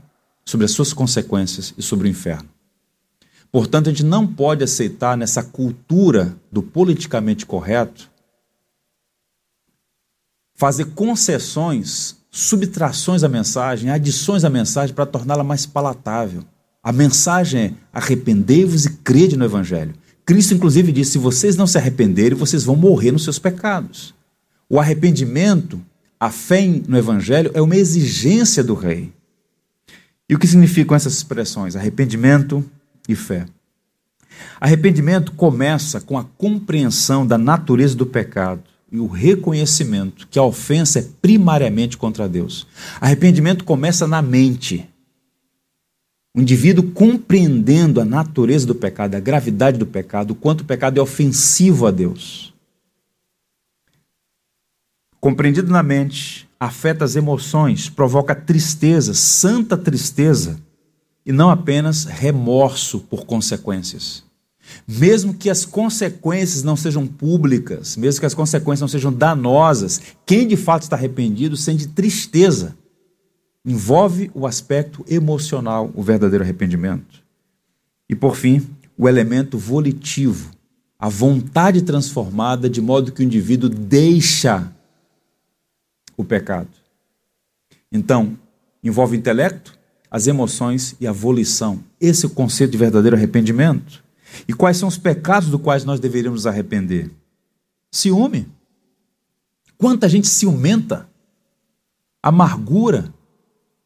sobre 0.45 0.65
as 0.65 0.71
suas 0.71 0.93
consequências 0.93 1.73
e 1.77 1.81
sobre 1.81 2.07
o 2.07 2.11
inferno. 2.11 2.49
Portanto, 3.51 3.87
a 3.87 3.91
gente 3.91 4.03
não 4.03 4.25
pode 4.25 4.63
aceitar 4.63 5.15
nessa 5.15 5.43
cultura 5.43 6.35
do 6.51 6.63
politicamente 6.63 7.45
correto 7.45 8.11
fazer 10.55 10.85
concessões, 10.85 12.15
subtrações 12.31 13.23
à 13.23 13.29
mensagem, 13.29 13.89
adições 13.89 14.43
à 14.43 14.49
mensagem 14.49 14.95
para 14.95 15.05
torná-la 15.05 15.43
mais 15.43 15.65
palatável. 15.65 16.43
A 16.83 16.91
mensagem 16.91 17.61
é 17.61 17.73
arrependei-vos 17.93 18.85
e 18.85 18.89
crede 18.89 19.37
no 19.37 19.45
Evangelho. 19.45 19.93
Cristo, 20.25 20.53
inclusive, 20.53 20.91
disse: 20.91 21.11
se 21.11 21.17
vocês 21.17 21.55
não 21.55 21.65
se 21.65 21.77
arrependerem, 21.77 22.37
vocês 22.37 22.65
vão 22.65 22.75
morrer 22.75 23.11
nos 23.11 23.23
seus 23.23 23.39
pecados. 23.39 24.13
O 24.69 24.79
arrependimento, 24.79 25.81
a 26.19 26.29
fé 26.29 26.61
no 26.87 26.97
Evangelho, 26.97 27.51
é 27.53 27.61
uma 27.61 27.75
exigência 27.75 28.63
do 28.63 28.73
Rei. 28.73 29.13
E 30.27 30.35
o 30.35 30.39
que 30.39 30.47
significam 30.47 30.95
essas 30.95 31.13
expressões? 31.13 31.75
Arrependimento 31.75 32.65
e 33.07 33.15
fé. 33.15 33.45
Arrependimento 34.59 35.31
começa 35.33 36.01
com 36.01 36.17
a 36.17 36.23
compreensão 36.23 37.25
da 37.25 37.37
natureza 37.37 37.95
do 37.95 38.05
pecado 38.05 38.63
e 38.91 38.99
o 38.99 39.07
reconhecimento 39.07 40.27
que 40.27 40.39
a 40.39 40.43
ofensa 40.43 40.99
é 40.99 41.05
primariamente 41.21 41.97
contra 41.97 42.29
Deus. 42.29 42.67
Arrependimento 42.99 43.63
começa 43.63 44.07
na 44.07 44.21
mente. 44.21 44.89
O 46.35 46.41
indivíduo 46.41 46.89
compreendendo 46.91 48.01
a 48.01 48.05
natureza 48.05 48.65
do 48.65 48.73
pecado, 48.73 49.13
a 49.13 49.19
gravidade 49.19 49.77
do 49.77 49.85
pecado, 49.85 50.31
o 50.31 50.35
quanto 50.35 50.61
o 50.61 50.65
pecado 50.65 50.97
é 50.97 51.01
ofensivo 51.01 51.85
a 51.85 51.91
Deus. 51.91 52.51
Compreendido 55.21 55.71
na 55.71 55.83
mente, 55.83 56.49
afeta 56.59 57.05
as 57.05 57.15
emoções, 57.15 57.87
provoca 57.87 58.33
tristeza, 58.33 59.13
santa 59.13 59.77
tristeza, 59.77 60.59
e 61.23 61.31
não 61.31 61.51
apenas 61.51 62.05
remorso 62.05 62.99
por 63.01 63.25
consequências. 63.25 64.23
Mesmo 64.87 65.35
que 65.35 65.51
as 65.51 65.65
consequências 65.65 66.63
não 66.63 66.75
sejam 66.75 67.05
públicas, 67.05 67.95
mesmo 67.95 68.21
que 68.21 68.25
as 68.25 68.33
consequências 68.33 68.81
não 68.81 68.87
sejam 68.87 69.13
danosas, 69.13 70.01
quem 70.25 70.47
de 70.47 70.57
fato 70.57 70.81
está 70.81 70.95
arrependido 70.95 71.55
sente 71.55 71.87
tristeza 71.87 72.75
envolve 73.65 74.29
o 74.33 74.45
aspecto 74.45 75.05
emocional, 75.07 75.91
o 75.95 76.03
verdadeiro 76.03 76.43
arrependimento. 76.43 77.23
E 78.09 78.15
por 78.15 78.35
fim, 78.35 78.67
o 78.97 79.07
elemento 79.07 79.57
volitivo, 79.57 80.51
a 80.99 81.09
vontade 81.09 81.81
transformada 81.81 82.69
de 82.69 82.81
modo 82.81 83.11
que 83.11 83.21
o 83.21 83.23
indivíduo 83.23 83.69
deixa 83.69 84.71
o 86.15 86.23
pecado. 86.23 86.69
Então, 87.91 88.37
envolve 88.83 89.15
o 89.15 89.19
intelecto, 89.19 89.77
as 90.09 90.27
emoções 90.27 90.95
e 90.99 91.07
a 91.07 91.11
volição. 91.11 91.83
Esse 91.99 92.25
é 92.25 92.27
o 92.27 92.31
conceito 92.31 92.71
de 92.71 92.77
verdadeiro 92.77 93.15
arrependimento. 93.15 94.03
E 94.47 94.53
quais 94.53 94.77
são 94.77 94.87
os 94.89 94.97
pecados 94.97 95.49
do 95.49 95.59
quais 95.59 95.85
nós 95.85 95.99
deveríamos 95.99 96.45
arrepender? 96.45 97.11
Ciúme. 97.91 98.47
Quanta 99.77 100.07
gente 100.07 100.27
ciumenta, 100.27 101.07
amargura, 102.21 103.13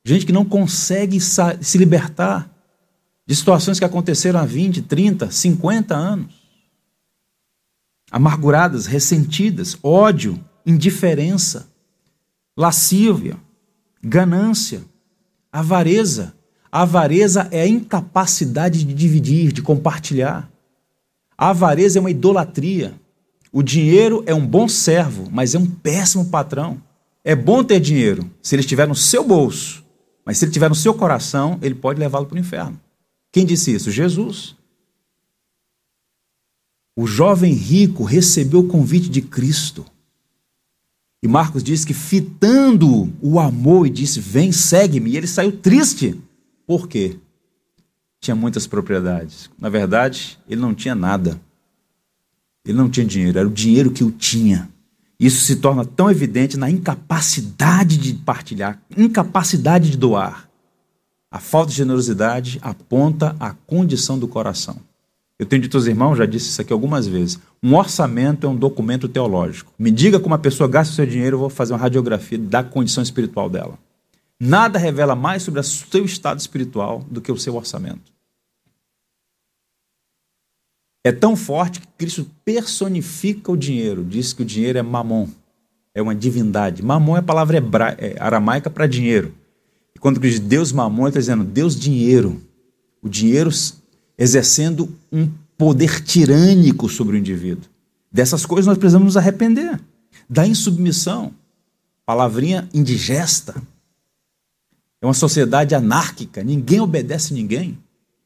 Gente 0.07 0.25
que 0.25 0.31
não 0.31 0.45
consegue 0.45 1.19
se 1.19 1.77
libertar 1.77 2.49
de 3.25 3.35
situações 3.35 3.77
que 3.77 3.83
aconteceram 3.83 4.39
há 4.39 4.45
20, 4.45 4.83
30, 4.83 5.29
50 5.29 5.93
anos. 5.93 6.33
Amarguradas, 8.09 8.85
ressentidas, 8.85 9.77
ódio, 9.83 10.41
indiferença, 10.65 11.67
lascívia, 12.55 13.35
ganância, 14.01 14.81
avareza. 15.51 16.33
A 16.71 16.83
avareza 16.83 17.49
é 17.51 17.63
a 17.63 17.67
incapacidade 17.67 18.85
de 18.85 18.93
dividir, 18.93 19.51
de 19.51 19.61
compartilhar. 19.61 20.49
A 21.37 21.49
avareza 21.49 21.99
é 21.99 22.01
uma 22.01 22.11
idolatria. 22.11 22.93
O 23.51 23.61
dinheiro 23.61 24.23
é 24.25 24.33
um 24.33 24.47
bom 24.47 24.69
servo, 24.69 25.27
mas 25.29 25.53
é 25.53 25.59
um 25.59 25.67
péssimo 25.67 26.29
patrão. 26.29 26.81
É 27.25 27.35
bom 27.35 27.61
ter 27.61 27.81
dinheiro 27.81 28.31
se 28.41 28.55
ele 28.55 28.61
estiver 28.61 28.87
no 28.87 28.95
seu 28.95 29.21
bolso, 29.21 29.85
mas 30.27 30.37
se 30.37 30.43
ele 30.43 30.51
tiver 30.51 30.67
no 30.67 30.75
seu 30.75 30.93
coração, 30.93 31.57
ele 31.61 31.73
pode 31.73 32.01
levá-lo 32.01 32.25
para 32.25 32.35
o 32.35 32.37
inferno. 32.37 32.77
Quem 33.31 33.45
disse 33.45 33.73
isso? 33.73 33.89
Jesus. 33.89 34.57
O 36.97 37.07
jovem 37.07 37.53
rico 37.53 38.03
recebeu 38.03 38.59
o 38.59 38.67
convite 38.67 39.07
de 39.07 39.21
Cristo. 39.21 39.85
E 41.23 41.29
Marcos 41.29 41.63
diz 41.63 41.85
que, 41.85 41.93
fitando 41.93 43.09
o 43.21 43.39
amor, 43.39 43.87
e 43.87 43.89
disse: 43.89 44.19
Vem, 44.19 44.51
segue-me. 44.51 45.11
E 45.11 45.15
ele 45.15 45.27
saiu 45.27 45.61
triste. 45.61 46.21
Por 46.65 46.89
quê? 46.89 47.17
Tinha 48.19 48.35
muitas 48.35 48.67
propriedades. 48.67 49.49
Na 49.57 49.69
verdade, 49.69 50.37
ele 50.49 50.59
não 50.59 50.75
tinha 50.75 50.93
nada. 50.93 51.39
Ele 52.65 52.77
não 52.77 52.89
tinha 52.89 53.05
dinheiro, 53.05 53.39
era 53.39 53.47
o 53.47 53.51
dinheiro 53.51 53.91
que 53.91 54.03
o 54.03 54.11
tinha. 54.11 54.69
Isso 55.19 55.43
se 55.43 55.55
torna 55.55 55.83
tão 55.83 56.11
evidente 56.11 56.57
na 56.57 56.69
incapacidade 56.69 57.97
de 57.97 58.13
partilhar, 58.13 58.79
incapacidade 58.95 59.89
de 59.89 59.97
doar. 59.97 60.47
A 61.31 61.39
falta 61.39 61.71
de 61.71 61.77
generosidade 61.77 62.59
aponta 62.61 63.35
a 63.39 63.51
condição 63.51 64.17
do 64.17 64.27
coração. 64.27 64.77
Eu 65.39 65.45
tenho 65.45 65.61
dito 65.61 65.77
aos 65.77 65.85
irmãos, 65.85 66.15
já 66.15 66.25
disse 66.25 66.49
isso 66.49 66.61
aqui 66.61 66.73
algumas 66.73 67.05
vezes. 67.05 67.39
Um 67.61 67.75
orçamento 67.75 68.47
é 68.47 68.49
um 68.49 68.55
documento 68.55 69.07
teológico. 69.07 69.71
Me 69.77 69.91
diga 69.91 70.19
como 70.19 70.33
a 70.33 70.39
pessoa 70.39 70.67
gasta 70.67 70.93
o 70.93 70.95
seu 70.95 71.05
dinheiro, 71.05 71.35
eu 71.35 71.41
vou 71.41 71.49
fazer 71.49 71.73
uma 71.73 71.79
radiografia 71.79 72.37
da 72.37 72.63
condição 72.63 73.03
espiritual 73.03 73.49
dela. 73.49 73.77
Nada 74.39 74.79
revela 74.79 75.15
mais 75.15 75.43
sobre 75.43 75.59
o 75.59 75.63
seu 75.63 76.05
estado 76.05 76.39
espiritual 76.39 77.03
do 77.09 77.21
que 77.21 77.31
o 77.31 77.37
seu 77.37 77.55
orçamento. 77.55 78.16
É 81.07 81.11
tão 81.13 81.37
forte 81.37 81.79
que 81.79 81.87
Cristo 81.97 82.29
personifica 82.43 83.49
o 83.49 83.55
dinheiro, 83.55 84.03
diz 84.03 84.33
que 84.33 84.41
o 84.41 84.45
dinheiro 84.45 84.77
é 84.77 84.81
mamon, 84.81 85.29
é 85.95 86.01
uma 86.01 86.13
divindade. 86.13 86.83
Mamon 86.83 87.15
é 87.15 87.19
a 87.19 87.23
palavra 87.23 87.55
hebra... 87.55 87.95
é 87.97 88.17
aramaica 88.19 88.69
para 88.69 88.85
dinheiro. 88.87 89.33
E 89.95 89.99
quando 89.99 90.19
diz 90.19 90.37
Deus 90.37 90.73
mamon, 90.73 91.03
ele 91.03 91.07
está 91.11 91.21
dizendo 91.21 91.45
Deus 91.45 91.79
dinheiro. 91.79 92.41
O 93.01 93.07
dinheiro 93.07 93.49
exercendo 94.17 94.93
um 95.09 95.31
poder 95.57 96.03
tirânico 96.03 96.89
sobre 96.89 97.15
o 97.15 97.17
indivíduo. 97.17 97.69
Dessas 98.11 98.45
coisas 98.45 98.67
nós 98.67 98.77
precisamos 98.77 99.05
nos 99.05 99.15
arrepender. 99.15 99.79
Da 100.29 100.45
insubmissão, 100.45 101.31
palavrinha 102.05 102.67
indigesta. 102.73 103.55
É 105.01 105.05
uma 105.05 105.13
sociedade 105.13 105.73
anárquica, 105.73 106.43
ninguém 106.43 106.81
obedece 106.81 107.33
ninguém. 107.33 107.77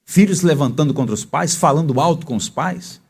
Filhos 0.05 0.41
levantando 0.41 0.93
contra 0.93 1.13
os 1.13 1.23
pais, 1.23 1.55
falando 1.55 1.99
alto 1.99 2.25
com 2.25 2.35
os 2.35 2.49
pais. 2.49 3.01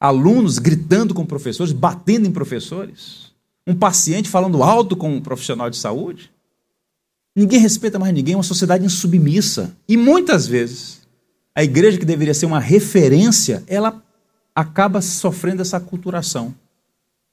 Alunos 0.00 0.58
gritando 0.58 1.14
com 1.14 1.26
professores, 1.26 1.72
batendo 1.72 2.26
em 2.26 2.32
professores. 2.32 3.32
Um 3.66 3.74
paciente 3.74 4.28
falando 4.28 4.62
alto 4.62 4.96
com 4.96 5.14
um 5.14 5.20
profissional 5.20 5.68
de 5.68 5.76
saúde. 5.76 6.30
Ninguém 7.34 7.60
respeita 7.60 7.98
mais 7.98 8.12
ninguém, 8.12 8.34
é 8.34 8.36
uma 8.36 8.42
sociedade 8.42 8.84
insubmissa. 8.84 9.76
E 9.88 9.96
muitas 9.96 10.46
vezes, 10.46 11.02
a 11.54 11.62
igreja 11.62 11.98
que 11.98 12.04
deveria 12.04 12.34
ser 12.34 12.46
uma 12.46 12.60
referência, 12.60 13.62
ela 13.66 14.02
acaba 14.54 15.00
sofrendo 15.00 15.62
essa 15.62 15.76
aculturação. 15.76 16.54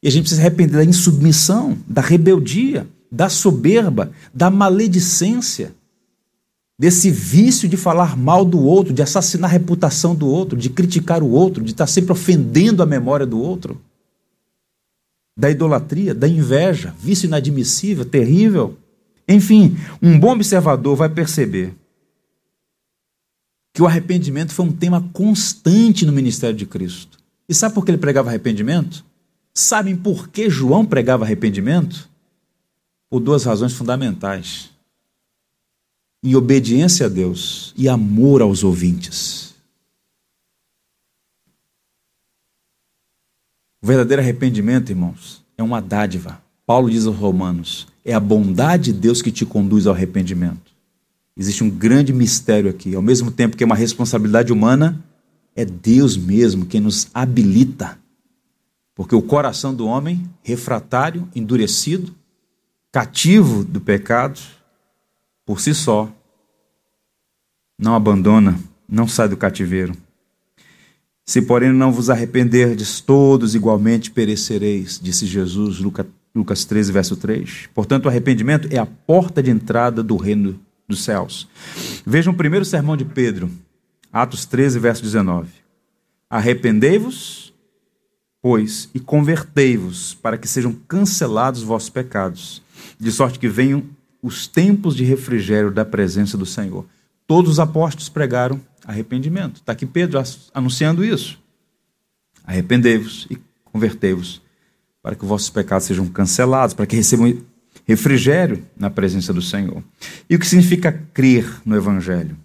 E 0.01 0.07
a 0.07 0.11
gente 0.11 0.23
precisa 0.23 0.41
arrepender 0.41 0.77
da 0.77 0.85
insubmissão, 0.85 1.77
da 1.87 2.01
rebeldia, 2.01 2.87
da 3.11 3.29
soberba, 3.29 4.11
da 4.33 4.51
maledicência, 4.51 5.73
desse 6.77 7.09
vício 7.09 7.69
de 7.69 7.77
falar 7.77 8.17
mal 8.17 8.43
do 8.43 8.59
outro, 8.59 8.93
de 8.93 9.01
assassinar 9.01 9.49
a 9.49 9.53
reputação 9.53 10.13
do 10.13 10.27
outro, 10.27 10.57
de 10.57 10.69
criticar 10.69 11.23
o 11.23 11.29
outro, 11.29 11.63
de 11.63 11.71
estar 11.71 11.87
sempre 11.87 12.11
ofendendo 12.11 12.83
a 12.83 12.85
memória 12.85 13.25
do 13.25 13.39
outro, 13.39 13.81
da 15.37 15.49
idolatria, 15.49 16.13
da 16.13 16.27
inveja, 16.27 16.93
vício 16.99 17.27
inadmissível, 17.27 18.05
terrível. 18.05 18.77
Enfim, 19.27 19.77
um 20.01 20.19
bom 20.19 20.31
observador 20.31 20.95
vai 20.95 21.09
perceber 21.09 21.73
que 23.73 23.81
o 23.81 23.87
arrependimento 23.87 24.53
foi 24.53 24.65
um 24.65 24.71
tema 24.71 25.09
constante 25.11 26.05
no 26.05 26.11
ministério 26.11 26.55
de 26.55 26.65
Cristo. 26.65 27.17
E 27.47 27.53
sabe 27.53 27.75
por 27.75 27.85
que 27.85 27.91
ele 27.91 27.97
pregava 27.97 28.29
arrependimento? 28.29 29.05
Sabem 29.53 29.95
por 29.95 30.29
que 30.29 30.49
João 30.49 30.85
pregava 30.85 31.25
arrependimento? 31.25 32.09
por 33.15 33.19
duas 33.19 33.45
razões 33.45 33.73
fundamentais: 33.73 34.71
em 36.25 36.35
obediência 36.35 37.05
a 37.05 37.09
Deus 37.09 37.71
e 37.77 37.87
amor 37.87 38.41
aos 38.41 38.63
ouvintes. 38.63 39.53
O 43.79 43.85
verdadeiro 43.85 44.23
arrependimento, 44.23 44.89
irmãos, 44.89 45.45
é 45.55 45.61
uma 45.61 45.79
dádiva. 45.79 46.41
Paulo 46.65 46.89
diz 46.89 47.05
aos 47.05 47.15
Romanos: 47.15 47.87
é 48.03 48.11
a 48.11 48.19
bondade 48.19 48.91
de 48.91 48.99
Deus 48.99 49.21
que 49.21 49.31
te 49.31 49.45
conduz 49.45 49.85
ao 49.85 49.93
arrependimento. 49.93 50.73
Existe 51.37 51.63
um 51.63 51.69
grande 51.69 52.11
mistério 52.11 52.71
aqui. 52.71 52.95
Ao 52.95 53.01
mesmo 53.03 53.29
tempo 53.29 53.55
que 53.55 53.63
é 53.63 53.67
uma 53.67 53.75
responsabilidade 53.75 54.51
humana, 54.51 55.03
é 55.55 55.63
Deus 55.63 56.17
mesmo 56.17 56.65
quem 56.65 56.81
nos 56.81 57.07
habilita. 57.13 57.99
Porque 58.95 59.13
o 59.13 59.21
coração 59.21 59.75
do 59.75 59.85
homem, 59.85 60.27
refratário, 60.41 61.29
endurecido, 61.35 62.15
cativo 62.91 63.63
do 63.63 63.79
pecado, 63.79 64.39
por 65.45 65.59
si 65.59 65.75
só, 65.75 66.11
não 67.77 67.95
abandona, 67.95 68.59
não 68.87 69.07
sai 69.07 69.27
do 69.27 69.37
cativeiro. 69.37 69.93
Se, 71.25 71.41
porém, 71.41 71.73
não 71.73 71.91
vos 71.91 72.09
arrependerdes, 72.09 73.01
todos 73.01 73.55
igualmente 73.55 74.11
perecereis, 74.11 74.99
disse 75.01 75.25
Jesus, 75.25 75.79
Lucas 75.79 76.65
13, 76.65 76.91
verso 76.91 77.15
3. 77.15 77.69
Portanto, 77.73 78.05
o 78.05 78.09
arrependimento 78.09 78.67
é 78.71 78.77
a 78.77 78.85
porta 78.85 79.41
de 79.41 79.49
entrada 79.49 80.03
do 80.03 80.17
reino 80.17 80.59
dos 80.87 81.03
céus. 81.03 81.47
Vejam 82.05 82.31
o 82.31 82.37
primeiro 82.37 82.63
sermão 82.63 82.95
de 82.95 83.03
Pedro, 83.03 83.49
Atos 84.13 84.45
13, 84.45 84.77
verso 84.77 85.01
19. 85.01 85.49
Arrependei-vos, 86.29 87.51
pois, 88.39 88.87
e 88.93 88.99
convertei-vos, 88.99 90.13
para 90.13 90.37
que 90.37 90.47
sejam 90.47 90.73
cancelados 90.87 91.61
os 91.61 91.67
vossos 91.67 91.89
pecados 91.89 92.61
de 92.99 93.11
sorte 93.11 93.39
que 93.39 93.47
venham 93.47 93.83
os 94.21 94.47
tempos 94.47 94.95
de 94.95 95.03
refrigério 95.03 95.71
da 95.71 95.83
presença 95.83 96.37
do 96.37 96.45
Senhor. 96.45 96.85
Todos 97.27 97.51
os 97.51 97.59
apóstolos 97.59 98.09
pregaram 98.09 98.61
arrependimento. 98.85 99.57
Está 99.57 99.71
aqui 99.71 99.85
Pedro 99.85 100.21
anunciando 100.53 101.03
isso. 101.03 101.39
Arrependei-vos 102.43 103.27
e 103.29 103.37
convertei-vos, 103.63 104.41
para 105.01 105.15
que 105.15 105.23
os 105.23 105.27
vossos 105.27 105.49
pecados 105.49 105.87
sejam 105.87 106.07
cancelados, 106.07 106.73
para 106.73 106.85
que 106.85 106.95
recebam 106.95 107.41
refrigério 107.85 108.65
na 108.77 108.89
presença 108.89 109.33
do 109.33 109.41
Senhor. 109.41 109.83
E 110.29 110.35
o 110.35 110.39
que 110.39 110.47
significa 110.47 110.91
crer 111.13 111.61
no 111.65 111.75
Evangelho? 111.75 112.37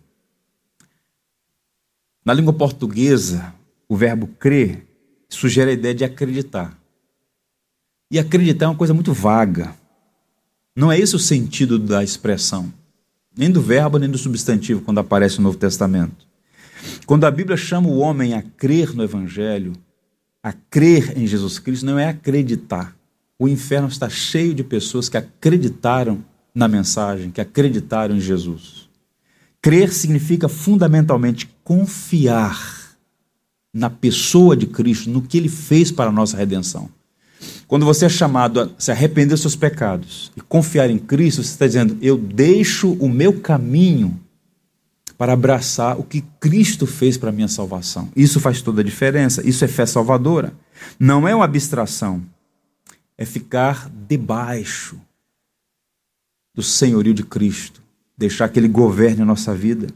Na 2.25 2.35
língua 2.35 2.53
portuguesa, 2.53 3.55
o 3.89 3.97
verbo 3.97 4.27
crer 4.27 4.87
sugere 5.29 5.71
a 5.71 5.75
ideia 5.75 5.95
de 5.95 6.05
acreditar. 6.05 6.79
E 8.11 8.19
acreditar 8.19 8.67
é 8.67 8.69
uma 8.69 8.77
coisa 8.77 8.93
muito 8.93 9.13
vaga. 9.13 9.75
Não 10.75 10.91
é 10.91 10.99
esse 10.99 11.15
o 11.15 11.19
sentido 11.19 11.79
da 11.79 12.03
expressão, 12.03 12.73
nem 13.41 13.51
do 13.51 13.63
verbo, 13.63 13.99
nem 13.99 14.11
do 14.11 14.19
substantivo, 14.19 14.83
quando 14.83 14.99
aparece 14.99 15.39
no 15.39 15.45
Novo 15.45 15.57
Testamento. 15.57 16.27
Quando 17.07 17.25
a 17.25 17.31
Bíblia 17.31 17.57
chama 17.57 17.89
o 17.89 17.97
homem 17.97 18.35
a 18.35 18.43
crer 18.43 18.95
no 18.95 19.03
Evangelho, 19.03 19.73
a 20.43 20.53
crer 20.53 21.17
em 21.17 21.27
Jesus 21.27 21.59
Cristo, 21.59 21.87
não 21.87 21.99
é 21.99 22.07
acreditar. 22.07 22.95
O 23.39 23.49
inferno 23.49 23.89
está 23.89 24.11
cheio 24.11 24.53
de 24.53 24.63
pessoas 24.63 25.09
que 25.09 25.17
acreditaram 25.17 26.23
na 26.55 26.69
mensagem, 26.69 27.31
que 27.31 27.41
acreditaram 27.41 28.15
em 28.15 28.21
Jesus. 28.21 28.91
Crer 29.63 29.91
significa 29.91 30.47
fundamentalmente 30.47 31.49
confiar 31.65 32.95
na 33.73 33.89
pessoa 33.89 34.55
de 34.55 34.67
Cristo, 34.67 35.09
no 35.09 35.23
que 35.23 35.39
ele 35.39 35.49
fez 35.49 35.91
para 35.91 36.11
a 36.11 36.13
nossa 36.13 36.37
redenção. 36.37 36.91
Quando 37.71 37.87
você 37.87 38.07
é 38.07 38.09
chamado 38.09 38.59
a 38.59 38.69
se 38.77 38.91
arrepender 38.91 39.29
dos 39.29 39.43
seus 39.43 39.55
pecados 39.55 40.33
e 40.37 40.41
confiar 40.41 40.91
em 40.91 40.99
Cristo, 40.99 41.41
você 41.41 41.51
está 41.51 41.69
dizendo: 41.69 41.97
Eu 42.03 42.19
deixo 42.19 42.95
o 42.95 43.09
meu 43.09 43.39
caminho 43.41 44.21
para 45.17 45.35
abraçar 45.35 45.97
o 45.97 46.03
que 46.03 46.25
Cristo 46.41 46.85
fez 46.85 47.17
para 47.17 47.29
a 47.29 47.33
minha 47.33 47.47
salvação. 47.47 48.11
Isso 48.17 48.41
faz 48.41 48.61
toda 48.61 48.81
a 48.81 48.85
diferença. 48.85 49.47
Isso 49.49 49.65
é 49.65 49.69
fé 49.69 49.87
salvadora. 49.87 50.53
Não 50.99 51.29
é 51.29 51.33
uma 51.33 51.45
abstração. 51.45 52.21
É 53.17 53.25
ficar 53.25 53.89
debaixo 53.89 55.01
do 56.53 56.65
senhorio 56.65 57.15
de 57.15 57.23
Cristo. 57.23 57.81
Deixar 58.19 58.49
que 58.49 58.59
Ele 58.59 58.67
governe 58.67 59.23
a 59.23 59.25
nossa 59.27 59.55
vida. 59.55 59.87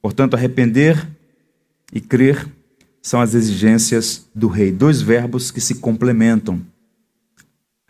Portanto, 0.00 0.34
arrepender 0.34 1.08
e 1.92 2.00
crer 2.00 2.48
são 3.00 3.20
as 3.20 3.32
exigências 3.32 4.26
do 4.34 4.48
Rei. 4.48 4.72
Dois 4.72 5.00
verbos 5.00 5.52
que 5.52 5.60
se 5.60 5.76
complementam. 5.76 6.60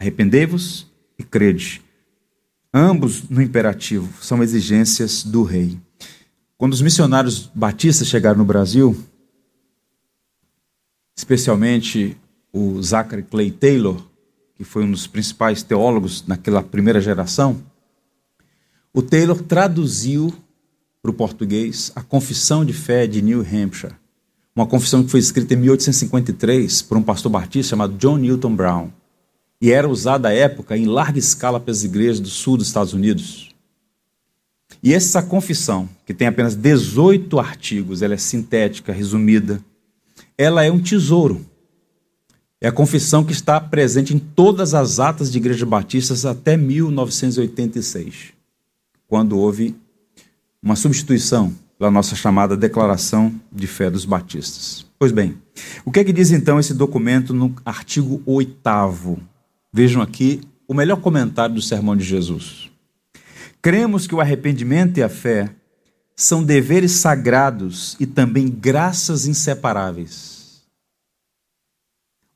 Arrependei-vos 0.02 0.90
e 1.16 1.22
crede. 1.22 1.80
Ambos 2.74 3.22
no 3.30 3.40
imperativo 3.40 4.12
são 4.20 4.42
exigências 4.42 5.22
do 5.22 5.44
rei. 5.44 5.78
Quando 6.58 6.72
os 6.72 6.82
missionários 6.82 7.48
batistas 7.54 8.08
chegaram 8.08 8.38
no 8.38 8.44
Brasil, 8.44 9.00
especialmente 11.16 12.16
o 12.52 12.82
Zachary 12.82 13.22
Clay 13.22 13.52
Taylor, 13.52 14.04
que 14.56 14.64
foi 14.64 14.82
um 14.82 14.90
dos 14.90 15.06
principais 15.06 15.62
teólogos 15.62 16.26
naquela 16.26 16.64
primeira 16.64 17.00
geração, 17.00 17.62
o 18.92 19.02
Taylor 19.02 19.40
traduziu 19.40 20.34
para 21.00 21.12
o 21.12 21.14
português 21.14 21.92
a 21.94 22.02
Confissão 22.02 22.64
de 22.64 22.72
Fé 22.72 23.06
de 23.06 23.22
New 23.22 23.42
Hampshire, 23.42 23.94
uma 24.52 24.66
confissão 24.66 25.04
que 25.04 25.12
foi 25.12 25.20
escrita 25.20 25.54
em 25.54 25.58
1853 25.58 26.82
por 26.82 26.96
um 26.96 27.02
pastor 27.04 27.30
batista 27.30 27.70
chamado 27.70 27.96
John 27.96 28.16
Newton 28.16 28.56
Brown 28.56 29.01
e 29.62 29.70
era 29.70 29.88
usada 29.88 30.28
à 30.28 30.32
época 30.32 30.76
em 30.76 30.86
larga 30.86 31.20
escala 31.20 31.60
pelas 31.60 31.84
igrejas 31.84 32.18
do 32.18 32.28
sul 32.28 32.56
dos 32.56 32.66
Estados 32.66 32.92
Unidos. 32.92 33.54
E 34.82 34.92
essa 34.92 35.22
confissão, 35.22 35.88
que 36.04 36.12
tem 36.12 36.26
apenas 36.26 36.56
18 36.56 37.38
artigos, 37.38 38.02
ela 38.02 38.14
é 38.14 38.16
sintética, 38.16 38.92
resumida, 38.92 39.64
ela 40.36 40.64
é 40.64 40.72
um 40.72 40.80
tesouro. 40.80 41.46
É 42.60 42.66
a 42.66 42.72
confissão 42.72 43.22
que 43.22 43.30
está 43.30 43.60
presente 43.60 44.12
em 44.12 44.18
todas 44.18 44.74
as 44.74 44.98
atas 44.98 45.30
de 45.30 45.38
igrejas 45.38 45.62
batistas 45.62 46.26
até 46.26 46.56
1986, 46.56 48.32
quando 49.06 49.38
houve 49.38 49.76
uma 50.60 50.74
substituição 50.74 51.54
da 51.78 51.88
nossa 51.88 52.16
chamada 52.16 52.56
Declaração 52.56 53.32
de 53.52 53.68
Fé 53.68 53.88
dos 53.88 54.04
Batistas. 54.04 54.84
Pois 54.98 55.12
bem, 55.12 55.36
o 55.84 55.92
que 55.92 56.00
é 56.00 56.04
que 56.04 56.12
diz 56.12 56.32
então 56.32 56.58
esse 56.58 56.74
documento 56.74 57.32
no 57.32 57.54
artigo 57.64 58.20
8 58.26 58.68
Vejam 59.72 60.02
aqui 60.02 60.42
o 60.68 60.74
melhor 60.74 61.00
comentário 61.00 61.54
do 61.54 61.62
sermão 61.62 61.96
de 61.96 62.04
Jesus. 62.04 62.70
Cremos 63.62 64.06
que 64.06 64.14
o 64.14 64.20
arrependimento 64.20 64.98
e 64.98 65.02
a 65.02 65.08
fé 65.08 65.54
são 66.14 66.44
deveres 66.44 66.92
sagrados 66.92 67.96
e 67.98 68.06
também 68.06 68.48
graças 68.48 69.26
inseparáveis, 69.26 70.62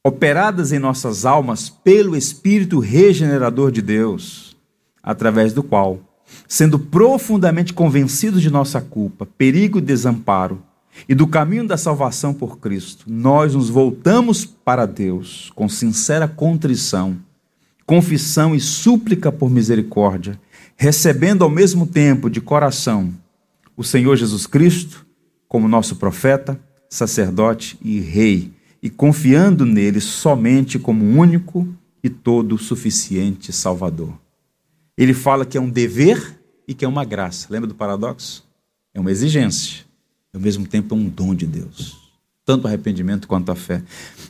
operadas 0.03 0.73
em 0.73 0.79
nossas 0.79 1.27
almas 1.27 1.69
pelo 1.69 2.17
Espírito 2.17 2.79
regenerador 2.79 3.71
de 3.71 3.83
Deus, 3.83 4.57
através 5.03 5.53
do 5.53 5.63
qual 5.63 6.01
sendo 6.49 6.79
profundamente 6.79 7.73
convencidos 7.73 8.43
de 8.43 8.51
nossa 8.51 8.81
culpa, 8.81 9.27
perigo 9.27 9.79
e 9.79 9.83
desamparo, 9.83 10.63
e 11.09 11.15
do 11.15 11.27
caminho 11.27 11.67
da 11.67 11.77
salvação 11.77 12.33
por 12.33 12.59
Cristo, 12.59 13.05
nós 13.07 13.55
nos 13.55 13.69
voltamos 13.69 14.45
para 14.45 14.87
Deus 14.87 15.53
com 15.55 15.69
sincera 15.69 16.27
contrição, 16.27 17.19
confissão 17.87 18.55
e 18.55 18.61
súplica 18.61 19.31
por 19.31 19.49
misericórdia, 19.49 20.39
recebendo 20.77 21.45
ao 21.45 21.49
mesmo 21.49 21.87
tempo 21.87 22.29
de 22.29 22.41
coração 22.41 23.15
o 23.77 23.85
Senhor 23.85 24.17
Jesus 24.17 24.47
Cristo 24.47 25.07
como 25.49 25.69
nosso 25.69 25.97
profeta, 25.97 26.61
sacerdote 26.91 27.79
e 27.81 28.01
rei, 28.01 28.53
e 28.83 28.91
confiando 28.91 29.65
nele 29.65 30.01
somente 30.01 30.79
como 30.79 31.05
único 31.05 31.67
e 32.03 32.11
todo 32.11 32.59
suficiente 32.59 33.53
Salvador. 33.53 34.19
Ele 34.97 35.15
fala 35.15 35.47
que 35.47 35.57
é 35.57 35.61
um 35.61 35.71
dever 35.71 36.39
e 36.67 36.75
que 36.75 36.85
é 36.85 36.89
uma 36.89 37.05
graça. 37.05 37.47
Lembra 37.51 37.69
do 37.69 37.75
paradoxo? 37.75 38.45
É 38.93 39.01
uma 39.01 39.11
exigência, 39.11 39.85
ao 40.33 40.41
mesmo 40.41 40.67
tempo 40.67 40.95
é 40.95 40.99
um 40.99 41.09
dom 41.09 41.35
de 41.35 41.47
Deus. 41.47 42.11
Tanto 42.45 42.67
arrependimento 42.67 43.29
quanto 43.29 43.51
a 43.51 43.55
fé. 43.55 43.83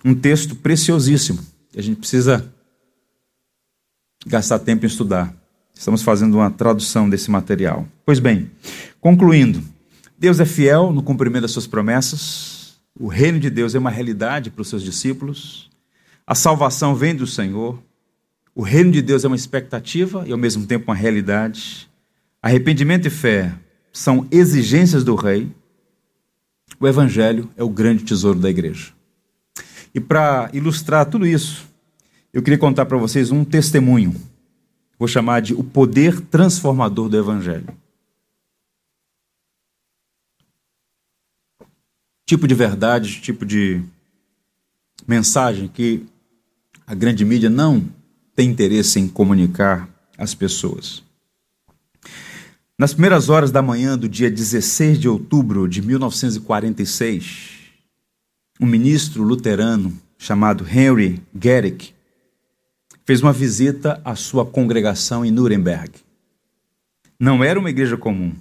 Um 0.05 0.15
texto 0.15 0.55
preciosíssimo. 0.57 1.39
A 1.77 1.83
gente 1.83 1.99
precisa 1.99 2.53
gastar 4.27 4.59
tempo 4.59 4.85
em 4.85 4.89
estudar. 4.89 5.33
Estamos 5.72 6.03
fazendo 6.03 6.35
uma 6.35 6.51
tradução 6.51 7.09
desse 7.09 7.31
material. 7.31 7.87
Pois 8.05 8.18
bem, 8.18 8.51
concluindo, 9.01 9.62
Deus 10.18 10.41
é 10.41 10.45
fiel 10.45 10.93
no 10.93 11.03
cumprimento 11.03 11.43
das 11.43 11.53
suas 11.53 11.66
promessas. 11.66 12.77
O 12.99 13.07
reino 13.07 13.39
de 13.39 13.49
Deus 13.49 13.74
é 13.74 13.79
uma 13.79 13.91
realidade 13.91 14.51
para 14.51 14.62
os 14.62 14.68
seus 14.68 14.83
discípulos. 14.83 15.70
A 16.27 16.35
salvação 16.35 16.95
vem 16.95 17.14
do 17.14 17.27
Senhor. 17.27 17.79
O 18.55 18.62
reino 18.62 18.91
de 18.91 19.03
Deus 19.03 19.22
é 19.24 19.27
uma 19.29 19.37
expectativa 19.37 20.24
e 20.27 20.33
ao 20.33 20.39
mesmo 20.39 20.66
tempo 20.66 20.91
uma 20.91 20.97
realidade. 20.97 21.89
Arrependimento 22.43 23.07
e 23.07 23.11
fé 23.11 23.53
são 23.93 24.27
exigências 24.31 25.05
do 25.05 25.14
rei. 25.14 25.53
O 26.81 26.89
evangelho 26.89 27.51
é 27.57 27.62
o 27.62 27.68
grande 27.68 28.03
tesouro 28.03 28.39
da 28.39 28.51
igreja. 28.51 28.93
E 29.95 30.01
para 30.01 30.51
ilustrar 30.53 31.07
tudo 31.07 31.27
isso, 31.27 31.66
eu 32.37 32.43
queria 32.43 32.59
contar 32.59 32.84
para 32.84 32.99
vocês 32.99 33.30
um 33.30 33.47
testemunho. 33.47 34.14
Vou 34.99 35.09
chamar 35.09 35.41
de 35.41 35.55
o 35.55 35.64
poder 35.64 36.20
transformador 36.20 37.09
do 37.09 37.16
evangelho. 37.16 37.66
Tipo 42.26 42.47
de 42.47 42.55
verdade, 42.55 43.22
tipo 43.22 43.47
de 43.47 43.82
mensagem 45.09 45.66
que 45.66 46.05
a 46.87 46.95
grande 46.95 47.24
mídia 47.24 47.49
não 47.49 47.89
tem 48.34 48.51
interesse 48.51 49.01
em 49.01 49.09
comunicar 49.09 49.89
às 50.18 50.34
pessoas. 50.34 51.03
Nas 52.78 52.93
primeiras 52.93 53.30
horas 53.30 53.51
da 53.51 53.62
manhã 53.62 53.97
do 53.97 54.11
dia 54.11 54.30
16 54.30 55.01
de 55.01 55.09
outubro 55.09 55.66
de 55.66 55.80
1946, 55.80 57.61
um 58.61 58.66
ministro 58.66 59.22
luterano 59.22 59.99
chamado 60.18 60.66
Henry 60.68 61.22
Gerrick 61.34 61.95
fez 63.07 63.23
uma 63.23 63.33
visita 63.33 64.01
à 64.05 64.17
sua 64.17 64.45
congregação 64.45 65.25
em 65.25 65.31
Nuremberg. 65.31 65.93
Não 67.19 67.43
era 67.43 67.59
uma 67.59 67.71
igreja 67.71 67.97
comum, 67.97 68.35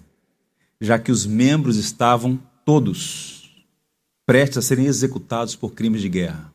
já 0.82 0.98
que 0.98 1.12
os 1.12 1.26
membros 1.26 1.78
estavam 1.78 2.40
todos 2.66 3.66
prestes 4.26 4.58
a 4.58 4.62
serem 4.64 4.88
executados 4.88 5.56
por 5.56 5.74
crimes 5.74 6.02
de 6.02 6.10
guerra. 6.10 6.52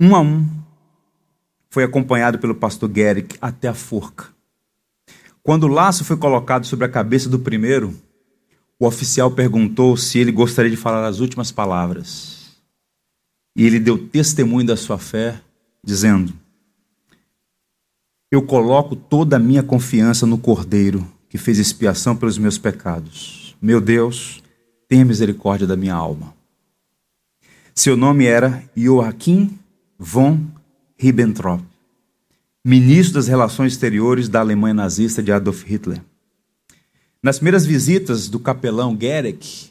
Um 0.00 0.14
a 0.16 0.20
um, 0.20 0.44
foi 1.70 1.84
acompanhado 1.84 2.40
pelo 2.40 2.54
pastor 2.54 2.90
Gerrick 2.92 3.38
até 3.40 3.68
a 3.68 3.74
forca. 3.74 4.26
Quando 5.40 5.64
o 5.64 5.68
laço 5.68 6.04
foi 6.04 6.16
colocado 6.16 6.66
sobre 6.66 6.84
a 6.84 6.88
cabeça 6.88 7.28
do 7.28 7.38
primeiro, 7.38 7.96
o 8.78 8.86
oficial 8.86 9.30
perguntou 9.30 9.96
se 9.96 10.18
ele 10.18 10.32
gostaria 10.32 10.70
de 10.70 10.76
falar 10.76 11.06
as 11.06 11.20
últimas 11.20 11.52
palavras. 11.52 12.56
E 13.56 13.64
ele 13.64 13.78
deu 13.78 14.08
testemunho 14.08 14.66
da 14.66 14.76
sua 14.76 14.98
fé, 14.98 15.40
dizendo: 15.82 16.34
Eu 18.30 18.42
coloco 18.42 18.94
toda 18.94 19.36
a 19.36 19.40
minha 19.40 19.62
confiança 19.62 20.26
no 20.26 20.38
Cordeiro 20.38 21.06
que 21.28 21.38
fez 21.38 21.58
expiação 21.58 22.16
pelos 22.16 22.38
meus 22.38 22.58
pecados. 22.58 23.56
Meu 23.60 23.80
Deus, 23.80 24.42
tenha 24.88 25.04
misericórdia 25.04 25.66
da 25.66 25.76
minha 25.76 25.94
alma. 25.94 26.34
Seu 27.74 27.96
nome 27.96 28.26
era 28.26 28.62
Joachim 28.76 29.58
von 29.98 30.40
Ribbentrop 30.96 31.62
ministro 32.68 33.14
das 33.14 33.28
Relações 33.28 33.72
Exteriores 33.72 34.28
da 34.28 34.40
Alemanha 34.40 34.74
nazista 34.74 35.22
de 35.22 35.32
Adolf 35.32 35.64
Hitler. 35.64 36.02
Nas 37.22 37.38
primeiras 37.38 37.64
visitas 37.64 38.28
do 38.28 38.38
capelão 38.38 38.94
Gerek, 39.00 39.70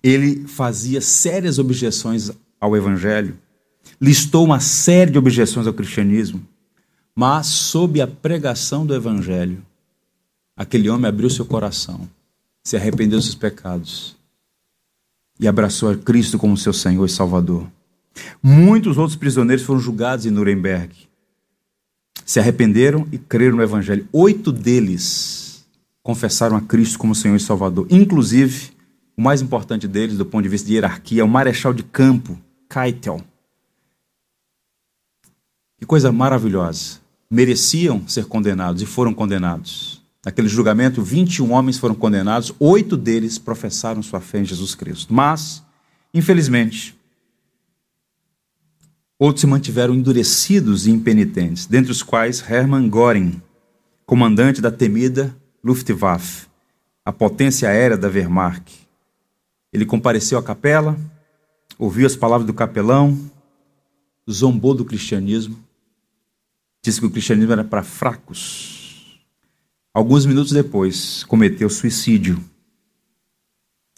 ele 0.00 0.46
fazia 0.46 1.00
sérias 1.00 1.58
objeções 1.58 2.30
ao 2.60 2.76
Evangelho, 2.76 3.36
listou 4.00 4.44
uma 4.44 4.60
série 4.60 5.10
de 5.10 5.18
objeções 5.18 5.66
ao 5.66 5.72
cristianismo, 5.72 6.42
mas, 7.14 7.46
sob 7.46 8.00
a 8.00 8.06
pregação 8.06 8.84
do 8.84 8.94
Evangelho, 8.94 9.64
aquele 10.56 10.90
homem 10.90 11.08
abriu 11.08 11.30
seu 11.30 11.46
coração, 11.46 12.08
se 12.62 12.76
arrependeu 12.76 13.18
dos 13.18 13.26
seus 13.26 13.34
pecados 13.34 14.16
e 15.38 15.48
abraçou 15.48 15.90
a 15.90 15.96
Cristo 15.96 16.38
como 16.38 16.56
seu 16.56 16.72
Senhor 16.72 17.04
e 17.04 17.08
Salvador. 17.08 17.66
Muitos 18.42 18.96
outros 18.96 19.16
prisioneiros 19.16 19.64
foram 19.64 19.80
julgados 19.80 20.26
em 20.26 20.30
Nuremberg. 20.30 20.94
Se 22.24 22.40
arrependeram 22.40 23.06
e 23.12 23.18
creram 23.18 23.56
no 23.56 23.62
Evangelho. 23.62 24.08
Oito 24.12 24.50
deles 24.50 25.66
confessaram 26.02 26.56
a 26.56 26.60
Cristo 26.60 26.98
como 26.98 27.14
Senhor 27.14 27.36
e 27.36 27.40
Salvador. 27.40 27.86
Inclusive, 27.90 28.70
o 29.16 29.22
mais 29.22 29.42
importante 29.42 29.86
deles, 29.86 30.16
do 30.16 30.26
ponto 30.26 30.42
de 30.42 30.48
vista 30.48 30.66
de 30.66 30.74
hierarquia, 30.74 31.22
é 31.22 31.24
o 31.24 31.28
marechal 31.28 31.72
de 31.72 31.82
campo, 31.82 32.38
Keitel. 32.68 33.20
Que 35.78 35.86
coisa 35.86 36.10
maravilhosa. 36.10 37.00
Mereciam 37.30 38.06
ser 38.08 38.26
condenados 38.26 38.82
e 38.82 38.86
foram 38.86 39.12
condenados. 39.12 40.02
Naquele 40.24 40.48
julgamento, 40.48 41.02
21 41.02 41.52
homens 41.52 41.78
foram 41.78 41.94
condenados, 41.94 42.52
oito 42.58 42.96
deles 42.96 43.38
professaram 43.38 44.02
sua 44.02 44.20
fé 44.20 44.40
em 44.40 44.44
Jesus 44.44 44.74
Cristo. 44.74 45.12
Mas, 45.14 45.62
infelizmente, 46.12 46.96
Outros 49.18 49.40
se 49.40 49.46
mantiveram 49.46 49.94
endurecidos 49.94 50.86
e 50.86 50.90
impenitentes, 50.90 51.64
dentre 51.64 51.90
os 51.90 52.02
quais 52.02 52.44
Hermann 52.50 52.90
Göring, 52.90 53.40
comandante 54.04 54.60
da 54.60 54.70
temida 54.70 55.34
Luftwaffe, 55.64 56.46
a 57.02 57.10
potência 57.10 57.66
aérea 57.70 57.96
da 57.96 58.08
Wehrmacht. 58.08 58.86
Ele 59.72 59.86
compareceu 59.86 60.38
à 60.38 60.42
capela, 60.42 60.98
ouviu 61.78 62.06
as 62.06 62.14
palavras 62.14 62.46
do 62.46 62.52
capelão, 62.52 63.18
zombou 64.30 64.74
do 64.74 64.84
cristianismo, 64.84 65.56
disse 66.86 67.00
que 67.00 67.06
o 67.06 67.10
cristianismo 67.10 67.52
era 67.52 67.64
para 67.64 67.82
fracos. 67.82 69.18
Alguns 69.92 70.24
minutos 70.24 70.52
depois, 70.52 71.24
cometeu 71.24 71.68
suicídio. 71.68 72.42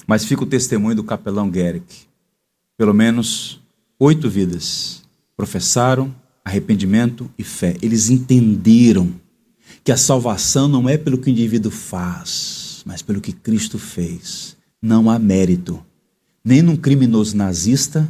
Mas 0.07 0.25
fica 0.25 0.43
o 0.43 0.47
testemunho 0.47 0.97
do 0.97 1.05
capelão 1.05 1.53
Gerrick. 1.53 2.07
Pelo 2.79 2.95
menos 2.95 3.61
oito 3.99 4.31
vidas 4.31 5.03
professaram 5.37 6.15
arrependimento 6.43 7.31
e 7.37 7.45
fé. 7.45 7.77
Eles 7.83 8.09
entenderam 8.09 9.13
que 9.85 9.93
a 9.93 9.97
salvação 9.99 10.67
não 10.67 10.89
é 10.89 10.97
pelo 10.97 11.19
que 11.19 11.29
o 11.29 11.31
indivíduo 11.31 11.71
faz, 11.71 12.83
mas 12.87 13.03
pelo 13.03 13.21
que 13.21 13.33
Cristo 13.35 13.79
fez. 13.79 14.57
Não 14.81 15.11
há 15.11 15.19
mérito, 15.19 15.85
nem 16.43 16.63
num 16.63 16.77
criminoso 16.77 17.37
nazista, 17.37 18.09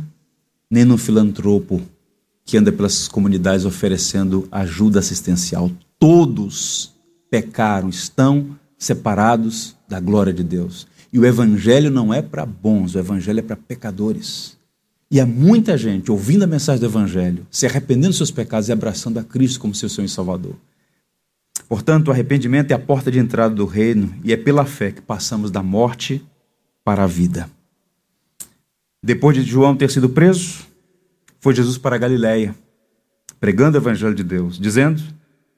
nem 0.71 0.85
num 0.85 0.99
filantropo 0.99 1.83
que 2.49 2.57
anda 2.57 2.73
pelas 2.73 3.07
comunidades 3.07 3.67
oferecendo 3.67 4.49
ajuda 4.51 5.01
assistencial. 5.01 5.71
Todos 5.99 6.95
pecaram, 7.31 7.91
estão 7.91 8.57
separados 8.79 9.77
da 9.87 10.01
glória 10.01 10.33
de 10.33 10.43
Deus. 10.43 10.87
E 11.13 11.19
o 11.19 11.27
evangelho 11.27 11.91
não 11.91 12.13
é 12.13 12.23
para 12.23 12.47
bons, 12.47 12.95
o 12.95 12.99
evangelho 12.99 13.41
é 13.41 13.43
para 13.43 13.55
pecadores. 13.55 14.57
E 15.11 15.21
há 15.21 15.27
muita 15.27 15.77
gente 15.77 16.11
ouvindo 16.11 16.43
a 16.43 16.47
mensagem 16.47 16.81
do 16.81 16.87
Evangelho, 16.87 17.47
se 17.51 17.67
arrependendo 17.67 18.09
dos 18.09 18.17
seus 18.17 18.31
pecados 18.31 18.69
e 18.69 18.73
abraçando 18.73 19.19
a 19.19 19.25
Cristo 19.25 19.61
como 19.61 19.75
seu 19.75 19.89
Senhor 19.89 20.07
e 20.07 20.09
Salvador. 20.09 20.55
Portanto, 21.69 22.09
o 22.09 22.11
arrependimento 22.13 22.71
é 22.71 22.75
a 22.75 22.79
porta 22.79 23.11
de 23.11 23.19
entrada 23.19 23.55
do 23.55 23.67
reino 23.67 24.15
e 24.25 24.33
é 24.33 24.37
pela 24.39 24.65
fé 24.65 24.91
que 24.91 25.03
passamos 25.03 25.51
da 25.51 25.63
morte 25.63 26.23
para 26.83 27.05
a 27.05 27.07
vida. 27.07 27.51
Depois 29.03 29.37
de 29.37 29.43
João 29.43 29.77
ter 29.77 29.91
sido 29.91 30.09
preso, 30.09 30.68
foi 31.41 31.55
Jesus 31.55 31.79
para 31.79 31.97
a 31.97 31.99
Galiléia, 31.99 32.55
pregando 33.41 33.79
o 33.79 33.81
Evangelho 33.81 34.15
de 34.15 34.25
Deus, 34.25 34.59
dizendo: 34.59 35.03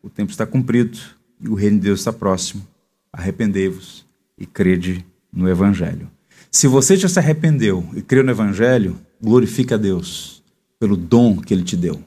O 0.03 0.11
tempo 0.11 0.31
está 0.31 0.47
cumprido 0.47 0.99
e 1.41 1.49
o 1.49 1.55
reino 1.55 1.76
de 1.76 1.85
Deus 1.85 2.01
está 2.01 2.12
próximo. 2.12 2.66
Arrependei-vos 3.12 4.07
e 4.39 4.47
crede 4.47 5.05
no 5.33 5.49
Evangelho. 5.49 6.11
Se 6.51 6.66
você 6.66 6.97
já 6.97 7.09
se 7.09 7.18
arrependeu 7.18 7.89
e 7.95 8.03
creu 8.03 8.24
no 8.24 8.31
Evangelho, 8.31 8.99
glorifique 9.22 9.72
a 9.72 9.76
Deus 9.76 10.43
pelo 10.78 10.97
dom 10.97 11.37
que 11.37 11.55
Ele 11.55 11.62
te 11.62 11.76
deu. 11.76 12.03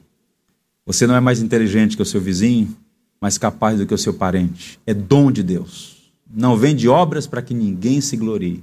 Você 0.86 1.06
não 1.06 1.14
é 1.14 1.20
mais 1.20 1.40
inteligente 1.40 1.96
que 1.96 2.02
o 2.02 2.06
seu 2.06 2.20
vizinho, 2.20 2.76
mais 3.20 3.38
capaz 3.38 3.78
do 3.78 3.86
que 3.86 3.94
o 3.94 3.98
seu 3.98 4.12
parente. 4.12 4.78
É 4.86 4.92
dom 4.92 5.32
de 5.32 5.42
Deus. 5.42 6.12
Não 6.30 6.56
vem 6.56 6.76
de 6.76 6.88
obras 6.88 7.26
para 7.26 7.40
que 7.40 7.54
ninguém 7.54 8.00
se 8.00 8.16
glorie. 8.16 8.62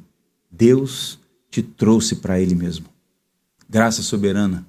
Deus 0.51 1.19
te 1.49 1.63
trouxe 1.63 2.17
para 2.17 2.39
Ele 2.39 2.53
mesmo. 2.53 2.85
Graça 3.67 4.03
soberana. 4.03 4.65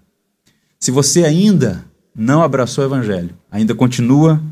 Se 0.82 0.90
você 0.90 1.22
ainda 1.22 1.84
não 2.12 2.42
abraçou 2.42 2.82
o 2.82 2.88
Evangelho, 2.88 3.38
ainda 3.48 3.72
continua 3.72 4.42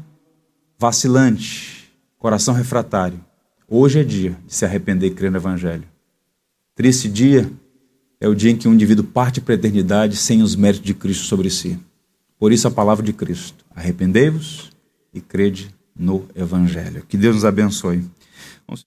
vacilante, 0.79 1.93
coração 2.19 2.55
refratário, 2.55 3.19
hoje 3.67 3.99
é 3.99 4.05
dia 4.05 4.39
de 4.47 4.55
se 4.55 4.65
arrepender 4.65 5.09
e 5.09 5.11
crer 5.11 5.33
no 5.33 5.39
Evangelho. 5.39 5.83
Triste 6.73 7.09
dia 7.09 7.51
é 8.21 8.29
o 8.29 8.35
dia 8.37 8.53
em 8.53 8.57
que 8.57 8.69
um 8.69 8.75
indivíduo 8.75 9.05
parte 9.05 9.41
para 9.41 9.55
a 9.55 9.59
eternidade 9.59 10.15
sem 10.15 10.41
os 10.41 10.55
méritos 10.55 10.87
de 10.87 10.95
Cristo 10.95 11.25
sobre 11.25 11.51
si. 11.51 11.77
Por 12.39 12.53
isso 12.53 12.69
a 12.69 12.71
palavra 12.71 13.05
de 13.05 13.13
Cristo: 13.13 13.65
arrependei-vos 13.75 14.71
e 15.13 15.21
crede 15.21 15.75
no 15.99 16.29
Evangelho. 16.33 17.05
Que 17.09 17.17
Deus 17.17 17.35
nos 17.35 17.45
abençoe. 17.45 18.09
Vamos... 18.69 18.87